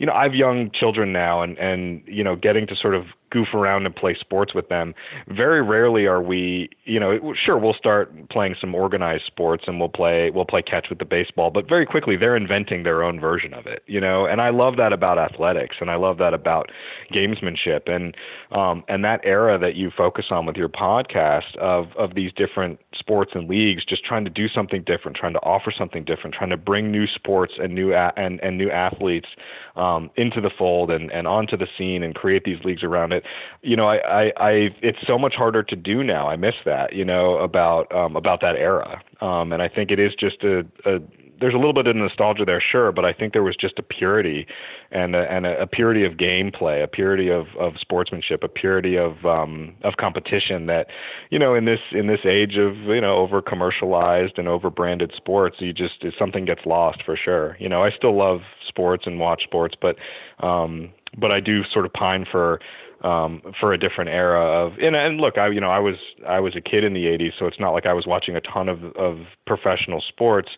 you 0.00 0.06
know, 0.06 0.12
I 0.12 0.24
have 0.24 0.34
young 0.34 0.72
children 0.74 1.12
now, 1.12 1.42
and 1.42 1.56
and 1.58 2.02
you 2.06 2.24
know, 2.24 2.34
getting 2.34 2.66
to 2.66 2.74
sort 2.74 2.96
of 2.96 3.04
goof 3.34 3.48
around 3.52 3.84
and 3.84 3.94
play 3.94 4.16
sports 4.18 4.54
with 4.54 4.68
them. 4.68 4.94
Very 5.26 5.60
rarely 5.60 6.06
are 6.06 6.22
we, 6.22 6.70
you 6.84 7.00
know, 7.00 7.34
sure 7.34 7.58
we'll 7.58 7.74
start 7.74 8.28
playing 8.30 8.54
some 8.60 8.76
organized 8.76 9.24
sports 9.26 9.64
and 9.66 9.80
we'll 9.80 9.88
play 9.88 10.30
we'll 10.30 10.44
play 10.44 10.62
catch 10.62 10.86
with 10.88 11.00
the 11.00 11.04
baseball, 11.04 11.50
but 11.50 11.68
very 11.68 11.84
quickly 11.84 12.16
they're 12.16 12.36
inventing 12.36 12.84
their 12.84 13.02
own 13.02 13.18
version 13.18 13.52
of 13.52 13.66
it, 13.66 13.82
you 13.86 14.00
know. 14.00 14.24
And 14.24 14.40
I 14.40 14.50
love 14.50 14.76
that 14.76 14.92
about 14.92 15.18
athletics, 15.18 15.76
and 15.80 15.90
I 15.90 15.96
love 15.96 16.16
that 16.18 16.32
about 16.32 16.70
gamesmanship, 17.12 17.90
and 17.90 18.16
um, 18.52 18.84
and 18.88 19.04
that 19.04 19.20
era 19.24 19.58
that 19.58 19.74
you 19.74 19.90
focus 19.90 20.26
on 20.30 20.46
with 20.46 20.54
your 20.56 20.68
podcast 20.68 21.56
of 21.56 21.88
of 21.98 22.14
these 22.14 22.32
different 22.36 22.78
sports 22.94 23.32
and 23.34 23.48
leagues, 23.48 23.84
just 23.84 24.04
trying 24.04 24.24
to 24.24 24.30
do 24.30 24.46
something 24.48 24.84
different, 24.84 25.16
trying 25.16 25.32
to 25.32 25.40
offer 25.40 25.72
something 25.76 26.04
different, 26.04 26.36
trying 26.36 26.50
to 26.50 26.56
bring 26.56 26.92
new 26.92 27.08
sports 27.08 27.54
and 27.58 27.74
new 27.74 27.92
a- 27.92 28.12
and 28.16 28.40
and 28.44 28.56
new 28.56 28.70
athletes 28.70 29.28
um, 29.74 30.08
into 30.16 30.40
the 30.40 30.50
fold 30.56 30.92
and 30.92 31.10
and 31.10 31.26
onto 31.26 31.56
the 31.56 31.66
scene 31.76 32.04
and 32.04 32.14
create 32.14 32.44
these 32.44 32.62
leagues 32.64 32.84
around 32.84 33.12
it 33.12 33.23
you 33.62 33.76
know, 33.76 33.86
I, 33.86 33.96
I, 33.96 34.32
I, 34.36 34.50
it's 34.82 34.98
so 35.06 35.18
much 35.18 35.34
harder 35.34 35.62
to 35.62 35.76
do 35.76 36.02
now. 36.02 36.28
I 36.28 36.36
miss 36.36 36.54
that, 36.64 36.92
you 36.92 37.04
know, 37.04 37.38
about, 37.38 37.94
um, 37.94 38.16
about 38.16 38.40
that 38.40 38.56
era. 38.56 39.02
Um, 39.20 39.52
and 39.52 39.62
I 39.62 39.68
think 39.68 39.90
it 39.90 39.98
is 39.98 40.12
just 40.18 40.42
a, 40.42 40.60
a, 40.84 41.00
there's 41.40 41.54
a 41.54 41.58
little 41.58 41.72
bit 41.72 41.86
of 41.86 41.96
nostalgia 41.96 42.44
there, 42.44 42.62
sure, 42.72 42.92
but 42.92 43.04
I 43.04 43.12
think 43.12 43.32
there 43.32 43.42
was 43.42 43.56
just 43.56 43.78
a 43.78 43.82
purity 43.82 44.46
and 44.90 45.14
a, 45.14 45.30
and 45.30 45.46
a, 45.46 45.62
a 45.62 45.66
purity 45.66 46.04
of 46.04 46.12
gameplay, 46.12 46.82
a 46.82 46.86
purity 46.86 47.28
of, 47.30 47.46
of 47.58 47.74
sportsmanship, 47.80 48.42
a 48.42 48.48
purity 48.48 48.96
of 48.96 49.24
um, 49.24 49.74
of 49.82 49.94
competition 49.98 50.66
that, 50.66 50.86
you 51.30 51.38
know, 51.38 51.54
in 51.54 51.64
this 51.64 51.80
in 51.92 52.06
this 52.06 52.20
age 52.24 52.56
of 52.56 52.76
you 52.86 53.00
know 53.00 53.16
over 53.16 53.42
commercialized 53.42 54.38
and 54.38 54.48
over 54.48 54.70
branded 54.70 55.12
sports, 55.16 55.56
you 55.58 55.72
just 55.72 56.04
something 56.18 56.44
gets 56.44 56.62
lost 56.66 57.02
for 57.04 57.16
sure. 57.16 57.56
You 57.58 57.68
know, 57.68 57.82
I 57.82 57.90
still 57.90 58.16
love 58.16 58.40
sports 58.66 59.04
and 59.06 59.18
watch 59.18 59.42
sports, 59.42 59.74
but 59.80 59.96
um, 60.44 60.92
but 61.18 61.30
I 61.30 61.40
do 61.40 61.62
sort 61.72 61.84
of 61.84 61.92
pine 61.92 62.26
for 62.30 62.60
um, 63.02 63.42
for 63.60 63.72
a 63.72 63.78
different 63.78 64.10
era 64.10 64.40
of 64.40 64.74
and, 64.78 64.96
and 64.96 65.18
look 65.18 65.38
I 65.38 65.48
you 65.48 65.60
know 65.60 65.70
I 65.70 65.78
was 65.78 65.96
I 66.26 66.40
was 66.40 66.56
a 66.56 66.60
kid 66.60 66.84
in 66.84 66.94
the 66.94 67.04
80s 67.04 67.32
so 67.38 67.46
it's 67.46 67.60
not 67.60 67.70
like 67.70 67.86
I 67.86 67.92
was 67.92 68.06
watching 68.06 68.36
a 68.36 68.40
ton 68.40 68.68
of 68.68 68.84
of 68.96 69.18
professional 69.46 70.02
sports. 70.06 70.50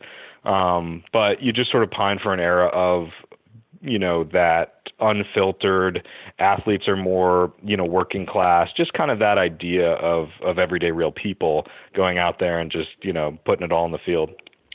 Um, 0.44 1.02
but 1.12 1.42
you 1.42 1.52
just 1.52 1.72
sort 1.72 1.82
of 1.82 1.90
pine 1.90 2.20
for 2.22 2.32
an 2.32 2.38
era 2.38 2.68
of 2.68 3.08
you 3.82 3.98
know 3.98 4.24
that 4.32 4.74
unfiltered 5.00 6.06
athletes 6.38 6.88
are 6.88 6.96
more 6.96 7.52
you 7.62 7.76
know 7.76 7.84
working 7.84 8.26
class 8.26 8.68
just 8.76 8.92
kind 8.94 9.10
of 9.10 9.18
that 9.18 9.38
idea 9.38 9.92
of 9.94 10.28
of 10.42 10.58
everyday 10.58 10.90
real 10.90 11.12
people 11.12 11.66
going 11.94 12.18
out 12.18 12.38
there 12.38 12.58
and 12.58 12.70
just 12.70 12.88
you 13.02 13.12
know 13.12 13.36
putting 13.44 13.64
it 13.64 13.72
all 13.72 13.84
in 13.84 13.92
the 13.92 13.98
field. 14.04 14.30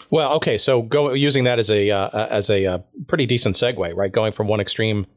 Well 0.10 0.34
okay 0.34 0.58
so 0.58 0.82
go 0.82 1.14
using 1.14 1.46
that 1.46 1.58
as 1.58 1.70
a 1.70 1.90
uh, 1.90 2.28
as 2.28 2.50
a 2.50 2.66
uh, 2.66 2.78
pretty 3.08 3.26
decent 3.26 3.56
segue 3.56 3.96
right? 3.96 4.12
Going 4.12 4.32
from 4.32 4.48
one 4.48 4.60
extreme 4.60 5.08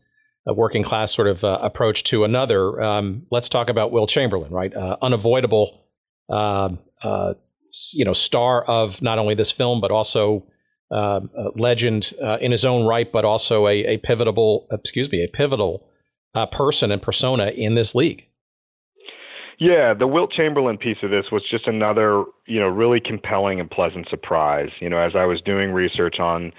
a 0.47 0.55
working 0.55 0.83
class 0.83 1.15
sort 1.15 1.29
of 1.29 1.45
uh, 1.45 1.59
approach 1.63 2.05
to 2.05 2.25
another. 2.25 2.81
Um, 2.83 3.27
let's 3.31 3.49
talk 3.49 3.69
about 3.69 3.93
Wilt 3.93 4.11
Chamberlain, 4.11 4.53
right? 4.53 4.75
Uh, 4.75 4.97
unavoidable, 5.01 5.87
um, 6.29 6.79
uh, 7.03 7.35
you 7.93 8.05
know, 8.05 8.13
star 8.13 8.63
of 8.65 9.01
not 9.03 9.19
only 9.19 9.35
this 9.35 9.51
film 9.51 9.81
but 9.81 9.91
also 9.91 10.47
um, 10.91 11.31
legend 11.57 12.13
uh, 12.23 12.39
in 12.41 12.53
his 12.53 12.65
own 12.65 12.87
right, 12.87 13.11
but 13.11 13.25
also 13.25 13.67
a, 13.67 13.85
a 13.85 13.99
pivotal, 13.99 14.67
excuse 14.71 15.11
me, 15.11 15.25
a 15.25 15.29
pivotal 15.29 15.89
uh, 16.35 16.47
person 16.47 16.93
and 16.93 17.03
persona 17.03 17.49
in 17.49 17.75
this 17.75 17.95
league. 17.95 18.27
Yeah, 19.59 19.95
the 19.95 20.07
Wilt 20.07 20.33
Chamberlain 20.33 20.77
piece 20.77 20.97
of 21.03 21.11
this 21.11 21.27
was 21.31 21.43
just 21.49 21.69
another, 21.69 22.25
you 22.47 22.59
know, 22.59 22.67
really 22.67 23.01
compelling 23.01 23.61
and 23.61 23.71
pleasant 23.71 24.09
surprise. 24.09 24.71
You 24.81 24.89
know, 24.89 24.99
as 24.99 25.13
I 25.15 25.27
was 25.27 25.41
doing 25.43 25.71
research 25.71 26.19
on 26.19 26.53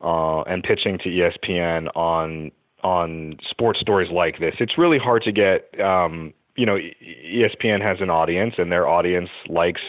uh, 0.00 0.42
and 0.42 0.62
pitching 0.62 0.98
to 0.98 1.08
ESPN 1.08 1.88
on 1.96 2.52
on 2.86 3.36
sports 3.50 3.80
stories 3.80 4.10
like 4.12 4.38
this. 4.38 4.54
It's 4.60 4.78
really 4.78 4.98
hard 4.98 5.22
to 5.22 5.32
get. 5.32 5.68
Um, 5.80 6.32
you 6.58 6.64
know, 6.64 6.78
ESPN 6.78 7.82
has 7.82 7.98
an 8.00 8.08
audience, 8.08 8.54
and 8.56 8.72
their 8.72 8.88
audience 8.88 9.28
likes, 9.48 9.82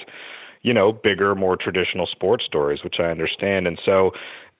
you 0.64 0.74
know, 0.74 0.91
bigger, 0.91 1.34
more 1.34 1.56
traditional 1.56 2.06
sports 2.08 2.43
stories, 2.43 2.84
which 2.84 2.95
I 3.00 3.04
understand. 3.04 3.68
And 3.68 3.80
so, 3.86 4.12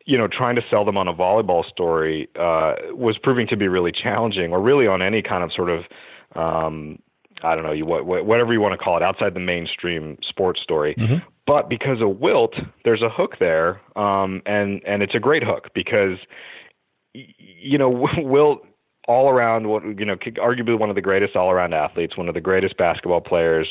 you 0.06 0.18
know, 0.18 0.30
trying 0.30 0.56
to 0.56 0.62
sell 0.70 0.86
them 0.86 0.98
on 0.98 1.10
a 1.10 1.14
volleyball 1.14 1.68
story 1.68 2.30
uh, 2.40 2.76
was 2.92 3.18
proving 3.22 3.46
to 3.48 3.58
be 3.58 3.68
really 3.68 3.92
challenging, 3.92 4.54
or 4.54 4.62
really 4.62 4.88
on 4.88 5.02
any 5.02 5.22
kind 5.22 5.44
of 5.44 5.52
sort 5.52 5.70
of 5.70 5.84
um, 6.36 7.00
I 7.44 7.56
don't 7.56 7.64
know, 7.64 7.72
you 7.72 7.86
what, 7.86 8.06
whatever 8.06 8.54
you 8.54 8.62
want 8.62 8.78
to 8.78 8.84
call 8.84 8.98
it, 8.98 9.04
outside 9.04 9.34
the 9.34 9.40
mainstream 9.40 10.18
sports 10.28 10.62
story. 10.62 10.96
Mm-hmm. 10.96 11.16
But 11.46 11.70
because 11.70 12.02
of 12.02 12.20
Wilt, 12.20 12.56
there's 12.84 13.02
a 13.02 13.10
hook 13.10 13.36
there, 13.40 13.82
um, 13.96 14.42
and 14.46 14.82
and 14.86 15.02
it's 15.04 15.16
a 15.16 15.20
great 15.20 15.44
hook 15.44 15.70
because 15.74 16.18
you 17.38 17.78
know, 17.78 17.90
Wilt 18.18 18.66
all 19.08 19.30
around, 19.30 19.64
you 19.98 20.06
know, 20.06 20.18
arguably 20.18 20.78
one 20.78 20.90
of 20.90 20.96
the 20.96 21.02
greatest 21.02 21.36
all 21.36 21.50
around 21.50 21.74
athletes, 21.74 22.18
one 22.18 22.28
of 22.28 22.34
the 22.34 22.42
greatest 22.42 22.78
basketball 22.78 23.22
players 23.22 23.68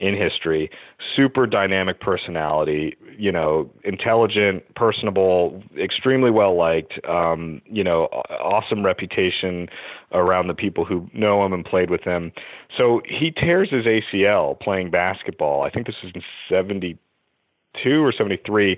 in 0.00 0.16
history, 0.16 0.68
super 1.14 1.46
dynamic 1.46 2.00
personality, 2.00 2.96
you 3.16 3.30
know, 3.30 3.70
intelligent, 3.84 4.62
personable, 4.74 5.62
extremely 5.80 6.32
well 6.32 6.56
liked, 6.56 6.94
um, 7.08 7.62
you 7.66 7.84
know, 7.84 8.06
awesome 8.42 8.84
reputation 8.84 9.68
around 10.10 10.48
the 10.48 10.54
people 10.54 10.84
who 10.84 11.08
know 11.14 11.46
him 11.46 11.52
and 11.52 11.64
played 11.64 11.88
with 11.88 12.02
him. 12.02 12.32
So 12.76 13.00
he 13.08 13.30
tears 13.30 13.70
his 13.70 13.84
ACL 13.84 14.58
playing 14.58 14.90
basketball. 14.90 15.62
I 15.62 15.70
think 15.70 15.86
this 15.86 15.94
is 16.02 16.10
in 16.12 16.22
72 16.48 18.04
or 18.04 18.12
73 18.12 18.76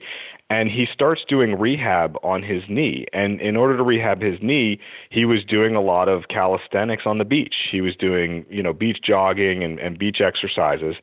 and 0.55 0.70
he 0.70 0.86
starts 0.86 1.22
doing 1.28 1.59
rehab 1.59 2.16
on 2.22 2.40
his 2.40 2.62
knee. 2.68 3.07
And 3.12 3.40
in 3.40 3.57
order 3.57 3.76
to 3.76 3.82
rehab 3.82 4.22
his 4.22 4.38
knee, 4.40 4.78
he 5.11 5.24
was 5.24 5.44
doing 5.44 5.74
a 5.74 5.80
lot 5.80 6.09
of 6.09 6.28
calisthenics 6.28 7.02
on 7.07 7.18
the 7.18 7.24
beach. 7.24 7.57
He 7.72 7.80
was 7.80 7.96
doing, 7.96 8.46
you 8.48 8.62
know, 8.62 8.72
beach 8.72 8.98
jogging 9.02 9.64
and, 9.64 9.80
and 9.80 9.98
beach 9.98 10.20
exercises. 10.20 10.94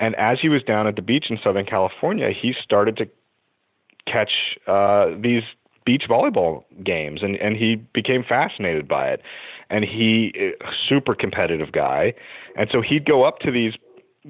And 0.00 0.16
as 0.16 0.38
he 0.42 0.48
was 0.48 0.64
down 0.64 0.88
at 0.88 0.96
the 0.96 1.02
beach 1.02 1.26
in 1.30 1.38
Southern 1.42 1.66
California, 1.66 2.30
he 2.32 2.52
started 2.60 2.96
to 2.96 3.08
catch 4.12 4.32
uh, 4.66 5.10
these 5.20 5.44
beach 5.84 6.06
volleyball 6.10 6.64
games, 6.82 7.22
and 7.22 7.36
and 7.36 7.56
he 7.56 7.76
became 7.76 8.24
fascinated 8.24 8.88
by 8.88 9.08
it. 9.08 9.22
And 9.70 9.84
he, 9.84 10.32
super 10.88 11.14
competitive 11.14 11.70
guy, 11.72 12.14
and 12.56 12.68
so 12.72 12.82
he'd 12.82 13.04
go 13.04 13.24
up 13.24 13.38
to 13.40 13.50
these 13.52 13.74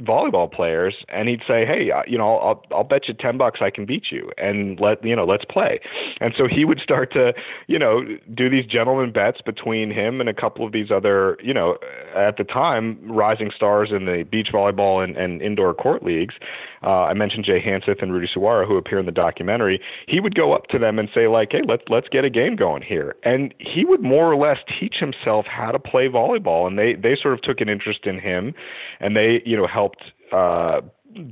volleyball 0.03 0.51
players 0.51 0.95
and 1.09 1.29
he'd 1.29 1.41
say 1.47 1.65
hey 1.65 1.91
you 2.07 2.19
know 2.19 2.37
I'll 2.39 2.63
I'll 2.71 2.85
bet 2.85 3.09
you 3.09 3.15
10 3.15 3.39
bucks 3.39 3.61
I 3.63 3.71
can 3.71 3.87
beat 3.87 4.07
you 4.11 4.31
and 4.37 4.79
let 4.81 5.03
you 5.05 5.17
know 5.17 5.25
let's 5.25 5.45
play. 5.45 5.81
And 6.21 6.35
so 6.37 6.47
he 6.47 6.65
would 6.65 6.81
start 6.81 7.13
to 7.13 7.33
you 7.67 7.79
know 7.79 8.03
do 8.35 8.51
these 8.51 8.67
gentleman 8.67 9.13
bets 9.13 9.41
between 9.41 9.91
him 9.91 10.21
and 10.21 10.29
a 10.29 10.35
couple 10.35 10.67
of 10.67 10.73
these 10.73 10.91
other 10.91 11.39
you 11.43 11.55
know 11.55 11.79
at 12.15 12.37
the 12.37 12.45
time 12.45 12.99
rising 13.03 13.51
stars 13.55 13.91
in 13.91 14.07
the 14.07 14.25
beach 14.31 14.49
volleyball 14.53 15.03
and, 15.03 15.17
and 15.17 15.41
indoor 15.43 15.75
court 15.75 16.03
leagues. 16.03 16.35
Uh, 16.83 17.05
I 17.05 17.15
mentioned 17.15 17.45
Jay 17.45 17.61
Hanseth 17.61 18.03
and 18.03 18.13
Rudy 18.13 18.29
Suwara 18.33 18.67
who 18.67 18.77
appear 18.77 18.99
in 18.99 19.07
the 19.07 19.13
documentary. 19.13 19.81
He 20.07 20.21
would 20.21 20.35
go 20.35 20.53
up 20.53 20.67
to 20.69 20.79
them 20.79 20.99
and 20.99 21.09
say 21.15 21.27
like 21.27 21.53
hey 21.53 21.63
let's 21.67 21.85
let's 21.89 22.09
get 22.09 22.25
a 22.25 22.31
game 22.31 22.57
going 22.57 22.83
here. 22.83 23.17
And 23.23 23.55
he 23.59 23.85
would 23.85 24.03
more 24.03 24.31
or 24.31 24.37
less 24.37 24.59
teach 24.79 24.97
himself 24.97 25.47
how 25.47 25.73
to 25.73 25.79
play 25.79 26.09
volleyball 26.09 26.67
and 26.67 26.79
they 26.79 26.95
they 26.95 27.17
sort 27.21 27.35
of 27.35 27.43
took 27.43 27.61
an 27.61 27.69
interest 27.69 28.01
in 28.05 28.19
him 28.19 28.55
and 29.01 29.17
they 29.17 29.43
you 29.45 29.57
know 29.57 29.67
helped 29.67 29.86
uh, 30.33 30.81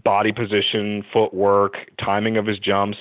body 0.05 0.33
position, 0.33 1.05
footwork, 1.13 1.75
timing 2.03 2.37
of 2.37 2.47
his 2.47 2.59
jumps, 2.59 2.99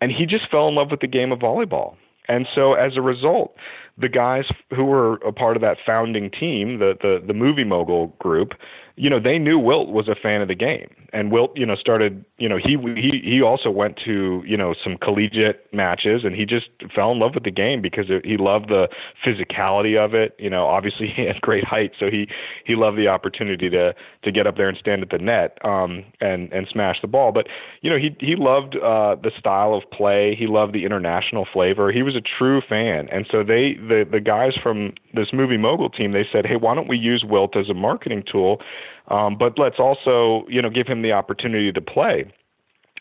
and 0.00 0.12
he 0.12 0.26
just 0.26 0.50
fell 0.50 0.68
in 0.68 0.74
love 0.74 0.90
with 0.90 1.00
the 1.00 1.06
game 1.06 1.32
of 1.32 1.38
volleyball. 1.38 1.96
And 2.28 2.46
so 2.54 2.74
as 2.74 2.96
a 2.96 3.02
result, 3.02 3.54
the 3.98 4.08
guys 4.08 4.44
who 4.74 4.84
were 4.84 5.14
a 5.16 5.32
part 5.32 5.56
of 5.56 5.62
that 5.62 5.78
founding 5.86 6.30
team, 6.30 6.78
the 6.78 6.94
the, 7.00 7.22
the 7.26 7.32
movie 7.32 7.64
mogul 7.64 8.08
group, 8.18 8.52
you 8.96 9.10
know, 9.10 9.20
they 9.20 9.38
knew 9.38 9.58
Wilt 9.58 9.90
was 9.90 10.08
a 10.08 10.14
fan 10.14 10.40
of 10.40 10.48
the 10.48 10.54
game, 10.54 10.88
and 11.12 11.30
Wilt, 11.30 11.52
you 11.54 11.66
know, 11.66 11.76
started, 11.76 12.24
you 12.38 12.48
know, 12.48 12.56
he 12.56 12.78
he 12.96 13.20
he 13.22 13.42
also 13.42 13.70
went 13.70 13.98
to, 14.06 14.42
you 14.46 14.56
know, 14.56 14.74
some 14.82 14.96
collegiate 14.96 15.66
matches, 15.70 16.22
and 16.24 16.34
he 16.34 16.46
just 16.46 16.68
fell 16.94 17.12
in 17.12 17.18
love 17.18 17.32
with 17.34 17.44
the 17.44 17.50
game 17.50 17.82
because 17.82 18.06
it, 18.08 18.24
he 18.24 18.38
loved 18.38 18.70
the 18.70 18.88
physicality 19.24 20.02
of 20.02 20.14
it. 20.14 20.34
You 20.38 20.48
know, 20.48 20.66
obviously 20.66 21.08
he 21.14 21.26
had 21.26 21.42
great 21.42 21.64
height, 21.64 21.92
so 22.00 22.06
he 22.10 22.26
he 22.64 22.74
loved 22.74 22.96
the 22.96 23.08
opportunity 23.08 23.68
to 23.68 23.94
to 24.24 24.32
get 24.32 24.46
up 24.46 24.56
there 24.56 24.68
and 24.68 24.78
stand 24.78 25.02
at 25.02 25.10
the 25.10 25.18
net, 25.18 25.58
um, 25.62 26.02
and 26.22 26.50
and 26.52 26.66
smash 26.72 26.96
the 27.02 27.08
ball. 27.08 27.32
But 27.32 27.48
you 27.82 27.90
know, 27.90 27.98
he 27.98 28.16
he 28.18 28.34
loved 28.34 28.76
uh, 28.76 29.16
the 29.22 29.30
style 29.38 29.74
of 29.74 29.82
play. 29.90 30.34
He 30.34 30.46
loved 30.46 30.72
the 30.72 30.86
international 30.86 31.46
flavor. 31.52 31.92
He 31.92 32.02
was 32.02 32.16
a 32.16 32.22
true 32.22 32.62
fan, 32.66 33.08
and 33.12 33.26
so 33.30 33.44
they 33.44 33.74
the 33.74 34.08
the 34.10 34.20
guys 34.20 34.54
from 34.62 34.94
this 35.16 35.32
movie 35.32 35.56
mogul 35.56 35.90
team, 35.90 36.12
they 36.12 36.26
said, 36.30 36.46
hey, 36.46 36.56
why 36.56 36.74
don't 36.74 36.88
we 36.88 36.96
use 36.96 37.24
Wilt 37.28 37.56
as 37.56 37.68
a 37.68 37.74
marketing 37.74 38.22
tool? 38.30 38.60
Um, 39.08 39.36
but 39.38 39.58
let's 39.58 39.78
also, 39.78 40.44
you 40.48 40.60
know, 40.60 40.70
give 40.70 40.86
him 40.86 41.02
the 41.02 41.12
opportunity 41.12 41.72
to 41.72 41.80
play. 41.80 42.30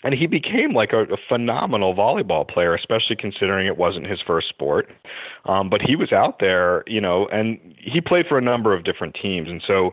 And 0.04 0.14
he 0.14 0.28
became 0.28 0.74
like 0.74 0.94
a, 0.94 1.04
a 1.04 1.18
phenomenal 1.28 1.96
volleyball 1.96 2.48
player, 2.48 2.76
especially 2.76 3.16
considering 3.16 3.66
it 3.66 3.78
wasn't 3.78 4.06
his 4.06 4.20
first 4.26 4.50
sport. 4.50 4.88
Um, 5.46 5.70
but 5.70 5.82
he 5.82 5.96
was 5.96 6.12
out 6.12 6.40
there, 6.40 6.84
you 6.86 7.02
know, 7.02 7.28
and 7.32 7.60
he 7.80 8.02
played 8.02 8.28
for 8.28 8.38
a 8.38 8.42
number 8.42 8.74
of 8.74 8.84
different 8.84 9.18
teams. 9.20 9.50
And 9.50 9.64
so 9.66 9.92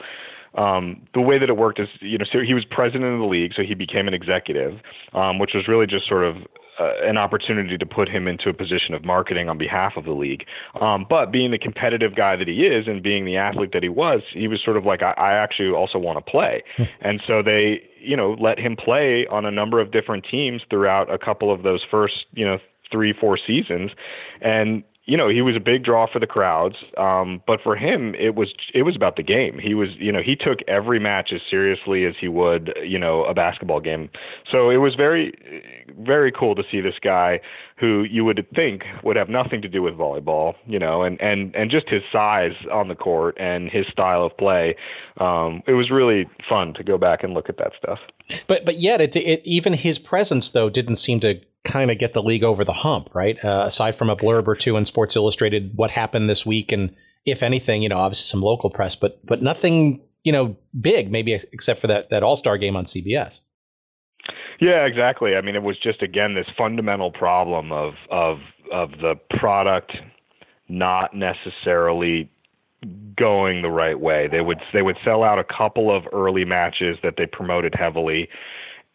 um, 0.54 1.06
the 1.14 1.20
way 1.20 1.38
that 1.38 1.48
it 1.48 1.56
worked 1.56 1.80
is, 1.80 1.88
you 2.00 2.18
know, 2.18 2.26
so 2.30 2.40
he 2.46 2.52
was 2.52 2.64
president 2.66 3.04
of 3.04 3.20
the 3.20 3.26
league, 3.26 3.52
so 3.56 3.62
he 3.62 3.74
became 3.74 4.06
an 4.06 4.12
executive, 4.12 4.80
um, 5.14 5.38
which 5.38 5.52
was 5.54 5.66
really 5.66 5.86
just 5.86 6.06
sort 6.06 6.24
of 6.24 6.36
uh, 6.78 6.92
an 7.02 7.16
opportunity 7.16 7.76
to 7.76 7.86
put 7.86 8.08
him 8.08 8.26
into 8.26 8.48
a 8.48 8.54
position 8.54 8.94
of 8.94 9.04
marketing 9.04 9.48
on 9.48 9.58
behalf 9.58 9.92
of 9.96 10.04
the 10.04 10.12
league. 10.12 10.44
Um, 10.80 11.06
but 11.08 11.30
being 11.30 11.50
the 11.50 11.58
competitive 11.58 12.14
guy 12.16 12.36
that 12.36 12.48
he 12.48 12.64
is 12.64 12.86
and 12.86 13.02
being 13.02 13.24
the 13.24 13.36
athlete 13.36 13.72
that 13.72 13.82
he 13.82 13.88
was, 13.88 14.22
he 14.32 14.48
was 14.48 14.60
sort 14.64 14.76
of 14.76 14.84
like, 14.84 15.02
I, 15.02 15.12
I 15.12 15.32
actually 15.34 15.70
also 15.70 15.98
want 15.98 16.24
to 16.24 16.30
play. 16.30 16.62
And 17.00 17.20
so 17.26 17.42
they, 17.42 17.82
you 18.00 18.16
know, 18.16 18.36
let 18.38 18.58
him 18.58 18.76
play 18.76 19.26
on 19.28 19.44
a 19.44 19.50
number 19.50 19.80
of 19.80 19.90
different 19.90 20.24
teams 20.30 20.62
throughout 20.70 21.12
a 21.12 21.18
couple 21.18 21.52
of 21.52 21.62
those 21.62 21.80
first, 21.90 22.26
you 22.32 22.44
know, 22.44 22.58
three, 22.92 23.12
four 23.12 23.36
seasons. 23.36 23.90
And 24.40 24.84
you 25.04 25.16
know, 25.16 25.28
he 25.28 25.42
was 25.42 25.56
a 25.56 25.60
big 25.60 25.82
draw 25.82 26.06
for 26.06 26.20
the 26.20 26.28
crowds. 26.28 26.76
Um, 26.96 27.42
but 27.44 27.60
for 27.60 27.74
him, 27.74 28.14
it 28.14 28.36
was 28.36 28.54
it 28.72 28.82
was 28.82 28.94
about 28.94 29.16
the 29.16 29.22
game. 29.22 29.58
He 29.58 29.74
was, 29.74 29.88
you 29.98 30.12
know, 30.12 30.22
he 30.22 30.36
took 30.36 30.60
every 30.68 31.00
match 31.00 31.32
as 31.32 31.40
seriously 31.50 32.06
as 32.06 32.14
he 32.20 32.28
would, 32.28 32.72
you 32.84 32.98
know, 32.98 33.24
a 33.24 33.34
basketball 33.34 33.80
game. 33.80 34.10
So 34.50 34.70
it 34.70 34.76
was 34.76 34.94
very, 34.94 35.34
very 35.98 36.30
cool 36.30 36.54
to 36.54 36.62
see 36.70 36.80
this 36.80 36.94
guy 37.02 37.40
who 37.76 38.04
you 38.04 38.24
would 38.24 38.46
think 38.54 38.84
would 39.02 39.16
have 39.16 39.28
nothing 39.28 39.60
to 39.62 39.68
do 39.68 39.82
with 39.82 39.94
volleyball, 39.94 40.54
you 40.66 40.78
know, 40.78 41.02
and 41.02 41.20
and 41.20 41.52
and 41.56 41.68
just 41.68 41.88
his 41.88 42.02
size 42.12 42.54
on 42.70 42.86
the 42.86 42.94
court 42.94 43.36
and 43.40 43.70
his 43.70 43.86
style 43.88 44.24
of 44.24 44.36
play. 44.36 44.76
Um, 45.18 45.64
it 45.66 45.72
was 45.72 45.90
really 45.90 46.28
fun 46.48 46.74
to 46.74 46.84
go 46.84 46.96
back 46.96 47.24
and 47.24 47.34
look 47.34 47.48
at 47.48 47.56
that 47.56 47.72
stuff. 47.76 47.98
But 48.46 48.64
but 48.64 48.78
yet, 48.78 49.00
it, 49.00 49.16
it 49.16 49.42
even 49.44 49.72
his 49.72 49.98
presence 49.98 50.48
though 50.50 50.70
didn't 50.70 50.96
seem 50.96 51.18
to 51.20 51.40
kind 51.64 51.90
of 51.90 51.98
get 51.98 52.12
the 52.12 52.22
league 52.22 52.44
over 52.44 52.64
the 52.64 52.72
hump, 52.72 53.08
right? 53.14 53.42
Uh, 53.44 53.64
aside 53.66 53.94
from 53.96 54.10
a 54.10 54.16
blurb 54.16 54.46
or 54.46 54.56
two 54.56 54.76
in 54.76 54.84
Sports 54.84 55.16
Illustrated, 55.16 55.72
what 55.76 55.90
happened 55.90 56.28
this 56.28 56.44
week, 56.44 56.72
and 56.72 56.94
if 57.24 57.42
anything, 57.42 57.82
you 57.82 57.88
know, 57.88 57.98
obviously 57.98 58.24
some 58.24 58.42
local 58.42 58.70
press, 58.70 58.96
but 58.96 59.24
but 59.24 59.42
nothing, 59.42 60.00
you 60.24 60.32
know, 60.32 60.56
big, 60.78 61.10
maybe 61.10 61.34
except 61.52 61.80
for 61.80 61.86
that 61.86 62.10
that 62.10 62.22
All 62.22 62.36
Star 62.36 62.58
game 62.58 62.76
on 62.76 62.84
CBS. 62.84 63.40
Yeah, 64.60 64.86
exactly. 64.86 65.34
I 65.34 65.40
mean, 65.40 65.56
it 65.56 65.62
was 65.62 65.78
just 65.82 66.02
again 66.02 66.34
this 66.34 66.46
fundamental 66.56 67.10
problem 67.10 67.72
of 67.72 67.94
of 68.10 68.38
of 68.72 68.90
the 69.00 69.14
product 69.38 69.92
not 70.68 71.14
necessarily 71.14 72.30
going 73.16 73.62
the 73.62 73.70
right 73.70 73.98
way. 73.98 74.28
They 74.30 74.40
would 74.40 74.58
they 74.72 74.82
would 74.82 74.96
sell 75.04 75.22
out 75.22 75.38
a 75.38 75.44
couple 75.44 75.94
of 75.94 76.04
early 76.12 76.44
matches 76.44 76.98
that 77.02 77.14
they 77.16 77.26
promoted 77.26 77.74
heavily 77.78 78.28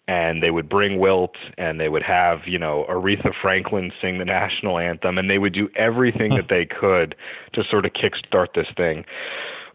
and 0.08 0.42
they 0.42 0.52
would 0.52 0.70
bring 0.70 1.00
Wilt 1.00 1.36
and 1.58 1.80
they 1.80 1.90
would 1.90 2.04
have, 2.04 2.40
you 2.46 2.58
know, 2.58 2.86
Aretha 2.90 3.32
Franklin 3.42 3.92
sing 4.02 4.20
the 4.20 4.26
national 4.26 4.78
anthem 4.78 5.18
and 5.18 5.30
they 5.30 5.38
would 5.38 5.54
do 5.54 5.70
everything 5.76 6.36
that 6.36 6.48
they 6.50 6.66
could 6.66 7.16
to 7.54 7.64
sort 7.70 7.86
of 7.86 7.92
kickstart 7.92 8.54
this 8.56 8.68
thing. 8.76 9.04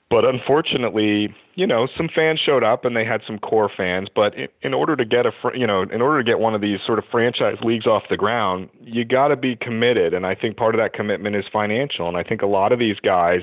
But 0.08 0.26
unfortunately, 0.26 1.34
you 1.54 1.66
know, 1.66 1.88
some 1.96 2.08
fans 2.14 2.38
showed 2.38 2.62
up 2.62 2.84
and 2.84 2.94
they 2.94 3.04
had 3.04 3.22
some 3.26 3.38
core 3.38 3.70
fans, 3.74 4.08
but 4.14 4.34
in, 4.34 4.48
in 4.60 4.74
order 4.74 4.94
to 4.96 5.06
get 5.06 5.24
a 5.24 5.32
fr- 5.40 5.54
you 5.54 5.66
know, 5.66 5.82
in 5.82 6.02
order 6.02 6.22
to 6.22 6.24
get 6.24 6.38
one 6.38 6.54
of 6.54 6.60
these 6.60 6.80
sort 6.86 6.98
of 6.98 7.04
franchise 7.10 7.56
leagues 7.62 7.86
off 7.86 8.02
the 8.10 8.16
ground, 8.16 8.68
you 8.82 9.04
got 9.04 9.28
to 9.28 9.36
be 9.36 9.56
committed 9.56 10.12
and 10.14 10.26
I 10.26 10.34
think 10.34 10.56
part 10.56 10.74
of 10.74 10.80
that 10.80 10.92
commitment 10.92 11.36
is 11.36 11.44
financial 11.52 12.08
and 12.08 12.16
I 12.16 12.22
think 12.22 12.42
a 12.42 12.46
lot 12.46 12.72
of 12.72 12.78
these 12.78 12.96
guys 13.00 13.40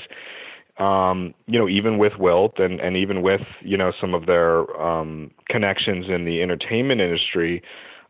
um, 0.80 1.34
you 1.45 1.59
know, 1.59 1.67
even 1.67 1.97
with 1.97 2.13
Wilt 2.17 2.57
and, 2.57 2.80
and 2.80 2.95
even 2.95 3.21
with, 3.21 3.41
you 3.61 3.77
know, 3.77 3.91
some 3.99 4.13
of 4.13 4.25
their 4.25 4.69
um, 4.82 5.32
connections 5.49 6.05
in 6.09 6.25
the 6.25 6.41
entertainment 6.41 7.01
industry 7.01 7.61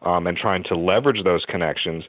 um, 0.03 0.27
and 0.27 0.37
trying 0.37 0.63
to 0.65 0.75
leverage 0.75 1.23
those 1.23 1.43
connections, 1.45 2.03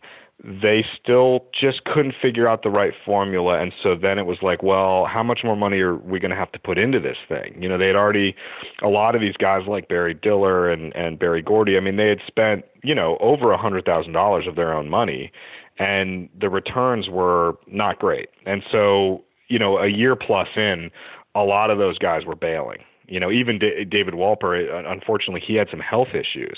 they 0.44 0.84
still 1.02 1.46
just 1.58 1.84
couldn't 1.84 2.14
figure 2.20 2.46
out 2.46 2.62
the 2.62 2.70
right 2.70 2.92
formula. 3.04 3.60
And 3.60 3.72
so 3.82 3.94
then 3.94 4.18
it 4.18 4.26
was 4.26 4.38
like, 4.42 4.62
well, 4.62 5.06
how 5.06 5.22
much 5.22 5.40
more 5.44 5.56
money 5.56 5.80
are 5.80 5.96
we 5.96 6.18
going 6.18 6.30
to 6.30 6.36
have 6.36 6.52
to 6.52 6.58
put 6.58 6.78
into 6.78 7.00
this 7.00 7.16
thing? 7.28 7.60
You 7.60 7.68
know, 7.68 7.78
they 7.78 7.86
had 7.86 7.96
already, 7.96 8.34
a 8.82 8.88
lot 8.88 9.14
of 9.14 9.20
these 9.22 9.36
guys 9.36 9.62
like 9.66 9.88
Barry 9.88 10.14
Diller 10.14 10.70
and, 10.70 10.94
and 10.94 11.18
Berry 11.18 11.42
Gordy, 11.42 11.76
I 11.76 11.80
mean, 11.80 11.96
they 11.96 12.08
had 12.08 12.20
spent, 12.26 12.64
you 12.82 12.94
know, 12.94 13.16
over 13.20 13.52
a 13.52 13.58
$100,000 13.58 14.48
of 14.48 14.56
their 14.56 14.74
own 14.74 14.88
money 14.88 15.32
and 15.78 16.28
the 16.38 16.50
returns 16.50 17.08
were 17.08 17.54
not 17.66 17.98
great. 17.98 18.28
And 18.44 18.62
so 18.70 19.24
you 19.50 19.58
know, 19.58 19.78
a 19.78 19.88
year 19.88 20.16
plus 20.16 20.48
in, 20.56 20.90
a 21.34 21.42
lot 21.42 21.70
of 21.70 21.78
those 21.78 21.98
guys 21.98 22.24
were 22.24 22.36
bailing. 22.36 22.78
You 23.08 23.18
know, 23.18 23.30
even 23.32 23.58
D- 23.58 23.84
David 23.84 24.14
Wolper, 24.14 24.72
uh, 24.72 24.88
unfortunately, 24.88 25.42
he 25.44 25.56
had 25.56 25.66
some 25.68 25.80
health 25.80 26.14
issues, 26.14 26.56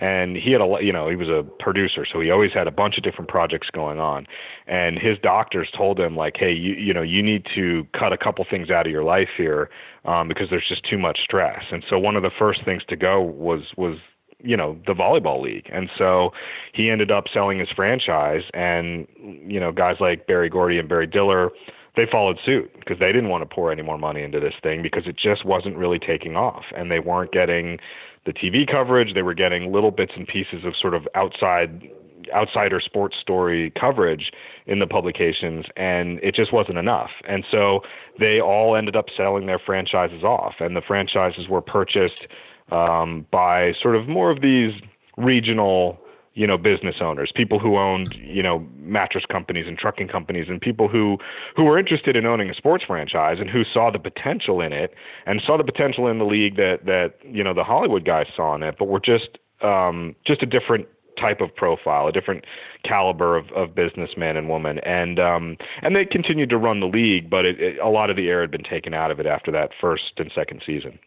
and 0.00 0.36
he 0.36 0.50
had 0.50 0.60
a, 0.60 0.78
you 0.82 0.92
know, 0.92 1.08
he 1.08 1.14
was 1.14 1.28
a 1.28 1.44
producer, 1.62 2.04
so 2.04 2.20
he 2.20 2.32
always 2.32 2.52
had 2.52 2.66
a 2.66 2.72
bunch 2.72 2.98
of 2.98 3.04
different 3.04 3.30
projects 3.30 3.68
going 3.72 4.00
on, 4.00 4.26
and 4.66 4.98
his 4.98 5.16
doctors 5.22 5.68
told 5.76 6.00
him 6.00 6.16
like, 6.16 6.34
hey, 6.36 6.52
you, 6.52 6.74
you 6.74 6.92
know, 6.92 7.02
you 7.02 7.22
need 7.22 7.46
to 7.54 7.86
cut 7.96 8.12
a 8.12 8.18
couple 8.18 8.44
things 8.50 8.70
out 8.70 8.86
of 8.86 8.92
your 8.92 9.04
life 9.04 9.28
here, 9.36 9.70
um, 10.04 10.26
because 10.26 10.50
there's 10.50 10.66
just 10.68 10.84
too 10.84 10.98
much 10.98 11.20
stress. 11.22 11.62
And 11.70 11.84
so 11.88 11.96
one 11.96 12.16
of 12.16 12.24
the 12.24 12.32
first 12.36 12.64
things 12.64 12.82
to 12.88 12.96
go 12.96 13.22
was 13.22 13.62
was 13.76 13.98
you 14.40 14.56
know 14.56 14.78
the 14.86 14.92
volleyball 14.92 15.40
league 15.40 15.66
and 15.72 15.88
so 15.96 16.30
he 16.74 16.90
ended 16.90 17.10
up 17.10 17.24
selling 17.32 17.58
his 17.58 17.68
franchise 17.74 18.42
and 18.52 19.06
you 19.46 19.58
know 19.58 19.72
guys 19.72 19.96
like 20.00 20.26
Berry 20.26 20.50
Gordy 20.50 20.78
and 20.78 20.88
Barry 20.88 21.06
Diller 21.06 21.50
they 21.96 22.06
followed 22.10 22.38
suit 22.44 22.70
because 22.78 22.98
they 22.98 23.12
didn't 23.12 23.28
want 23.28 23.48
to 23.48 23.54
pour 23.54 23.70
any 23.70 23.82
more 23.82 23.98
money 23.98 24.22
into 24.22 24.40
this 24.40 24.54
thing 24.62 24.82
because 24.82 25.06
it 25.06 25.16
just 25.16 25.44
wasn't 25.44 25.76
really 25.76 25.98
taking 25.98 26.36
off 26.36 26.64
and 26.76 26.90
they 26.90 26.98
weren't 27.00 27.32
getting 27.32 27.78
the 28.26 28.32
TV 28.32 28.70
coverage 28.70 29.14
they 29.14 29.22
were 29.22 29.34
getting 29.34 29.72
little 29.72 29.90
bits 29.90 30.12
and 30.16 30.26
pieces 30.26 30.64
of 30.64 30.74
sort 30.80 30.94
of 30.94 31.06
outside 31.14 31.88
outsider 32.34 32.80
sports 32.80 33.16
story 33.20 33.72
coverage 33.78 34.32
in 34.66 34.78
the 34.78 34.86
publications 34.86 35.66
and 35.76 36.18
it 36.22 36.34
just 36.34 36.52
wasn't 36.52 36.78
enough. 36.78 37.10
And 37.28 37.44
so 37.50 37.80
they 38.18 38.40
all 38.40 38.76
ended 38.76 38.96
up 38.96 39.06
selling 39.14 39.46
their 39.46 39.58
franchises 39.58 40.22
off 40.22 40.54
and 40.60 40.74
the 40.74 40.80
franchises 40.80 41.48
were 41.48 41.60
purchased 41.60 42.26
um, 42.72 43.26
by 43.30 43.72
sort 43.80 43.94
of 43.94 44.08
more 44.08 44.30
of 44.30 44.40
these 44.40 44.72
regional 45.16 45.98
you 46.34 46.46
know 46.46 46.58
business 46.58 46.96
owners 47.00 47.32
people 47.34 47.58
who 47.58 47.76
owned 47.78 48.14
you 48.20 48.42
know 48.42 48.66
mattress 48.76 49.24
companies 49.30 49.66
and 49.66 49.78
trucking 49.78 50.08
companies 50.08 50.46
and 50.48 50.60
people 50.60 50.88
who 50.88 51.16
who 51.56 51.64
were 51.64 51.78
interested 51.78 52.16
in 52.16 52.26
owning 52.26 52.50
a 52.50 52.54
sports 52.54 52.84
franchise 52.86 53.38
and 53.40 53.48
who 53.48 53.62
saw 53.64 53.90
the 53.90 53.98
potential 53.98 54.60
in 54.60 54.72
it 54.72 54.94
and 55.26 55.40
saw 55.44 55.56
the 55.56 55.64
potential 55.64 56.08
in 56.08 56.18
the 56.18 56.24
league 56.24 56.56
that 56.56 56.84
that 56.84 57.14
you 57.24 57.42
know 57.42 57.54
the 57.54 57.64
Hollywood 57.64 58.04
guys 58.04 58.26
saw 58.36 58.54
in 58.54 58.62
it 58.62 58.76
but 58.78 58.86
were 58.86 59.00
just 59.00 59.38
um 59.62 60.14
just 60.26 60.42
a 60.42 60.46
different 60.46 60.86
type 61.18 61.40
of 61.40 61.54
profile, 61.54 62.06
a 62.06 62.12
different 62.12 62.44
caliber 62.84 63.36
of, 63.36 63.50
of 63.52 63.74
businessman 63.74 64.36
and 64.36 64.48
woman, 64.48 64.78
and 64.80 65.18
um, 65.18 65.56
and 65.82 65.94
they 65.94 66.04
continued 66.04 66.50
to 66.50 66.58
run 66.58 66.80
the 66.80 66.86
league, 66.86 67.30
but 67.30 67.44
it, 67.44 67.60
it, 67.60 67.78
a 67.78 67.88
lot 67.88 68.10
of 68.10 68.16
the 68.16 68.28
air 68.28 68.40
had 68.40 68.50
been 68.50 68.64
taken 68.64 68.94
out 68.94 69.10
of 69.10 69.20
it 69.20 69.26
after 69.26 69.50
that 69.52 69.70
first 69.80 70.12
and 70.18 70.30
second 70.34 70.62
season. 70.66 70.98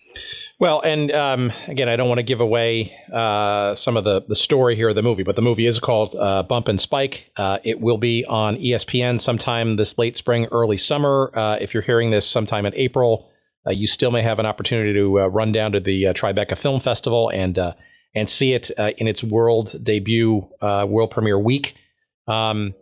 Well, 0.59 0.81
and 0.81 1.11
um, 1.11 1.53
again, 1.67 1.87
I 1.87 1.95
don't 1.95 2.07
want 2.07 2.17
to 2.17 2.23
give 2.23 2.41
away 2.41 2.97
uh, 3.13 3.75
some 3.75 3.95
of 3.95 4.03
the, 4.03 4.23
the 4.27 4.35
story 4.35 4.75
here 4.75 4.89
of 4.89 4.95
the 4.95 5.03
movie, 5.03 5.21
but 5.21 5.35
the 5.35 5.41
movie 5.43 5.67
is 5.67 5.77
called 5.77 6.15
uh, 6.15 6.41
Bump 6.41 6.67
and 6.67 6.81
Spike. 6.81 7.31
Uh, 7.37 7.59
it 7.63 7.79
will 7.79 7.99
be 7.99 8.25
on 8.25 8.57
ESPN 8.57 9.21
sometime 9.21 9.75
this 9.75 9.99
late 9.99 10.17
spring, 10.17 10.47
early 10.47 10.77
summer. 10.77 11.31
Uh, 11.37 11.57
if 11.61 11.75
you're 11.75 11.83
hearing 11.83 12.09
this 12.09 12.27
sometime 12.27 12.65
in 12.65 12.73
April, 12.73 13.29
uh, 13.67 13.71
you 13.71 13.85
still 13.85 14.09
may 14.09 14.23
have 14.23 14.39
an 14.39 14.47
opportunity 14.47 14.93
to 14.93 15.19
uh, 15.19 15.27
run 15.27 15.51
down 15.51 15.73
to 15.73 15.79
the 15.79 16.05
Tribeca 16.05 16.57
Film 16.57 16.79
Festival 16.79 17.29
and 17.29 17.59
and 18.15 18.27
see 18.27 18.53
it 18.53 18.71
in 18.97 19.07
its 19.07 19.23
world 19.23 19.75
debut, 19.83 20.49
world 20.61 21.11
premiere 21.11 21.37
week. 21.37 21.75
Um, 22.27 22.73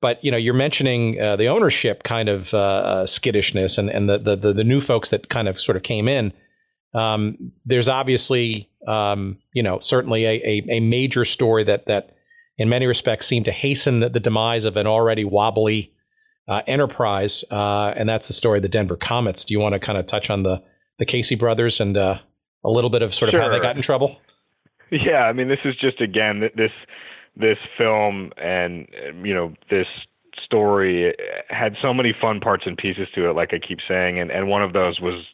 but 0.00 0.22
you 0.22 0.30
know, 0.30 0.36
you're 0.36 0.54
mentioning 0.54 1.16
the 1.16 1.46
ownership 1.46 2.04
kind 2.04 2.28
of 2.28 3.08
skittishness 3.08 3.76
and 3.76 3.90
and 3.90 4.08
the, 4.08 4.18
the 4.18 4.52
the 4.52 4.64
new 4.64 4.80
folks 4.80 5.10
that 5.10 5.30
kind 5.30 5.48
of 5.48 5.60
sort 5.60 5.74
of 5.74 5.82
came 5.82 6.06
in. 6.06 6.32
Um, 6.94 7.52
there's 7.66 7.88
obviously, 7.88 8.70
um, 8.86 9.38
you 9.52 9.62
know, 9.62 9.78
certainly 9.80 10.24
a, 10.24 10.30
a, 10.30 10.62
a, 10.76 10.80
major 10.80 11.24
story 11.24 11.64
that 11.64 11.86
that, 11.86 12.14
in 12.56 12.68
many 12.68 12.86
respects, 12.86 13.26
seemed 13.26 13.46
to 13.46 13.52
hasten 13.52 14.00
the, 14.00 14.08
the 14.08 14.20
demise 14.20 14.64
of 14.64 14.76
an 14.76 14.86
already 14.86 15.24
wobbly 15.24 15.92
uh, 16.46 16.60
enterprise, 16.66 17.44
uh, 17.50 17.92
and 17.96 18.08
that's 18.08 18.28
the 18.28 18.34
story 18.34 18.58
of 18.58 18.62
the 18.62 18.68
Denver 18.68 18.96
Comets. 18.96 19.44
Do 19.44 19.54
you 19.54 19.60
want 19.60 19.72
to 19.72 19.80
kind 19.80 19.98
of 19.98 20.06
touch 20.06 20.30
on 20.30 20.44
the 20.44 20.62
the 20.98 21.04
Casey 21.04 21.34
brothers 21.34 21.80
and 21.80 21.96
uh, 21.96 22.18
a 22.64 22.70
little 22.70 22.90
bit 22.90 23.02
of 23.02 23.14
sort 23.14 23.28
of 23.28 23.32
sure. 23.32 23.42
how 23.42 23.48
they 23.48 23.60
got 23.60 23.76
in 23.76 23.82
trouble? 23.82 24.20
Yeah, 24.90 25.24
I 25.24 25.32
mean, 25.32 25.48
this 25.48 25.58
is 25.64 25.74
just 25.76 26.00
again 26.00 26.48
this 26.54 26.70
this 27.36 27.58
film 27.76 28.32
and 28.36 28.86
you 29.24 29.34
know 29.34 29.52
this 29.70 29.86
story 30.42 31.14
had 31.48 31.74
so 31.80 31.92
many 31.92 32.14
fun 32.20 32.40
parts 32.40 32.64
and 32.66 32.76
pieces 32.76 33.08
to 33.14 33.28
it 33.28 33.34
like 33.34 33.50
i 33.52 33.58
keep 33.58 33.78
saying 33.86 34.18
and 34.18 34.30
and 34.30 34.48
one 34.48 34.62
of 34.62 34.72
those 34.72 35.00
was 35.00 35.24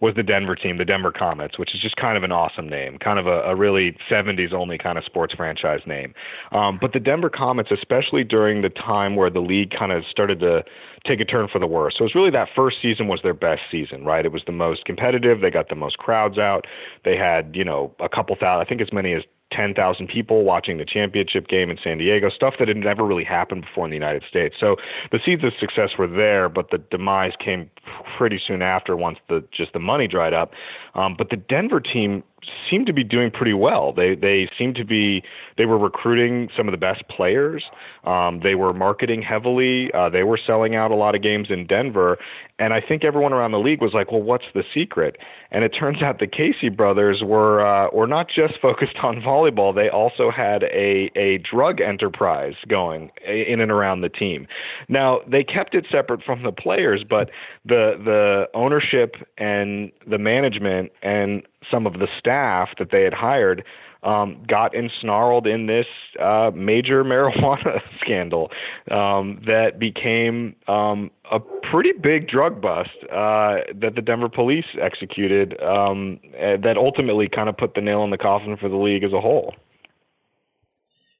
was 0.00 0.14
the 0.14 0.22
Denver 0.22 0.56
team, 0.56 0.78
the 0.78 0.84
Denver 0.84 1.12
Comets, 1.12 1.58
which 1.58 1.74
is 1.74 1.80
just 1.80 1.96
kind 1.96 2.16
of 2.16 2.22
an 2.22 2.32
awesome 2.32 2.68
name, 2.68 2.98
kind 2.98 3.18
of 3.18 3.26
a, 3.26 3.40
a 3.42 3.54
really 3.54 3.96
70s 4.10 4.52
only 4.52 4.78
kind 4.78 4.96
of 4.96 5.04
sports 5.04 5.34
franchise 5.34 5.80
name. 5.86 6.14
Um, 6.52 6.78
but 6.80 6.92
the 6.92 7.00
Denver 7.00 7.30
Comets, 7.30 7.70
especially 7.70 8.24
during 8.24 8.62
the 8.62 8.70
time 8.70 9.14
where 9.14 9.30
the 9.30 9.40
league 9.40 9.70
kind 9.78 9.92
of 9.92 10.04
started 10.10 10.40
to 10.40 10.64
take 11.06 11.20
a 11.20 11.24
turn 11.24 11.48
for 11.52 11.58
the 11.58 11.66
worse. 11.66 11.94
So 11.98 12.04
it 12.04 12.06
was 12.06 12.14
really 12.14 12.30
that 12.30 12.48
first 12.56 12.78
season 12.80 13.08
was 13.08 13.20
their 13.22 13.34
best 13.34 13.62
season, 13.70 14.04
right? 14.04 14.24
It 14.24 14.32
was 14.32 14.42
the 14.46 14.52
most 14.52 14.84
competitive. 14.86 15.40
They 15.40 15.50
got 15.50 15.68
the 15.68 15.74
most 15.74 15.98
crowds 15.98 16.38
out. 16.38 16.66
They 17.04 17.16
had, 17.16 17.54
you 17.54 17.64
know, 17.64 17.94
a 18.00 18.08
couple 18.08 18.36
thousand, 18.36 18.66
I 18.66 18.68
think 18.68 18.80
as 18.80 18.92
many 18.92 19.12
as 19.12 19.22
10,000 19.52 20.06
people 20.06 20.44
watching 20.44 20.78
the 20.78 20.84
championship 20.84 21.48
game 21.48 21.70
in 21.70 21.78
San 21.82 21.98
Diego, 21.98 22.30
stuff 22.30 22.54
that 22.58 22.68
had 22.68 22.76
never 22.76 23.04
really 23.04 23.24
happened 23.24 23.62
before 23.62 23.84
in 23.84 23.90
the 23.90 23.96
United 23.96 24.22
States. 24.28 24.56
So 24.58 24.76
the 25.12 25.18
seeds 25.24 25.44
of 25.44 25.52
success 25.58 25.90
were 25.98 26.06
there, 26.06 26.48
but 26.48 26.70
the 26.70 26.78
demise 26.78 27.32
came 27.38 27.70
pretty 28.16 28.40
soon 28.44 28.62
after 28.62 28.96
once 28.96 29.18
the 29.28 29.44
just 29.52 29.72
the 29.72 29.78
money 29.78 30.06
dried 30.06 30.34
up. 30.34 30.52
Um, 30.94 31.14
but 31.16 31.30
the 31.30 31.36
Denver 31.36 31.80
team 31.80 32.22
seemed 32.68 32.86
to 32.86 32.92
be 32.92 33.04
doing 33.04 33.30
pretty 33.30 33.52
well. 33.52 33.92
They 33.92 34.14
they 34.14 34.48
seemed 34.58 34.76
to 34.76 34.84
be 34.84 35.22
they 35.56 35.66
were 35.66 35.78
recruiting 35.78 36.48
some 36.56 36.68
of 36.68 36.72
the 36.72 36.78
best 36.78 37.06
players. 37.08 37.64
Um, 38.04 38.40
they 38.42 38.54
were 38.54 38.72
marketing 38.72 39.22
heavily. 39.22 39.90
Uh, 39.92 40.08
they 40.08 40.22
were 40.22 40.38
selling 40.44 40.74
out 40.74 40.90
a 40.90 40.94
lot 40.94 41.14
of 41.14 41.22
games 41.22 41.48
in 41.50 41.66
Denver, 41.66 42.18
and 42.58 42.72
I 42.72 42.80
think 42.80 43.04
everyone 43.04 43.32
around 43.32 43.52
the 43.52 43.58
league 43.58 43.82
was 43.82 43.92
like, 43.92 44.10
"Well, 44.12 44.22
what's 44.22 44.46
the 44.54 44.64
secret?" 44.72 45.16
And 45.50 45.64
it 45.64 45.70
turns 45.70 46.02
out 46.02 46.18
the 46.18 46.26
Casey 46.26 46.68
brothers 46.68 47.22
were 47.22 47.64
uh, 47.64 47.88
were 47.92 48.06
not 48.06 48.28
just 48.28 48.54
focused 48.62 48.96
on 49.02 49.20
volleyball. 49.20 49.74
They 49.74 49.88
also 49.88 50.30
had 50.30 50.64
a 50.64 51.10
a 51.16 51.38
drug 51.38 51.80
enterprise 51.80 52.54
going 52.68 53.10
in 53.26 53.60
and 53.60 53.70
around 53.70 54.00
the 54.00 54.08
team. 54.08 54.46
Now 54.88 55.20
they 55.26 55.44
kept 55.44 55.74
it 55.74 55.86
separate 55.90 56.22
from 56.22 56.42
the 56.42 56.52
players, 56.52 57.04
but 57.08 57.30
the 57.64 57.94
the 58.04 58.46
ownership 58.54 59.16
and 59.38 59.92
the 60.08 60.18
management 60.18 60.92
and 61.02 61.42
some 61.70 61.86
of 61.86 61.94
the 61.94 62.08
staff 62.18 62.70
that 62.78 62.90
they 62.90 63.02
had 63.02 63.14
hired 63.14 63.64
um, 64.02 64.42
got 64.48 64.72
ensnarled 64.72 65.46
in 65.46 65.66
this 65.66 65.86
uh, 66.20 66.50
major 66.54 67.04
marijuana 67.04 67.80
scandal 68.00 68.50
um, 68.90 69.40
that 69.46 69.78
became 69.78 70.56
um, 70.68 71.10
a 71.30 71.38
pretty 71.70 71.92
big 71.92 72.28
drug 72.28 72.60
bust 72.60 72.90
uh, 73.12 73.58
that 73.74 73.92
the 73.94 74.02
Denver 74.02 74.28
police 74.28 74.64
executed 74.80 75.60
um, 75.62 76.18
that 76.32 76.76
ultimately 76.76 77.28
kind 77.28 77.48
of 77.48 77.56
put 77.56 77.74
the 77.74 77.80
nail 77.80 78.02
in 78.04 78.10
the 78.10 78.18
coffin 78.18 78.56
for 78.56 78.68
the 78.68 78.76
league 78.76 79.04
as 79.04 79.12
a 79.12 79.20
whole. 79.20 79.54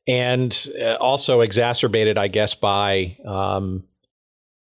And 0.08 0.68
uh, 0.80 0.94
also 0.94 1.42
exacerbated, 1.42 2.18
I 2.18 2.28
guess, 2.28 2.54
by 2.54 3.18
um, 3.24 3.84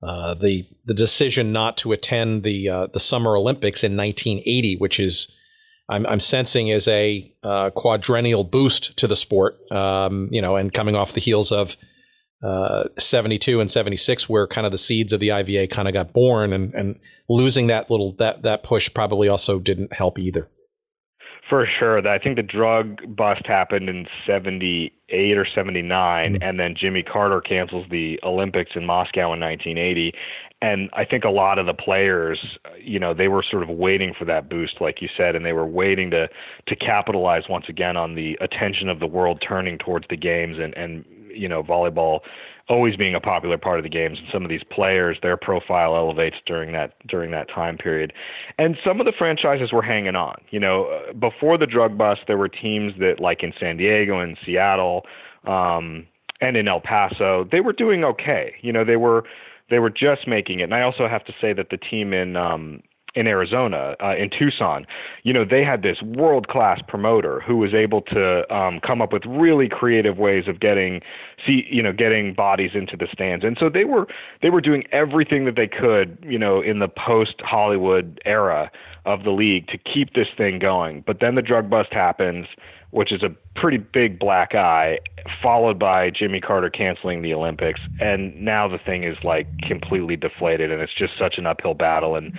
uh, 0.03 0.35
the 0.35 0.67
the 0.85 0.95
decision 0.95 1.53
not 1.53 1.77
to 1.79 1.93
attend 1.93 2.43
the 2.43 2.69
uh, 2.69 2.87
the 2.93 3.01
Summer 3.01 3.37
Olympics 3.37 3.85
in 3.85 3.97
1980, 3.97 4.77
which 4.77 4.99
is 4.99 5.29
I'm, 5.89 6.07
I'm 6.07 6.21
sensing 6.21 6.69
is 6.69 6.89
a 6.89 7.33
uh, 7.43 7.71
quadrennial 7.71 8.45
boost 8.45 8.97
to 8.99 9.07
the 9.07 9.17
sport. 9.17 9.59
Um, 9.71 10.29
you 10.31 10.41
know, 10.41 10.57
and 10.57 10.73
coming 10.73 10.97
off 10.97 11.13
the 11.13 11.21
heels 11.21 11.53
of 11.53 11.77
uh, 12.43 12.85
72 12.99 13.61
and 13.61 13.71
76, 13.71 14.29
where 14.29 14.47
kind 14.47 14.67
of 14.67 14.73
the 14.73 14.79
seeds 14.79 15.13
of 15.13 15.21
the 15.21 15.33
IVA 15.33 15.67
kind 15.67 15.89
of 15.89 15.93
got 15.93 16.13
born, 16.15 16.53
and 16.55 16.73
and 16.75 16.99
losing 17.29 17.67
that 17.67 17.91
little 17.91 18.13
that 18.13 18.43
that 18.43 18.63
push 18.63 18.93
probably 18.95 19.29
also 19.29 19.59
didn't 19.59 19.93
help 19.93 20.19
either. 20.19 20.49
For 21.51 21.67
sure. 21.79 22.07
I 22.09 22.19
think 22.19 22.37
the 22.37 22.45
drug 22.45 23.17
bust 23.17 23.43
happened 23.45 23.89
in 23.89 24.07
78 25.11 25.37
or 25.37 25.47
79, 25.55 26.35
mm-hmm. 26.35 26.43
and 26.43 26.59
then 26.59 26.75
Jimmy 26.79 27.03
Carter 27.03 27.41
cancels 27.41 27.87
the 27.91 28.19
Olympics 28.23 28.73
in 28.75 28.87
Moscow 28.87 29.33
in 29.33 29.41
1980 29.41 30.13
and 30.63 30.91
I 30.93 31.05
think 31.05 31.25
a 31.25 31.31
lot 31.31 31.59
of 31.59 31.67
the 31.67 31.75
players, 31.75 32.39
you 32.79 32.99
know, 32.99 33.15
they 33.15 33.29
were 33.29 33.43
sort 33.49 33.63
of 33.63 33.71
waiting 33.71 34.13
for 34.19 34.27
that 34.27 34.51
boost, 34.51 34.81
like 34.81 35.01
you 35.01 35.09
said, 35.17 35.35
and 35.35 35.45
they 35.45 35.55
were 35.55 35.67
waiting 35.67 36.11
to 36.11 36.29
to 36.67 36.77
capitalize 36.77 37.45
once 37.49 37.65
again 37.69 37.97
on 37.97 38.15
the 38.15 38.37
attention 38.41 38.89
of 38.89 39.01
the 39.01 39.07
world 39.07 39.43
turning 39.47 39.79
towards 39.79 40.07
the 40.11 40.17
games 40.17 40.59
and 40.59 40.77
and 40.77 41.05
you 41.33 41.49
know 41.49 41.63
volleyball 41.63 42.21
always 42.71 42.97
being 42.97 43.15
a 43.15 43.21
popular 43.21 43.59
part 43.59 43.79
of 43.79 43.83
the 43.83 43.91
games 43.91 44.19
and 44.19 44.29
some 44.33 44.45
of 44.45 44.49
these 44.49 44.63
players 44.71 45.19
their 45.23 45.37
profile 45.37 45.95
elevates 45.97 46.37
during 46.47 46.73
that 46.73 46.95
during 47.07 47.31
that 47.33 47.49
time 47.51 47.77
period. 47.77 48.13
And 48.59 48.77
some 48.85 49.01
of 49.01 49.07
the 49.07 49.13
franchises 49.17 49.73
were 49.73 49.83
hanging 49.83 50.17
on. 50.17 50.37
You 50.51 50.61
know 50.61 51.03
before 51.19 51.59
the 51.59 51.67
drug 51.67 51.99
bust 51.99 52.21
there 52.27 52.39
were 52.39 52.49
teams 52.49 52.93
that 53.01 53.17
like 53.21 53.43
in 53.43 53.53
San 53.59 53.77
Diego 53.77 54.21
and 54.21 54.39
Seattle 54.47 55.05
um 55.47 56.07
and 56.41 56.57
in 56.57 56.69
El 56.69 56.81
Paso 56.81 57.47
they 57.51 57.61
were 57.61 57.75
doing 57.75 58.05
okay. 58.05 58.55
You 58.63 58.73
know 58.73 58.85
they 58.85 58.97
were 58.97 59.25
they 59.71 59.79
were 59.79 59.91
just 59.91 60.27
making 60.27 60.61
it. 60.61 60.65
And 60.65 60.75
I 60.75 60.83
also 60.83 61.09
have 61.09 61.25
to 61.25 61.33
say 61.41 61.53
that 61.53 61.69
the 61.71 61.77
team 61.77 62.13
in 62.13 62.37
um, 62.37 62.83
in 63.15 63.27
Arizona, 63.27 63.97
uh, 64.03 64.15
in 64.17 64.31
Tucson, 64.31 64.87
you 65.25 65.33
know, 65.33 65.45
they 65.45 65.65
had 65.65 65.83
this 65.83 66.01
world 66.03 66.49
class 66.49 66.81
promoter 66.87 67.41
who 67.41 67.57
was 67.57 67.75
able 67.75 68.03
to 68.03 68.55
um, 68.55 68.81
come 68.81 69.03
up 69.03 69.13
with 69.13 69.25
really 69.27 69.69
creative 69.69 70.19
ways 70.19 70.45
of 70.47 70.61
getting, 70.61 71.01
see, 71.45 71.65
you 71.71 71.83
know, 71.83 71.93
getting 71.93 72.35
bodies 72.35 72.71
into 72.75 72.97
the 72.97 73.07
stands. 73.13 73.45
And 73.45 73.57
so 73.59 73.69
they 73.69 73.85
were 73.85 74.07
they 74.43 74.51
were 74.51 74.61
doing 74.61 74.85
everything 74.93 75.45
that 75.47 75.57
they 75.57 75.67
could, 75.67 76.19
you 76.23 76.39
know, 76.39 76.61
in 76.61 76.79
the 76.79 76.89
post 76.89 77.35
Hollywood 77.41 78.21
era 78.25 78.71
of 79.07 79.25
the 79.25 79.31
league 79.31 79.67
to 79.69 79.79
keep 79.79 80.15
this 80.15 80.29
thing 80.37 80.59
going. 80.59 81.03
But 81.07 81.21
then 81.21 81.35
the 81.35 81.43
drug 81.43 81.69
bust 81.71 81.93
happens 81.93 82.47
which 82.91 83.13
is 83.13 83.23
a 83.23 83.29
pretty 83.55 83.77
big 83.79 84.19
black 84.19 84.55
eye, 84.55 84.99
followed 85.43 85.79
by 85.79 86.11
Jimmy 86.11 86.41
Carter 86.41 86.71
canceling 86.71 87.23
the 87.23 87.33
Olympics. 87.33 87.81
And 88.01 88.35
now 88.41 88.69
the 88.69 88.79
thing 88.79 89.05
is 89.05 89.17
like 89.23 89.47
completely 89.67 90.17
deflated, 90.17 90.73
and 90.73 90.83
it's 90.83 90.95
just 90.95 91.13
such 91.19 91.39
an 91.39 91.47
uphill 91.47 91.75
battle. 91.75 92.17
And 92.17 92.33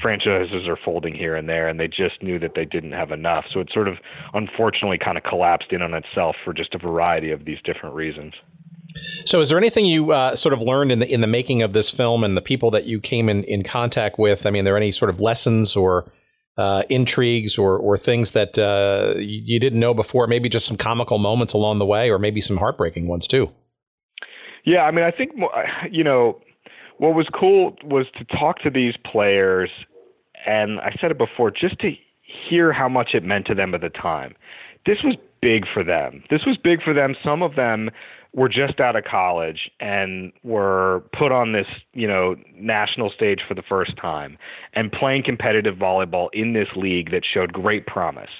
franchises 0.00 0.66
are 0.66 0.78
folding 0.82 1.14
here 1.14 1.36
and 1.36 1.48
there, 1.48 1.68
and 1.68 1.78
they 1.78 1.88
just 1.88 2.22
knew 2.22 2.38
that 2.38 2.52
they 2.54 2.64
didn't 2.64 2.92
have 2.92 3.10
enough. 3.10 3.44
So 3.52 3.60
it 3.60 3.70
sort 3.72 3.88
of 3.88 3.98
unfortunately 4.34 4.98
kind 4.98 5.18
of 5.18 5.24
collapsed 5.24 5.72
in 5.72 5.82
on 5.82 5.92
itself 5.94 6.36
for 6.44 6.54
just 6.54 6.74
a 6.74 6.78
variety 6.78 7.30
of 7.30 7.44
these 7.44 7.58
different 7.64 7.94
reasons. 7.94 8.34
So, 9.26 9.40
is 9.40 9.50
there 9.50 9.58
anything 9.58 9.84
you 9.84 10.12
uh, 10.12 10.34
sort 10.34 10.54
of 10.54 10.62
learned 10.62 10.90
in 10.90 10.98
the 10.98 11.06
in 11.06 11.20
the 11.20 11.26
making 11.26 11.62
of 11.62 11.72
this 11.72 11.90
film 11.90 12.24
and 12.24 12.36
the 12.36 12.40
people 12.42 12.70
that 12.70 12.86
you 12.86 13.00
came 13.00 13.28
in, 13.28 13.44
in 13.44 13.62
contact 13.62 14.18
with? 14.18 14.46
I 14.46 14.50
mean, 14.50 14.62
are 14.62 14.64
there 14.64 14.76
any 14.76 14.90
sort 14.90 15.10
of 15.10 15.20
lessons 15.20 15.76
or 15.76 16.10
uh, 16.58 16.82
intrigues 16.90 17.56
or 17.56 17.78
or 17.78 17.96
things 17.96 18.32
that 18.32 18.58
uh, 18.58 19.18
you 19.18 19.58
didn't 19.58 19.80
know 19.80 19.94
before? 19.94 20.26
Maybe 20.26 20.48
just 20.48 20.66
some 20.66 20.76
comical 20.76 21.18
moments 21.18 21.52
along 21.54 21.78
the 21.78 21.86
way, 21.86 22.10
or 22.10 22.18
maybe 22.18 22.40
some 22.40 22.58
heartbreaking 22.58 23.08
ones 23.08 23.26
too. 23.26 23.50
Yeah, 24.64 24.82
I 24.82 24.90
mean, 24.90 25.04
I 25.04 25.10
think 25.10 25.32
you 25.90 26.04
know 26.04 26.40
what 26.98 27.14
was 27.14 27.26
cool 27.32 27.76
was 27.84 28.06
to 28.18 28.24
talk 28.36 28.60
to 28.62 28.70
these 28.70 28.94
players, 29.10 29.70
and 30.46 30.80
I 30.80 30.94
said 31.00 31.10
it 31.10 31.18
before, 31.18 31.50
just 31.50 31.78
to 31.80 31.92
hear 32.50 32.72
how 32.72 32.88
much 32.88 33.10
it 33.14 33.24
meant 33.24 33.46
to 33.46 33.54
them 33.54 33.74
at 33.74 33.80
the 33.80 33.88
time. 33.88 34.34
This 34.84 34.98
was 35.02 35.16
big 35.40 35.64
for 35.72 35.84
them. 35.84 36.22
This 36.30 36.44
was 36.46 36.56
big 36.56 36.82
for 36.82 36.92
them. 36.92 37.14
Some 37.24 37.42
of 37.42 37.54
them 37.54 37.90
were 38.34 38.48
just 38.48 38.78
out 38.78 38.94
of 38.94 39.04
college 39.04 39.70
and 39.80 40.32
were 40.42 41.02
put 41.18 41.32
on 41.32 41.52
this, 41.52 41.66
you 41.94 42.06
know, 42.06 42.36
national 42.54 43.10
stage 43.10 43.40
for 43.48 43.54
the 43.54 43.62
first 43.62 43.96
time 43.96 44.36
and 44.74 44.92
playing 44.92 45.22
competitive 45.22 45.76
volleyball 45.76 46.28
in 46.32 46.52
this 46.52 46.68
league 46.76 47.10
that 47.10 47.22
showed 47.24 47.52
great 47.52 47.86
promise. 47.86 48.30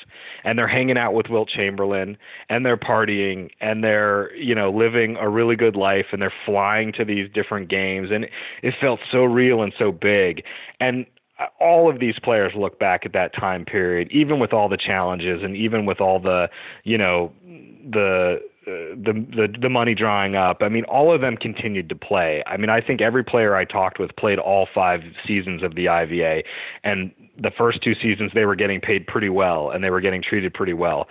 And 0.45 0.59
they're 0.59 0.68
hanging 0.68 0.99
out 0.99 1.14
with 1.14 1.28
Wilt 1.28 1.49
Chamberlain 1.49 2.18
and 2.51 2.66
they're 2.66 2.76
partying 2.76 3.49
and 3.61 3.82
they're, 3.82 4.34
you 4.36 4.55
know, 4.55 4.70
living 4.70 5.16
a 5.18 5.28
really 5.28 5.57
good 5.57 5.74
life 5.74 6.07
and 6.12 6.20
they're 6.20 6.32
flying 6.45 6.93
to 6.93 7.05
these 7.05 7.28
different 7.32 7.70
games 7.70 8.11
and 8.12 8.26
it 8.62 8.74
felt 8.80 9.01
so 9.11 9.24
real 9.24 9.62
and 9.62 9.72
so 9.78 9.91
big. 9.91 10.43
And 10.80 11.07
all 11.61 11.89
of 11.89 12.01
these 12.01 12.18
players 12.22 12.53
look 12.57 12.78
back 12.78 13.07
at 13.07 13.12
that 13.12 13.34
time 13.34 13.64
period, 13.64 14.09
even 14.11 14.39
with 14.39 14.53
all 14.53 14.68
the 14.68 14.76
challenges 14.76 15.43
and 15.43 15.57
even 15.57 15.86
with 15.86 16.01
all 16.01 16.20
the, 16.20 16.49
you 16.84 16.99
know, 16.99 17.32
the 17.91 18.41
the 18.69 19.27
the 19.31 19.49
the 19.61 19.69
money 19.69 19.95
drying 19.95 20.37
up. 20.37 20.59
I 20.61 20.69
mean, 20.69 20.85
all 20.85 21.14
of 21.14 21.21
them 21.21 21.37
continued 21.37 21.89
to 21.89 21.97
play. 21.97 22.43
I 22.47 22.57
mean, 22.57 22.71
I 22.71 22.81
think 22.81 23.01
every 23.01 23.25
player 23.25 23.57
I 23.57 23.64
talked 23.64 23.99
with 23.99 24.14
played 24.16 24.39
all 24.39 24.69
five 24.75 25.01
seasons 25.27 25.62
of 25.62 25.75
the 25.75 25.89
IVA, 25.89 26.43
and 26.85 27.12
the 27.41 27.51
first 27.57 27.83
two 27.83 27.95
seasons 27.95 28.33
they 28.35 28.45
were 28.45 28.57
getting 28.57 28.81
paid 28.81 29.07
pretty 29.07 29.29
well 29.29 29.71
and 29.71 29.83
they 29.83 29.91
were 29.91 30.01
getting 30.01 30.23
treated 30.23 30.53
pretty 30.53 30.73
well 30.73 31.07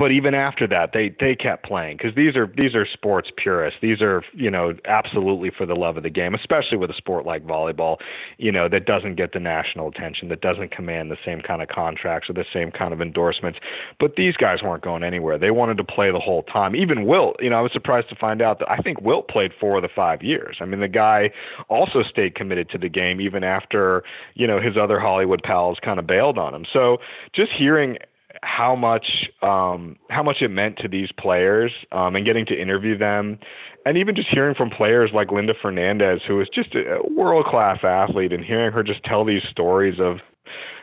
but 0.00 0.12
even 0.12 0.32
after 0.32 0.66
that, 0.66 0.92
they 0.94 1.14
they 1.20 1.36
kept 1.36 1.62
playing 1.62 1.98
because 1.98 2.14
these 2.14 2.34
are 2.34 2.50
these 2.56 2.74
are 2.74 2.86
sports 2.90 3.28
purists. 3.36 3.78
These 3.82 4.00
are 4.00 4.24
you 4.32 4.50
know 4.50 4.72
absolutely 4.86 5.50
for 5.50 5.66
the 5.66 5.74
love 5.74 5.98
of 5.98 6.04
the 6.04 6.10
game, 6.10 6.34
especially 6.34 6.78
with 6.78 6.88
a 6.88 6.94
sport 6.94 7.26
like 7.26 7.46
volleyball, 7.46 7.98
you 8.38 8.50
know 8.50 8.66
that 8.66 8.86
doesn't 8.86 9.16
get 9.16 9.34
the 9.34 9.40
national 9.40 9.88
attention, 9.88 10.30
that 10.30 10.40
doesn't 10.40 10.70
command 10.70 11.10
the 11.10 11.18
same 11.22 11.42
kind 11.42 11.60
of 11.60 11.68
contracts 11.68 12.30
or 12.30 12.32
the 12.32 12.46
same 12.50 12.70
kind 12.70 12.94
of 12.94 13.02
endorsements. 13.02 13.58
But 13.98 14.16
these 14.16 14.38
guys 14.38 14.62
weren't 14.62 14.82
going 14.82 15.04
anywhere. 15.04 15.36
They 15.36 15.50
wanted 15.50 15.76
to 15.76 15.84
play 15.84 16.10
the 16.10 16.18
whole 16.18 16.44
time. 16.44 16.74
Even 16.74 17.04
Wilt, 17.04 17.36
you 17.38 17.50
know, 17.50 17.58
I 17.58 17.60
was 17.60 17.72
surprised 17.74 18.08
to 18.08 18.16
find 18.16 18.40
out 18.40 18.58
that 18.60 18.70
I 18.70 18.78
think 18.78 19.02
Wilt 19.02 19.28
played 19.28 19.50
four 19.60 19.76
of 19.76 19.82
the 19.82 19.90
five 19.94 20.22
years. 20.22 20.56
I 20.60 20.64
mean, 20.64 20.80
the 20.80 20.88
guy 20.88 21.30
also 21.68 22.02
stayed 22.02 22.34
committed 22.34 22.70
to 22.70 22.78
the 22.78 22.88
game 22.88 23.20
even 23.20 23.44
after 23.44 24.02
you 24.32 24.46
know 24.46 24.62
his 24.62 24.78
other 24.78 24.98
Hollywood 24.98 25.42
pals 25.42 25.76
kind 25.84 25.98
of 25.98 26.06
bailed 26.06 26.38
on 26.38 26.54
him. 26.54 26.64
So 26.72 26.96
just 27.34 27.52
hearing 27.52 27.98
how 28.42 28.74
much 28.74 29.28
um, 29.42 29.96
how 30.08 30.22
much 30.22 30.38
it 30.40 30.48
meant 30.48 30.78
to 30.78 30.88
these 30.88 31.10
players 31.18 31.72
um, 31.92 32.16
and 32.16 32.24
getting 32.24 32.46
to 32.46 32.60
interview 32.60 32.96
them, 32.96 33.38
and 33.84 33.96
even 33.96 34.14
just 34.14 34.28
hearing 34.28 34.54
from 34.54 34.70
players 34.70 35.10
like 35.14 35.30
Linda 35.30 35.54
Fernandez, 35.60 36.20
who 36.26 36.40
is 36.40 36.48
just 36.54 36.74
a 36.74 37.00
world 37.14 37.46
class 37.46 37.78
athlete, 37.82 38.32
and 38.32 38.44
hearing 38.44 38.72
her 38.72 38.82
just 38.82 39.02
tell 39.04 39.24
these 39.24 39.42
stories 39.50 40.00
of 40.00 40.18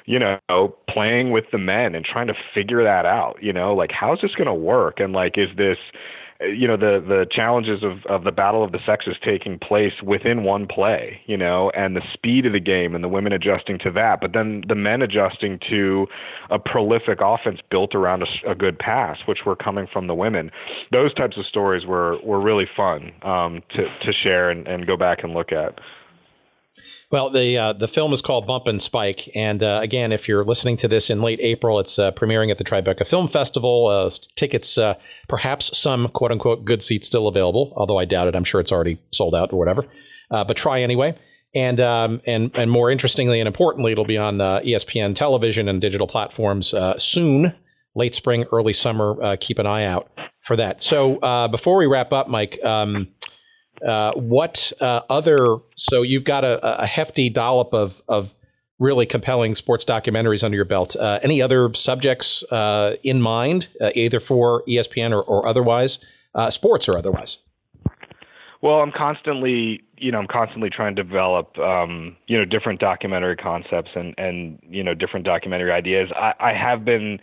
you 0.06 0.20
know 0.20 0.76
playing 0.90 1.32
with 1.32 1.46
the 1.52 1.58
men 1.58 1.96
and 1.96 2.06
trying 2.06 2.28
to 2.28 2.34
figure 2.54 2.84
that 2.84 3.06
out 3.06 3.38
you 3.42 3.52
know 3.52 3.76
like 3.76 3.92
how's 3.92 4.22
this 4.22 4.36
going 4.36 4.48
to 4.48 4.54
work? 4.54 5.00
And 5.00 5.14
like 5.14 5.38
is 5.38 5.50
this 5.58 5.78
you 6.42 6.68
know 6.68 6.78
the 6.78 7.04
the 7.08 7.26
challenges 7.32 7.84
of 7.84 8.06
of 8.06 8.24
the 8.24 8.32
battle 8.32 8.64
of 8.64 8.72
the 8.72 8.80
sexes 8.86 9.16
taking 9.24 9.58
place 9.58 9.94
within 10.04 10.44
one 10.44 10.68
play 10.68 11.20
you 11.26 11.38
know 11.38 11.72
and 11.72 11.96
the 11.96 12.02
speed 12.14 12.46
of 12.46 12.54
the 12.54 12.60
game 12.60 12.94
and 12.94 13.04
the 13.04 13.10
women 13.10 13.34
adjusting 13.34 13.80
to 13.80 13.92
that 13.92 14.22
but 14.22 14.34
then 14.34 14.64
the 14.68 14.76
men 14.76 15.02
adjusting 15.02 15.60
to 15.70 16.08
a 16.50 16.60
prolific 16.60 17.20
offense 17.22 17.60
built 17.70 17.96
around 17.96 18.24
a, 18.24 18.52
a 18.52 18.56
good 18.56 18.78
pass 18.80 19.18
which 19.26 19.40
were 19.46 19.56
coming 19.56 19.88
from 19.92 20.08
the 20.08 20.16
women. 20.16 20.52
Those 20.92 21.14
types 21.14 21.38
of 21.38 21.46
stories 21.46 21.86
were 21.86 22.18
were 22.24 22.40
really 22.40 22.68
fun 22.76 23.12
um, 23.24 23.62
to 23.76 23.84
to 23.84 24.14
share 24.14 24.50
and, 24.50 24.68
and 24.68 24.88
go 24.88 24.98
back 24.98 25.24
and 25.24 25.34
look 25.34 25.52
at 25.52 25.80
well, 27.10 27.30
the 27.30 27.58
uh, 27.58 27.74
the 27.74 27.88
film 27.88 28.12
is 28.12 28.22
called 28.22 28.46
Bump 28.46 28.68
and 28.68 28.82
Spike, 28.82 29.30
and 29.34 29.64
uh, 29.64 29.80
again, 29.82 30.12
if 30.12 30.28
you're 30.28 30.44
listening 30.44 30.76
to 30.78 30.90
this 30.90 31.10
in 31.10 31.22
late 31.22 31.40
April, 31.42 31.80
it's 31.80 31.98
uh, 31.98 32.12
premiering 32.12 32.52
at 32.52 32.58
the 32.58 32.66
Tribeca 32.66 33.08
Film 33.08 33.30
Festival. 33.30 33.88
Uh, 33.88 34.10
tickets, 34.36 34.78
uh, 34.78 34.96
perhaps 35.30 35.78
some 35.78 36.10
quote 36.10 36.34
unquote 36.34 36.66
good 36.66 36.84
seats 36.84 37.08
still 37.08 37.30
available, 37.30 37.72
although 37.78 37.98
I 37.98 38.04
doubt 38.04 38.28
it. 38.28 38.36
I'm 38.36 38.44
sure 38.44 38.60
it's 38.60 38.74
already 38.74 39.00
sold 39.14 39.36
out 39.36 39.54
or 39.54 39.60
whatever. 39.60 39.86
Uh, 40.30 40.44
but 40.44 40.58
try 40.58 40.82
anyway. 40.82 41.18
And 41.56 41.80
um, 41.80 42.22
and 42.26 42.52
and 42.56 42.70
more 42.70 42.92
interestingly 42.92 43.40
and 43.40 43.48
importantly, 43.48 43.94
it'll 43.94 44.04
be 44.04 44.18
on 44.18 44.38
ESPN 44.38 45.16
television 45.16 45.70
and 45.70 45.80
digital 45.80 46.08
platforms 46.08 46.74
soon, 46.98 47.54
late 47.96 48.16
spring, 48.16 48.44
early 48.52 48.74
summer. 48.74 49.38
keep 49.38 49.60
an 49.60 49.66
eye 49.66 49.86
out 49.86 50.12
for 50.42 50.58
that. 50.58 50.84
So 50.84 51.48
before 51.48 51.78
we 51.78 51.86
wrap 51.86 52.12
up, 52.12 52.28
Mike. 52.28 52.60
Um, 52.66 53.08
uh, 53.86 54.14
what 54.14 54.72
uh, 54.82 55.02
other? 55.10 55.58
So 55.76 56.02
you've 56.02 56.24
got 56.24 56.44
a, 56.44 56.82
a, 56.84 56.86
hefty 56.86 57.30
dollop 57.30 57.74
of 57.74 58.02
of 58.08 58.34
really 58.80 59.06
compelling 59.06 59.56
sports 59.56 59.86
documentaries 59.86 60.44
under 60.44 60.56
your 60.56 60.66
belt. 60.66 60.96
Uh, 60.96 61.20
any 61.24 61.42
other 61.42 61.74
subjects 61.74 62.44
uh, 62.52 62.96
in 63.04 63.22
mind, 63.22 63.68
uh, 63.82 63.90
either 63.96 64.20
for 64.20 64.64
ESPN 64.68 65.12
or, 65.12 65.22
or 65.22 65.48
otherwise, 65.48 66.00
sports 66.50 66.88
or 66.88 66.98
otherwise? 66.98 67.40
Well, 68.62 68.82
I'm 68.82 68.92
constantly, 68.92 69.82
you 69.98 70.12
know, 70.12 70.20
I'm 70.20 70.28
constantly 70.28 70.70
trying 70.70 70.96
to 70.96 71.04
develop, 71.04 71.58
um, 71.60 72.18
you 72.28 72.38
know, 72.38 72.46
different 72.46 72.80
documentary 72.80 73.36
concepts 73.36 73.92
and 73.96 74.16
and 74.18 74.60
you 74.68 74.84
know 74.84 74.94
different 74.94 75.26
documentary 75.26 75.72
ideas. 75.72 76.10
I, 76.16 76.34
I 76.40 76.54
have 76.54 76.84
been 76.84 77.20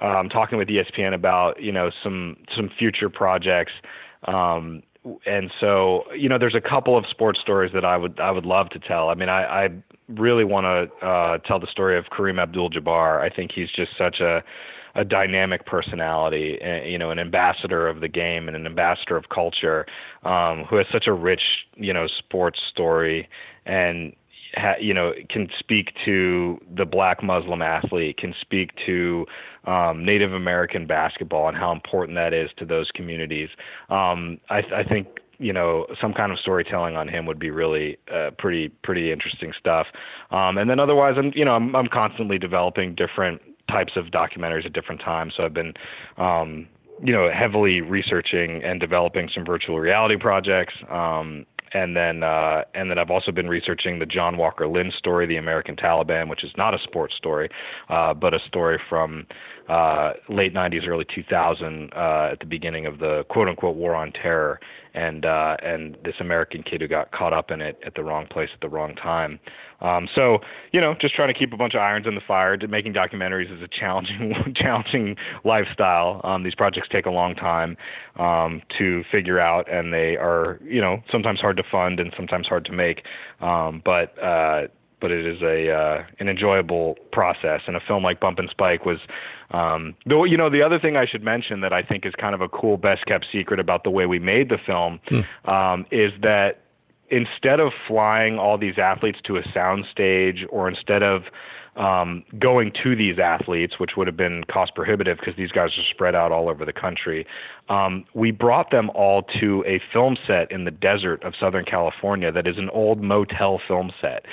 um, 0.00 0.28
talking 0.28 0.58
with 0.58 0.68
ESPN 0.68 1.14
about, 1.14 1.60
you 1.60 1.72
know, 1.72 1.90
some 2.02 2.36
some 2.54 2.70
future 2.78 3.08
projects. 3.08 3.72
Um, 4.24 4.82
and 5.26 5.50
so 5.60 6.04
you 6.14 6.28
know, 6.28 6.38
there's 6.38 6.54
a 6.54 6.60
couple 6.60 6.96
of 6.96 7.04
sports 7.10 7.40
stories 7.40 7.72
that 7.74 7.84
I 7.84 7.96
would 7.96 8.20
I 8.20 8.30
would 8.30 8.46
love 8.46 8.68
to 8.70 8.78
tell. 8.78 9.08
I 9.08 9.14
mean, 9.14 9.28
I, 9.28 9.64
I 9.64 9.68
really 10.08 10.44
want 10.44 10.64
to 10.64 11.06
uh, 11.06 11.38
tell 11.38 11.58
the 11.58 11.66
story 11.70 11.98
of 11.98 12.06
Kareem 12.06 12.40
Abdul-Jabbar. 12.40 13.20
I 13.20 13.34
think 13.34 13.52
he's 13.54 13.70
just 13.70 13.92
such 13.98 14.20
a 14.20 14.42
a 14.96 15.04
dynamic 15.04 15.66
personality, 15.66 16.58
eh, 16.62 16.84
you 16.84 16.98
know, 16.98 17.10
an 17.10 17.18
ambassador 17.18 17.86
of 17.86 18.00
the 18.00 18.08
game 18.08 18.48
and 18.48 18.56
an 18.56 18.64
ambassador 18.64 19.16
of 19.16 19.28
culture, 19.28 19.84
um, 20.24 20.64
who 20.64 20.76
has 20.76 20.86
such 20.90 21.06
a 21.06 21.12
rich, 21.12 21.42
you 21.76 21.92
know, 21.92 22.06
sports 22.06 22.58
story 22.70 23.28
and 23.66 24.14
ha, 24.56 24.74
you 24.80 24.94
know 24.94 25.12
can 25.28 25.48
speak 25.58 25.92
to 26.04 26.58
the 26.76 26.84
black 26.84 27.22
Muslim 27.22 27.62
athlete, 27.62 28.16
can 28.18 28.34
speak 28.40 28.70
to 28.86 29.26
um, 29.64 30.04
Native 30.04 30.32
American 30.32 30.86
basketball 30.86 31.48
and 31.48 31.56
how 31.56 31.72
important 31.72 32.16
that 32.16 32.32
is 32.32 32.50
to 32.58 32.64
those 32.64 32.90
communities. 32.94 33.48
Um, 33.90 34.38
I, 34.50 34.62
I 34.74 34.84
think 34.88 35.08
you 35.38 35.52
know 35.52 35.86
some 36.00 36.12
kind 36.12 36.32
of 36.32 36.38
storytelling 36.38 36.96
on 36.96 37.08
him 37.08 37.26
would 37.26 37.38
be 37.38 37.50
really 37.50 37.98
uh, 38.12 38.30
pretty 38.38 38.68
pretty 38.82 39.12
interesting 39.12 39.52
stuff. 39.58 39.86
Um, 40.30 40.58
and 40.58 40.68
then 40.68 40.80
otherwise, 40.80 41.14
I'm 41.18 41.32
you 41.34 41.44
know 41.44 41.52
I'm, 41.52 41.74
I'm 41.74 41.88
constantly 41.88 42.38
developing 42.38 42.94
different 42.94 43.40
types 43.68 43.92
of 43.96 44.06
documentaries 44.06 44.64
at 44.64 44.72
different 44.72 45.00
times. 45.00 45.34
So 45.36 45.44
I've 45.44 45.54
been 45.54 45.74
um, 46.16 46.66
you 47.02 47.12
know 47.12 47.30
heavily 47.32 47.80
researching 47.80 48.62
and 48.64 48.80
developing 48.80 49.28
some 49.34 49.44
virtual 49.44 49.78
reality 49.78 50.16
projects. 50.16 50.74
Um, 50.90 51.46
and 51.72 51.96
then 51.96 52.22
uh, 52.22 52.62
and 52.74 52.90
then 52.90 52.98
I've 52.98 53.10
also 53.10 53.32
been 53.32 53.48
researching 53.48 53.98
the 53.98 54.06
John 54.06 54.36
Walker 54.36 54.66
Lindh 54.66 54.94
story, 54.94 55.26
the 55.26 55.36
American 55.36 55.76
Taliban, 55.76 56.28
which 56.28 56.44
is 56.44 56.50
not 56.56 56.74
a 56.74 56.78
sports 56.82 57.14
story, 57.16 57.48
uh, 57.88 58.14
but 58.14 58.34
a 58.34 58.38
story 58.46 58.80
from 58.88 59.26
uh, 59.68 60.12
late 60.28 60.54
90s, 60.54 60.86
early 60.86 61.04
2000, 61.12 61.92
uh, 61.92 62.28
at 62.32 62.38
the 62.38 62.46
beginning 62.46 62.86
of 62.86 62.98
the 62.98 63.24
quote 63.28 63.48
unquote 63.48 63.76
war 63.76 63.94
on 63.94 64.12
terror, 64.12 64.60
and 64.94 65.26
uh, 65.26 65.56
and 65.62 65.96
this 66.04 66.14
American 66.20 66.62
kid 66.62 66.80
who 66.80 66.88
got 66.88 67.10
caught 67.12 67.32
up 67.32 67.50
in 67.50 67.60
it 67.60 67.78
at 67.84 67.94
the 67.94 68.02
wrong 68.02 68.26
place 68.26 68.48
at 68.54 68.60
the 68.60 68.68
wrong 68.68 68.94
time. 68.94 69.40
Um, 69.80 70.08
so 70.14 70.38
you 70.72 70.80
know, 70.80 70.94
just 71.00 71.14
trying 71.14 71.32
to 71.32 71.38
keep 71.38 71.52
a 71.52 71.56
bunch 71.56 71.74
of 71.74 71.80
irons 71.80 72.06
in 72.06 72.14
the 72.14 72.20
fire. 72.26 72.56
Making 72.68 72.94
documentaries 72.94 73.54
is 73.54 73.62
a 73.62 73.68
challenging 73.68 74.34
challenging 74.56 75.16
lifestyle. 75.44 76.20
Um, 76.24 76.44
these 76.44 76.54
projects 76.54 76.88
take 76.90 77.06
a 77.06 77.10
long 77.10 77.34
time 77.34 77.76
um, 78.16 78.62
to 78.78 79.02
figure 79.10 79.38
out, 79.38 79.70
and 79.70 79.92
they 79.92 80.16
are 80.16 80.58
you 80.64 80.80
know 80.80 81.02
sometimes 81.10 81.40
hard 81.40 81.55
to 81.56 81.62
fund 81.70 82.00
and 82.00 82.12
sometimes 82.16 82.46
hard 82.46 82.64
to 82.66 82.72
make. 82.72 83.02
Um, 83.40 83.82
but 83.84 84.16
uh, 84.22 84.68
but 85.00 85.10
it 85.10 85.26
is 85.26 85.42
a 85.42 85.70
uh, 85.70 86.04
an 86.18 86.28
enjoyable 86.28 86.96
process. 87.12 87.62
And 87.66 87.76
a 87.76 87.80
film 87.80 88.02
like 88.02 88.20
Bump 88.20 88.38
and 88.38 88.48
Spike 88.50 88.84
was, 88.84 88.98
um, 89.50 89.94
though 90.06 90.24
you 90.24 90.36
know, 90.36 90.50
the 90.50 90.62
other 90.62 90.78
thing 90.78 90.96
I 90.96 91.06
should 91.06 91.22
mention 91.22 91.60
that 91.60 91.72
I 91.72 91.82
think 91.82 92.06
is 92.06 92.14
kind 92.18 92.34
of 92.34 92.40
a 92.40 92.48
cool 92.48 92.76
best 92.76 93.06
kept 93.06 93.26
secret 93.30 93.60
about 93.60 93.84
the 93.84 93.90
way 93.90 94.06
we 94.06 94.18
made 94.18 94.48
the 94.48 94.58
film 94.64 95.00
hmm. 95.08 95.50
um, 95.50 95.86
is 95.90 96.12
that 96.22 96.60
instead 97.08 97.60
of 97.60 97.72
flying 97.86 98.38
all 98.38 98.58
these 98.58 98.78
athletes 98.78 99.18
to 99.24 99.36
a 99.36 99.42
soundstage, 99.42 100.44
or 100.50 100.68
instead 100.68 101.02
of 101.02 101.22
um, 101.76 102.24
going 102.38 102.72
to 102.82 102.96
these 102.96 103.18
athletes, 103.18 103.74
which 103.78 103.92
would 103.96 104.06
have 104.06 104.16
been 104.16 104.44
cost 104.44 104.74
prohibitive 104.74 105.18
because 105.18 105.34
these 105.36 105.52
guys 105.52 105.70
are 105.76 105.84
spread 105.90 106.14
out 106.14 106.32
all 106.32 106.48
over 106.48 106.64
the 106.64 106.72
country. 106.72 107.26
Um, 107.68 108.04
we 108.14 108.30
brought 108.30 108.70
them 108.70 108.90
all 108.90 109.22
to 109.40 109.62
a 109.66 109.80
film 109.92 110.16
set 110.26 110.50
in 110.50 110.64
the 110.64 110.70
desert 110.70 111.22
of 111.22 111.34
Southern 111.38 111.64
California 111.64 112.32
that 112.32 112.46
is 112.46 112.56
an 112.58 112.70
old 112.70 113.02
motel 113.02 113.60
film 113.66 113.92
set. 114.00 114.24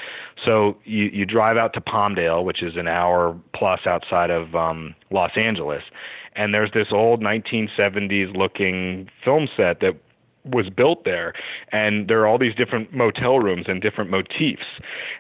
So 0.46 0.78
you, 0.86 1.06
you 1.06 1.26
drive 1.26 1.58
out 1.58 1.74
to 1.74 1.82
Palmdale, 1.82 2.44
which 2.44 2.64
is 2.64 2.76
an 2.78 2.88
hour 2.88 3.38
plus 3.54 3.82
outside 3.86 4.30
of 4.30 4.56
um, 4.56 4.96
Los 5.12 5.32
Angeles, 5.36 5.84
and 6.36 6.54
there's 6.54 6.72
this 6.74 6.88
old 6.92 7.22
1970s 7.22 8.36
looking 8.36 9.10
film 9.24 9.48
set 9.56 9.80
that 9.82 9.96
was 10.46 10.70
built 10.70 11.06
there 11.06 11.34
and 11.72 12.08
there 12.10 12.20
are 12.22 12.28
all 12.28 12.38
these 12.38 12.56
different 12.56 12.94
motel 12.94 13.40
rooms 13.40 13.66
and 13.68 13.82
different 13.82 14.10
motifs 14.10 14.66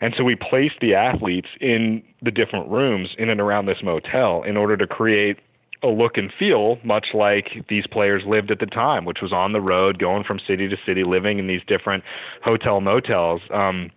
and 0.02 0.14
so 0.18 0.24
we 0.24 0.36
placed 0.36 0.76
the 0.82 0.94
athletes 0.94 1.48
in 1.62 2.04
the 2.22 2.32
different 2.32 2.70
rooms 2.70 3.10
in 3.18 3.30
and 3.30 3.40
around 3.40 3.66
this 3.66 3.78
motel 3.84 4.44
in 4.44 4.58
order 4.58 4.76
to 4.76 4.86
create 4.86 5.38
a 5.84 5.88
look 5.88 6.18
and 6.18 6.32
feel 6.40 6.78
much 6.84 7.08
like 7.14 7.66
these 7.70 7.86
players 7.88 8.24
lived 8.26 8.50
at 8.52 8.60
the 8.60 8.66
time, 8.66 9.04
which 9.06 9.20
was 9.22 9.34
on 9.34 9.52
the 9.52 9.62
road, 9.62 10.00
going 10.00 10.24
from 10.24 10.40
city 10.48 10.70
to 10.70 10.78
city, 10.86 11.04
living 11.04 11.40
in 11.40 11.48
these 11.48 11.62
different 11.68 12.04
hotel 12.42 12.80
motels. 12.80 13.42
Um, 13.54 13.92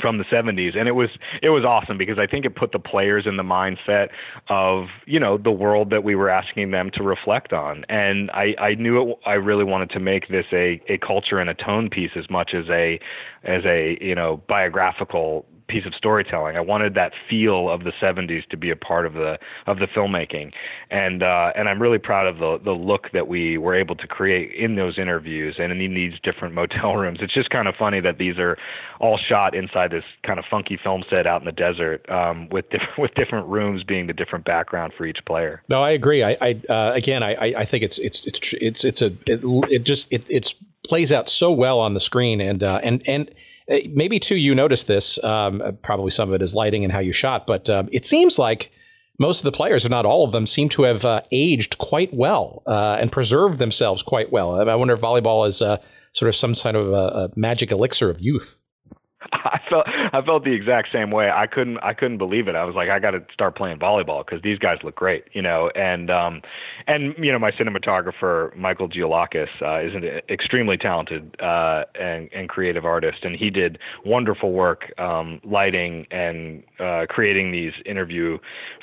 from 0.00 0.18
the 0.18 0.24
70s 0.24 0.76
and 0.76 0.88
it 0.88 0.92
was 0.92 1.10
it 1.42 1.50
was 1.50 1.64
awesome 1.64 1.98
because 1.98 2.18
I 2.18 2.26
think 2.26 2.44
it 2.44 2.54
put 2.54 2.72
the 2.72 2.78
players 2.78 3.26
in 3.26 3.36
the 3.36 3.42
mindset 3.42 4.08
of 4.48 4.86
you 5.06 5.20
know 5.20 5.38
the 5.38 5.50
world 5.50 5.90
that 5.90 6.04
we 6.04 6.14
were 6.14 6.30
asking 6.30 6.70
them 6.70 6.90
to 6.94 7.02
reflect 7.02 7.52
on. 7.52 7.84
And 7.88 8.30
I 8.32 8.54
I 8.58 8.74
knew 8.74 9.10
it, 9.10 9.18
I 9.26 9.34
really 9.34 9.64
wanted 9.64 9.90
to 9.90 10.00
make 10.00 10.28
this 10.28 10.46
a 10.52 10.80
a 10.88 10.98
culture 10.98 11.38
and 11.38 11.50
a 11.50 11.54
tone 11.54 11.88
piece 11.90 12.12
as 12.16 12.28
much 12.30 12.54
as 12.54 12.64
a 12.68 13.00
as 13.46 13.64
a 13.64 13.96
you 14.00 14.14
know 14.14 14.42
biographical 14.48 15.46
piece 15.68 15.86
of 15.86 15.94
storytelling. 15.94 16.56
I 16.56 16.60
wanted 16.60 16.94
that 16.94 17.12
feel 17.28 17.68
of 17.68 17.84
the 17.84 17.92
70s 18.00 18.46
to 18.48 18.56
be 18.56 18.70
a 18.70 18.76
part 18.76 19.06
of 19.06 19.14
the 19.14 19.38
of 19.66 19.78
the 19.78 19.86
filmmaking, 19.86 20.52
and 20.90 21.22
uh, 21.22 21.52
and 21.54 21.68
I'm 21.68 21.80
really 21.80 21.98
proud 21.98 22.26
of 22.26 22.38
the 22.38 22.58
the 22.64 22.72
look 22.72 23.10
that 23.12 23.28
we 23.28 23.58
were 23.58 23.74
able 23.74 23.96
to 23.96 24.06
create 24.06 24.52
in 24.52 24.76
those 24.76 24.98
interviews 24.98 25.56
and 25.58 25.72
in 25.72 25.94
these 25.94 26.14
different 26.22 26.54
motel 26.54 26.96
rooms. 26.96 27.18
It's 27.20 27.34
just 27.34 27.50
kind 27.50 27.68
of 27.68 27.74
funny 27.76 28.00
that 28.00 28.18
these 28.18 28.38
are 28.38 28.56
all 29.00 29.18
shot 29.18 29.54
inside 29.54 29.90
this 29.90 30.04
kind 30.24 30.38
of 30.38 30.44
funky 30.50 30.78
film 30.82 31.04
set 31.10 31.26
out 31.26 31.40
in 31.40 31.46
the 31.46 31.52
desert, 31.52 32.08
um, 32.10 32.48
with 32.50 32.68
different 32.70 32.98
with 32.98 33.14
different 33.14 33.46
rooms 33.48 33.82
being 33.82 34.06
the 34.06 34.12
different 34.12 34.44
background 34.44 34.92
for 34.96 35.06
each 35.06 35.18
player. 35.26 35.62
No, 35.68 35.82
I 35.82 35.90
agree. 35.90 36.22
I, 36.22 36.36
I 36.40 36.60
uh, 36.68 36.92
again, 36.94 37.22
I 37.22 37.54
I 37.56 37.64
think 37.64 37.82
it's 37.82 37.98
it's 37.98 38.26
it's 38.26 38.52
it's 38.54 38.84
it's 38.84 39.02
a 39.02 39.06
it, 39.26 39.40
it 39.70 39.84
just 39.84 40.12
it 40.12 40.24
it's 40.28 40.54
plays 40.86 41.12
out 41.12 41.28
so 41.28 41.52
well 41.52 41.78
on 41.78 41.94
the 41.94 42.00
screen 42.00 42.40
and 42.40 42.62
uh, 42.62 42.80
and 42.82 43.02
and 43.06 43.30
uh, 43.70 43.78
maybe 43.90 44.18
too, 44.18 44.36
you 44.36 44.54
noticed 44.54 44.86
this. 44.86 45.22
Um, 45.24 45.60
uh, 45.60 45.72
probably 45.72 46.10
some 46.10 46.28
of 46.28 46.34
it 46.34 46.42
is 46.42 46.54
lighting 46.54 46.84
and 46.84 46.92
how 46.92 47.00
you 47.00 47.12
shot, 47.12 47.46
but 47.46 47.68
um, 47.68 47.88
it 47.92 48.06
seems 48.06 48.38
like 48.38 48.70
most 49.18 49.40
of 49.40 49.44
the 49.44 49.52
players, 49.52 49.84
if 49.84 49.90
not 49.90 50.04
all 50.04 50.24
of 50.24 50.32
them, 50.32 50.46
seem 50.46 50.68
to 50.70 50.82
have 50.82 51.04
uh, 51.04 51.22
aged 51.32 51.78
quite 51.78 52.12
well 52.12 52.62
uh, 52.66 52.98
and 53.00 53.10
preserved 53.10 53.58
themselves 53.58 54.02
quite 54.02 54.30
well. 54.30 54.68
I 54.68 54.74
wonder 54.74 54.94
if 54.94 55.00
volleyball 55.00 55.48
is 55.48 55.62
uh, 55.62 55.78
sort 56.12 56.28
of 56.28 56.36
some 56.36 56.54
kind 56.54 56.76
of 56.76 56.92
a, 56.92 56.94
a 56.94 57.30
magic 57.34 57.70
elixir 57.70 58.10
of 58.10 58.20
youth. 58.20 58.56
I 59.32 59.60
felt 59.68 59.86
I 59.86 60.22
felt 60.22 60.44
the 60.44 60.52
exact 60.52 60.88
same 60.92 61.10
way. 61.10 61.30
I 61.30 61.46
couldn't 61.46 61.78
I 61.78 61.94
couldn't 61.94 62.18
believe 62.18 62.48
it. 62.48 62.54
I 62.54 62.64
was 62.64 62.74
like, 62.74 62.88
I 62.88 62.98
got 62.98 63.12
to 63.12 63.24
start 63.32 63.56
playing 63.56 63.78
volleyball 63.78 64.24
because 64.24 64.42
these 64.42 64.58
guys 64.58 64.78
look 64.82 64.94
great, 64.94 65.24
you 65.32 65.42
know. 65.42 65.70
And 65.74 66.10
um, 66.10 66.42
and 66.86 67.14
you 67.18 67.32
know, 67.32 67.38
my 67.38 67.50
cinematographer 67.50 68.54
Michael 68.56 68.88
Giolakis 68.88 69.48
uh, 69.62 69.80
is 69.80 69.94
an 69.94 70.20
extremely 70.28 70.76
talented 70.76 71.36
uh, 71.40 71.84
and 71.98 72.28
and 72.32 72.48
creative 72.48 72.84
artist, 72.84 73.18
and 73.22 73.36
he 73.36 73.50
did 73.50 73.78
wonderful 74.04 74.52
work 74.52 74.92
um, 74.98 75.40
lighting 75.44 76.06
and 76.10 76.62
uh, 76.78 77.06
creating 77.08 77.52
these 77.52 77.72
interview 77.84 78.38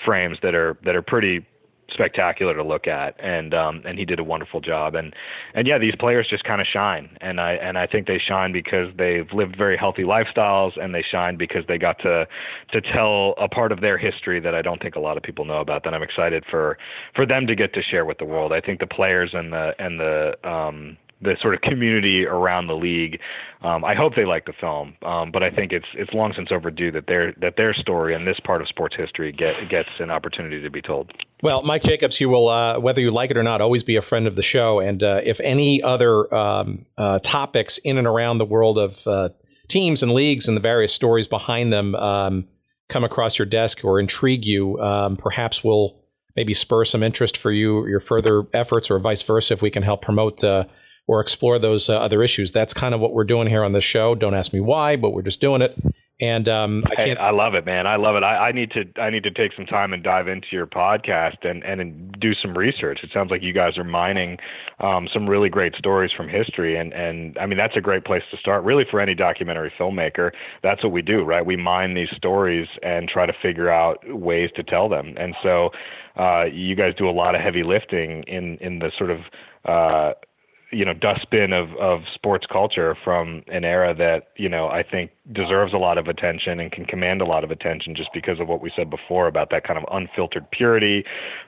frames 0.05 0.37
that 0.41 0.55
are 0.55 0.77
that 0.83 0.95
are 0.95 1.01
pretty 1.01 1.45
spectacular 1.93 2.53
to 2.55 2.63
look 2.63 2.87
at, 2.87 3.15
and 3.19 3.53
um, 3.53 3.81
and 3.85 3.97
he 3.97 4.05
did 4.05 4.19
a 4.19 4.23
wonderful 4.23 4.61
job. 4.61 4.95
And 4.95 5.15
and 5.53 5.67
yeah, 5.67 5.77
these 5.77 5.95
players 5.95 6.27
just 6.29 6.43
kind 6.43 6.61
of 6.61 6.67
shine, 6.67 7.17
and 7.21 7.39
I 7.39 7.53
and 7.53 7.77
I 7.77 7.87
think 7.87 8.07
they 8.07 8.19
shine 8.19 8.51
because 8.51 8.87
they've 8.97 9.27
lived 9.33 9.55
very 9.57 9.77
healthy 9.77 10.03
lifestyles, 10.03 10.71
and 10.81 10.93
they 10.93 11.03
shine 11.03 11.37
because 11.37 11.63
they 11.67 11.77
got 11.77 11.99
to 11.99 12.27
to 12.71 12.81
tell 12.81 13.35
a 13.37 13.47
part 13.47 13.71
of 13.71 13.81
their 13.81 13.97
history 13.97 14.39
that 14.39 14.55
I 14.55 14.61
don't 14.61 14.81
think 14.81 14.95
a 14.95 14.99
lot 14.99 15.17
of 15.17 15.23
people 15.23 15.45
know 15.45 15.61
about. 15.61 15.83
That 15.83 15.93
I'm 15.93 16.03
excited 16.03 16.43
for 16.49 16.77
for 17.15 17.25
them 17.25 17.47
to 17.47 17.55
get 17.55 17.73
to 17.73 17.81
share 17.81 18.05
with 18.05 18.17
the 18.17 18.25
world. 18.25 18.51
I 18.51 18.61
think 18.61 18.79
the 18.79 18.87
players 18.87 19.31
and 19.33 19.53
the 19.53 19.73
and 19.79 19.99
the 19.99 20.49
um, 20.49 20.97
the 21.23 21.35
sort 21.41 21.53
of 21.53 21.61
community 21.61 22.25
around 22.25 22.67
the 22.67 22.75
league. 22.75 23.19
Um, 23.61 23.85
I 23.85 23.95
hope 23.95 24.13
they 24.15 24.25
like 24.25 24.45
the 24.45 24.53
film, 24.59 24.95
um, 25.03 25.31
but 25.31 25.41
I 25.41 25.49
think 25.49 25.71
it's 25.71 25.85
it's 25.95 26.13
long 26.13 26.33
since 26.35 26.49
overdue 26.51 26.91
that 26.91 27.07
their 27.07 27.33
that 27.39 27.55
their 27.55 27.73
story 27.73 28.13
and 28.13 28.27
this 28.27 28.39
part 28.43 28.61
of 28.61 28.67
sports 28.67 28.95
history 28.97 29.31
get 29.31 29.53
gets 29.69 29.89
an 29.99 30.11
opportunity 30.11 30.61
to 30.61 30.69
be 30.69 30.81
told. 30.81 31.11
Well, 31.41 31.61
Mike 31.63 31.83
Jacobs, 31.83 32.21
you 32.21 32.29
will, 32.29 32.47
uh, 32.47 32.79
whether 32.79 33.01
you 33.01 33.11
like 33.11 33.31
it 33.31 33.37
or 33.37 33.43
not, 33.43 33.61
always 33.61 33.83
be 33.83 33.95
a 33.95 34.01
friend 34.01 34.27
of 34.27 34.35
the 34.35 34.41
show. 34.41 34.79
And 34.79 35.03
uh, 35.03 35.21
if 35.23 35.39
any 35.41 35.81
other 35.81 36.33
um, 36.33 36.85
uh, 36.97 37.19
topics 37.19 37.77
in 37.79 37.97
and 37.97 38.07
around 38.07 38.37
the 38.37 38.45
world 38.45 38.77
of 38.77 39.05
uh, 39.07 39.29
teams 39.67 40.03
and 40.03 40.13
leagues 40.13 40.47
and 40.47 40.55
the 40.55 40.61
various 40.61 40.93
stories 40.93 41.27
behind 41.27 41.73
them 41.73 41.95
um, 41.95 42.47
come 42.89 43.03
across 43.03 43.37
your 43.39 43.45
desk 43.45 43.83
or 43.83 43.99
intrigue 43.99 44.45
you, 44.45 44.79
um, 44.79 45.17
perhaps 45.17 45.63
we'll 45.63 46.03
maybe 46.35 46.53
spur 46.53 46.85
some 46.85 47.03
interest 47.03 47.37
for 47.37 47.51
you, 47.51 47.85
your 47.87 47.99
further 47.99 48.43
efforts, 48.53 48.89
or 48.89 48.99
vice 48.99 49.21
versa, 49.21 49.53
if 49.53 49.61
we 49.61 49.69
can 49.69 49.83
help 49.83 50.01
promote 50.01 50.43
uh, 50.43 50.65
or 51.07 51.19
explore 51.19 51.59
those 51.59 51.89
uh, 51.89 51.99
other 51.99 52.23
issues. 52.23 52.51
That's 52.51 52.73
kind 52.73 52.93
of 52.93 53.01
what 53.01 53.13
we're 53.13 53.23
doing 53.23 53.47
here 53.47 53.63
on 53.63 53.73
this 53.73 53.83
show. 53.83 54.15
Don't 54.15 54.33
ask 54.33 54.53
me 54.53 54.59
why, 54.59 54.95
but 54.95 55.11
we're 55.11 55.21
just 55.21 55.41
doing 55.41 55.61
it. 55.61 55.77
And 56.19 56.47
um, 56.47 56.83
I 56.85 56.95
can't. 56.95 57.19
I 57.19 57.31
love 57.31 57.55
it, 57.55 57.65
man. 57.65 57.87
I 57.87 57.95
love 57.95 58.15
it. 58.15 58.23
I, 58.23 58.49
I, 58.49 58.51
need 58.51 58.71
to. 58.71 58.85
I 59.01 59.09
need 59.09 59.23
to 59.23 59.31
take 59.31 59.51
some 59.55 59.65
time 59.65 59.93
and 59.93 60.03
dive 60.03 60.27
into 60.27 60.47
your 60.51 60.67
podcast 60.67 61.43
and 61.43 61.63
and 61.63 62.15
do 62.19 62.33
some 62.35 62.55
research. 62.55 62.99
It 63.03 63.09
sounds 63.11 63.31
like 63.31 63.41
you 63.41 63.51
guys 63.51 63.79
are 63.79 63.83
mining 63.83 64.37
um, 64.79 65.09
some 65.11 65.27
really 65.27 65.49
great 65.49 65.75
stories 65.75 66.11
from 66.15 66.29
history, 66.29 66.77
and 66.77 66.93
and 66.93 67.35
I 67.39 67.47
mean 67.47 67.57
that's 67.57 67.75
a 67.75 67.81
great 67.81 68.05
place 68.05 68.21
to 68.29 68.37
start. 68.37 68.63
Really, 68.63 68.85
for 68.89 68.99
any 69.01 69.15
documentary 69.15 69.73
filmmaker, 69.77 70.31
that's 70.61 70.83
what 70.83 70.93
we 70.93 71.01
do, 71.01 71.23
right? 71.23 71.45
We 71.45 71.57
mine 71.57 71.95
these 71.95 72.11
stories 72.15 72.67
and 72.83 73.09
try 73.09 73.25
to 73.25 73.33
figure 73.41 73.69
out 73.69 73.97
ways 74.07 74.51
to 74.55 74.63
tell 74.63 74.87
them. 74.87 75.15
And 75.17 75.35
so, 75.41 75.71
uh, 76.15 76.43
you 76.45 76.75
guys 76.75 76.93
do 76.95 77.09
a 77.09 77.11
lot 77.11 77.33
of 77.33 77.41
heavy 77.41 77.63
lifting 77.63 78.23
in 78.27 78.57
in 78.61 78.79
the 78.79 78.91
sort 78.97 79.09
of 79.09 79.19
uh, 79.65 80.13
you 80.73 80.83
know 80.83 80.93
dustbin 80.93 81.53
of 81.53 81.69
of 81.79 82.01
sports 82.13 82.45
culture 82.51 82.95
from 83.03 83.43
an 83.47 83.63
era 83.63 83.93
that 83.93 84.29
you 84.35 84.49
know 84.49 84.67
I 84.67 84.83
think 84.83 85.11
deserves 85.31 85.73
a 85.73 85.77
lot 85.77 85.97
of 85.97 86.07
attention 86.07 86.59
and 86.59 86.71
can 86.71 86.85
command 86.85 87.21
a 87.21 87.25
lot 87.25 87.43
of 87.43 87.51
attention 87.51 87.95
just 87.95 88.09
because 88.13 88.39
of 88.39 88.47
what 88.47 88.61
we 88.61 88.71
said 88.75 88.89
before 88.89 89.27
about 89.27 89.49
that 89.51 89.65
kind 89.65 89.77
of 89.77 89.85
unfiltered 89.91 90.49
purity, 90.51 91.05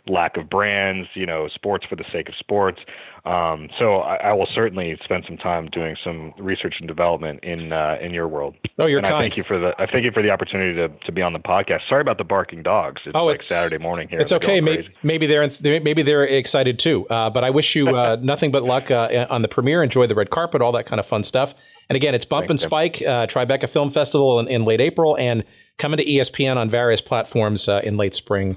lack 0.08 0.38
of 0.38 0.50
brands, 0.50 1.10
you 1.14 1.26
know, 1.26 1.50
sports 1.54 1.86
for 1.90 1.96
the 1.96 2.06
sake 2.12 2.30
of 2.30 2.36
sports. 2.36 2.80
Um, 3.26 3.70
so 3.80 3.98
I, 4.02 4.18
I, 4.18 4.34
will 4.34 4.48
certainly 4.54 4.96
spend 5.04 5.24
some 5.28 5.38
time 5.38 5.68
doing 5.72 5.96
some 6.04 6.32
research 6.38 6.76
and 6.78 6.88
development 6.88 7.44
in 7.44 7.74
uh, 7.74 7.98
in 8.00 8.14
your 8.14 8.28
world. 8.28 8.54
Oh, 8.78 8.86
you're 8.86 9.00
and 9.00 9.08
kind. 9.08 9.16
I 9.16 9.22
thank 9.22 9.36
you 9.36 9.44
for 9.44 9.58
the 9.58 9.74
I 9.80 9.88
thank 9.88 10.06
you 10.06 10.12
for 10.12 10.22
the 10.22 10.30
opportunity 10.30 10.76
to, 10.76 10.90
to 10.90 11.12
be 11.12 11.24
on 11.24 11.34
the 11.34 11.40
podcast. 11.40 11.90
Sorry 11.90 12.02
about 12.02 12.20
the 12.20 12.24
barking 12.24 12.62
dogs. 12.62 13.02
It's 13.04 13.16
oh, 13.16 13.26
like 13.26 13.38
it's 13.38 13.48
Saturday 13.48 13.80
morning 13.80 14.10
here. 14.10 14.20
It's 14.20 14.32
okay. 14.32 14.62
Maybe, 14.62 14.90
maybe, 15.02 15.26
they're 15.26 15.50
maybe 15.82 16.04
they're 16.04 16.24
excited 16.24 16.78
too. 16.78 17.08
Uh, 17.08 17.32
but 17.32 17.44
I 17.44 17.50
wish 17.50 17.76
you 17.76 17.90
uh, 17.90 18.18
nothing 18.22 18.52
but 18.52 18.62
luck 18.62 18.92
uh, 18.92 19.26
on 19.32 19.42
the 19.42 19.48
premiere. 19.48 19.82
Enjoy 19.82 20.06
the 20.06 20.16
red 20.16 20.30
carpet, 20.30 20.62
all 20.62 20.74
that 20.74 20.86
kind 20.86 21.00
of 21.00 21.08
fun 21.08 21.24
stuff. 21.24 21.56
And 21.90 21.96
again, 21.96 22.14
it's 22.14 22.26
Bump 22.26 22.48
Thanks, 22.48 22.62
and 22.64 22.70
Spike, 22.70 23.02
uh, 23.02 23.26
Tribeca 23.26 23.68
Film 23.68 23.90
Festival 23.90 24.40
in, 24.40 24.48
in, 24.48 24.66
late 24.66 24.82
April, 24.82 25.18
and 25.18 25.44
coming 25.80 25.98
to 25.98 26.06
ESPN 26.06 26.58
on 26.58 26.70
various 26.70 27.02
platforms 27.02 27.68
uh, 27.68 27.82
in 27.84 27.98
late 27.98 28.14
spring 28.14 28.56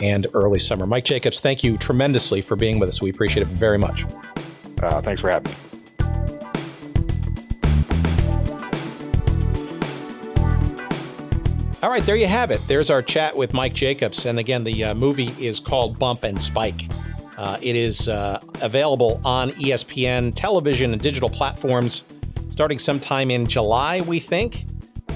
and 0.00 0.26
early 0.34 0.58
summer. 0.58 0.86
Mike 0.86 1.04
Jacobs, 1.04 1.40
thank 1.40 1.62
you 1.64 1.76
tremendously 1.78 2.40
for 2.40 2.56
being 2.56 2.78
with 2.78 2.88
us. 2.88 3.00
We 3.00 3.10
appreciate 3.10 3.42
it 3.42 3.48
very 3.48 3.78
much. 3.78 4.04
Uh, 4.82 5.00
thanks 5.02 5.20
for 5.20 5.30
having 5.30 5.52
me. 5.52 5.58
All 11.82 11.88
right, 11.88 12.04
there 12.04 12.16
you 12.16 12.26
have 12.26 12.50
it. 12.50 12.60
There's 12.68 12.90
our 12.90 13.02
chat 13.02 13.34
with 13.34 13.54
Mike 13.54 13.72
Jacobs. 13.72 14.26
And 14.26 14.38
again, 14.38 14.64
the 14.64 14.84
uh, 14.84 14.94
movie 14.94 15.34
is 15.38 15.58
called 15.58 15.98
Bump 15.98 16.24
and 16.24 16.40
Spike. 16.40 16.88
Uh, 17.38 17.56
it 17.62 17.74
is 17.74 18.08
uh, 18.08 18.38
available 18.60 19.18
on 19.24 19.52
ESPN 19.52 20.34
television 20.34 20.92
and 20.92 21.00
digital 21.00 21.30
platforms 21.30 22.04
starting 22.50 22.78
sometime 22.78 23.30
in 23.30 23.46
July, 23.46 24.02
we 24.02 24.20
think. 24.20 24.66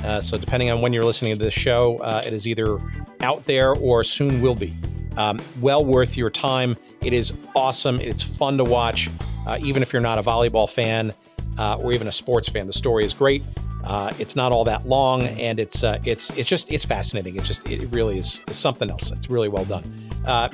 Uh, 0.05 0.21
so, 0.21 0.37
depending 0.37 0.71
on 0.71 0.83
when 0.83 0.93
you're 0.93 1.05
listening 1.05 1.37
to 1.37 1.43
this 1.43 1.55
show, 1.55 1.99
uh, 1.99 2.23
it 2.25 2.33
is 2.33 2.47
either 2.47 2.79
out 3.21 3.45
there 3.47 3.75
or 3.75 4.05
soon 4.05 4.41
will 4.41 4.55
be. 4.55 4.73
Um, 5.17 5.41
well 5.61 5.85
worth 5.85 6.17
your 6.17 6.31
time. 6.31 6.77
It 7.01 7.13
is 7.13 7.33
awesome. 7.55 8.01
It's 8.01 8.23
fun 8.23 8.59
to 8.59 8.65
watch, 8.65 9.09
uh, 9.47 9.59
even 9.63 9.83
if 9.83 9.93
you're 9.93 10.03
not 10.03 10.19
a 10.19 10.23
volleyball 10.23 10.69
fan 10.69 11.13
uh, 11.59 11.79
or 11.79 11.93
even 11.93 12.09
a 12.09 12.13
sports 12.13 12.49
fan. 12.49 12.67
The 12.67 12.73
story 12.73 13.05
is 13.05 13.15
great. 13.15 13.43
Uh, 13.85 14.13
it's 14.19 14.35
not 14.35 14.51
all 14.51 14.65
that 14.65 14.87
long, 14.87 15.23
and 15.23 15.59
it's 15.59 15.83
uh, 15.83 15.99
it's 16.05 16.31
it's 16.37 16.49
just 16.49 16.71
it's 16.73 16.85
fascinating. 16.85 17.37
It's 17.37 17.47
just 17.47 17.69
it 17.71 17.89
really 17.91 18.19
is 18.19 18.43
something 18.51 18.91
else. 18.91 19.11
It's 19.11 19.31
really 19.31 19.49
well 19.49 19.65
done. 19.65 19.85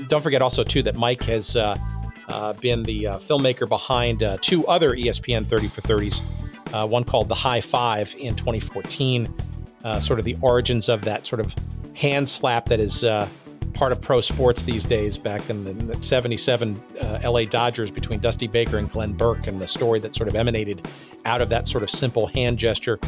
don't 0.09 0.23
forget 0.23 0.43
also 0.43 0.63
too 0.63 0.83
that 0.83 0.95
Mike 0.95 1.23
has 1.25 1.55
been 2.61 2.83
the 2.85 3.05
filmmaker 3.05 3.69
behind 3.69 4.23
two 4.43 4.65
other 4.67 4.93
ESPN 4.93 5.47
30 5.47 5.69
for 5.69 5.81
30s 5.81 6.21
uh, 6.73 6.87
one 6.87 7.05
called 7.05 7.29
The 7.29 7.35
High 7.35 7.61
Five 7.61 8.15
in 8.19 8.35
2014, 8.37 9.33
uh, 9.85 10.01
sort 10.01 10.19
of 10.19 10.25
the 10.25 10.37
origins 10.41 10.89
of 10.89 11.03
that 11.03 11.27
sort 11.27 11.41
of 11.41 11.55
hand 11.95 12.29
slap 12.29 12.67
that 12.67 12.81
is 12.81 13.05
uh, 13.05 13.29
part 13.75 13.93
of 13.93 14.01
pro 14.01 14.21
sports 14.21 14.63
these 14.63 14.85
days 14.85 15.17
back 15.17 15.49
in 15.49 15.65
the, 15.65 15.73
the 15.73 16.03
77 16.03 16.83
uh, 17.01 17.21
LA 17.25 17.45
Dodgers 17.45 17.91
between 17.91 18.21
Dusty 18.21 18.47
Baker 18.47 18.79
and 18.79 18.91
Glenn 18.91 19.13
Burke, 19.13 19.47
and 19.47 19.61
the 19.61 19.67
story 19.67 19.99
that 20.01 20.15
sort 20.15 20.29
of 20.29 20.37
emanated 20.37 20.87
out 21.25 21.41
of 21.41 21.49
that 21.49 21.69
sort 21.69 21.83
of 21.83 21.91
simple 21.91 22.27
hand 22.27 22.59
gesture. 22.59 22.99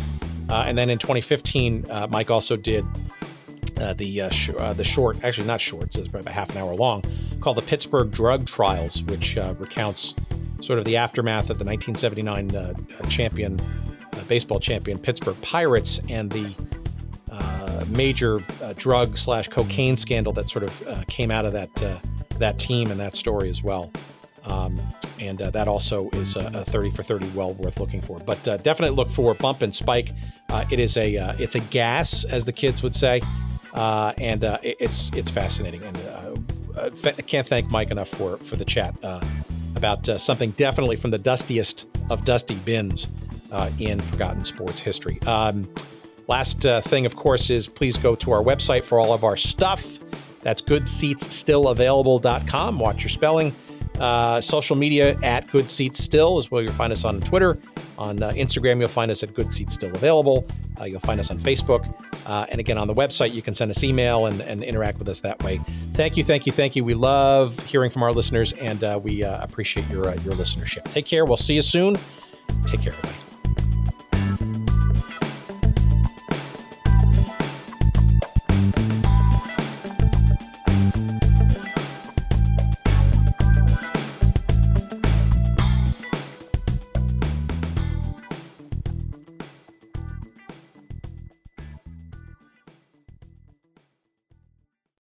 Uh, 0.49 0.65
and 0.67 0.77
then 0.77 0.91
in 0.91 0.99
2015, 0.99 1.87
uh, 1.91 2.07
Mike 2.11 2.31
also 2.31 2.57
did 2.57 2.85
uh, 3.79 3.95
the 3.95 4.23
uh, 4.23 4.31
sh- 4.31 4.51
uh, 4.59 4.73
the 4.73 4.85
short, 4.85 5.23
actually 5.25 5.47
not 5.47 5.61
short, 5.61 5.95
it's 5.97 6.09
about 6.09 6.27
half 6.29 6.51
an 6.51 6.59
hour 6.59 6.75
long, 6.75 7.03
called 7.41 7.57
the 7.57 7.63
Pittsburgh 7.63 8.11
Drug 8.11 8.47
Trials, 8.47 9.03
which 9.05 9.37
recounts 9.59 10.15
sort 10.63 10.79
of 10.79 10.85
the 10.85 10.97
aftermath 10.97 11.51
of 11.51 11.59
the 11.59 11.65
1979 11.65 12.55
uh, 12.55 12.73
uh, 13.01 13.09
champion, 13.09 13.61
uh, 13.61 14.23
baseball 14.29 14.61
champion 14.61 14.99
Pittsburgh 14.99 15.41
Pirates 15.43 16.01
and 16.09 16.31
the 16.31 16.55
uh, 17.31 17.85
major 17.89 18.43
uh, 18.63 18.73
drug 18.77 19.19
slash 19.19 19.49
cocaine 19.49 19.97
scandal 19.97 20.33
that 20.33 20.49
sort 20.49 20.65
of 20.65 21.07
came 21.09 21.31
out 21.31 21.45
of 21.45 21.53
that 21.53 21.71
that 22.39 22.59
team 22.59 22.91
and 22.91 22.99
that 22.99 23.15
story 23.15 23.49
as 23.51 23.63
well. 23.63 23.93
Um, 24.45 24.81
and 25.21 25.41
uh, 25.41 25.51
that 25.51 25.69
also 25.69 26.09
is 26.11 26.35
a, 26.35 26.47
a, 26.53 26.65
30 26.65 26.91
for 26.91 27.05
30 27.05 27.29
well 27.29 27.55
worth 27.55 27.79
looking 27.79 28.01
for. 28.01 28.19
But 28.19 28.47
uh, 28.49 28.57
definitely 28.57 28.97
look 28.97 29.09
for 29.09 29.35
Bump 29.35 29.63
and 29.63 29.73
Spike. 29.73 30.11
Uh, 30.49 30.65
it 30.73 30.81
is 30.81 30.97
a 30.97 31.15
it's 31.39 31.55
a 31.55 31.61
gas, 31.61 32.25
as 32.25 32.45
the 32.45 32.53
kids 32.53 32.83
would 32.83 32.95
say, 32.95 33.23
and 33.75 34.43
it's 34.63 35.11
it's 35.11 35.31
fascinating. 35.31 35.83
And 35.85 35.99
I 36.77 36.91
can't 37.23 37.47
thank 37.47 37.71
Mike 37.71 37.91
enough 37.91 38.09
for 38.09 38.37
for 38.39 38.57
the 38.57 38.65
chat 38.65 38.97
about 39.83 40.07
something 40.21 40.53
definitely 40.53 40.95
from 40.95 41.11
the 41.11 41.19
dustiest 41.19 41.89
of 42.09 42.25
dusty 42.25 42.55
bins 42.55 43.09
in 43.81 43.99
forgotten 44.01 44.45
sports 44.45 44.79
history. 44.79 45.21
Um, 45.23 45.69
last 46.29 46.63
thing, 46.85 47.05
of 47.05 47.17
course, 47.17 47.51
is 47.51 47.67
please 47.67 47.97
go 47.97 48.15
to 48.15 48.31
our 48.31 48.43
website 48.43 48.85
for 48.85 49.01
all 49.01 49.13
of 49.13 49.25
our 49.25 49.37
stuff. 49.37 49.99
That's 50.41 50.63
goodseatsstillavailable.com. 50.63 52.79
Watch 52.79 53.03
your 53.03 53.09
spelling. 53.09 53.53
Uh, 53.99 54.41
social 54.41 54.77
media 54.77 55.19
at 55.23 55.51
Good 55.51 55.69
Seats 55.69 56.03
Still 56.03 56.39
is 56.39 56.51
where 56.51 56.63
you'll 56.63 56.73
find 56.73 56.93
us 56.93 57.05
on 57.05 57.21
Twitter. 57.21 57.59
On 57.99 58.23
uh, 58.23 58.31
Instagram, 58.33 58.79
you'll 58.81 58.89
find 58.89 59.11
us 59.11 59.23
at 59.23 59.35
Good 59.35 59.53
Seats 59.53 59.75
Still 59.75 59.91
Available. 59.91 60.47
Uh, 60.81 60.85
you'll 60.85 61.01
find 61.01 61.21
us 61.21 61.31
on 61.31 61.39
Facebook. 61.39 61.93
Uh, 62.27 62.47
and 62.51 62.61
again, 62.61 62.79
on 62.79 62.87
the 62.87 62.95
website, 62.95 63.35
you 63.35 63.43
can 63.43 63.55
send 63.55 63.71
us 63.71 63.83
email 63.83 64.27
and, 64.27 64.41
and 64.43 64.63
interact 64.63 64.99
with 64.99 65.09
us 65.09 65.21
that 65.21 65.43
way. 65.43 65.61
Thank 65.95 66.17
you, 66.17 66.25
thank 66.25 66.47
you, 66.47 66.53
thank 66.53 66.77
you. 66.77 66.85
We 66.85 66.95
love 66.95 67.59
hearing 67.67 67.91
from 67.91 68.03
our 68.03 68.13
listeners, 68.13 68.53
and 68.53 68.83
uh, 68.83 69.01
we 69.03 69.25
uh, 69.25 69.43
appreciate 69.43 69.89
your, 69.89 70.05
your 70.05 70.35
listenership. 70.35 70.85
Take 70.85 71.07
care. 71.07 71.25
We'll 71.25 71.37
see 71.37 71.55
you 71.55 71.63
soon. 71.63 71.97
Take 72.67 72.83
care, 72.83 72.93
everybody. 72.93 73.22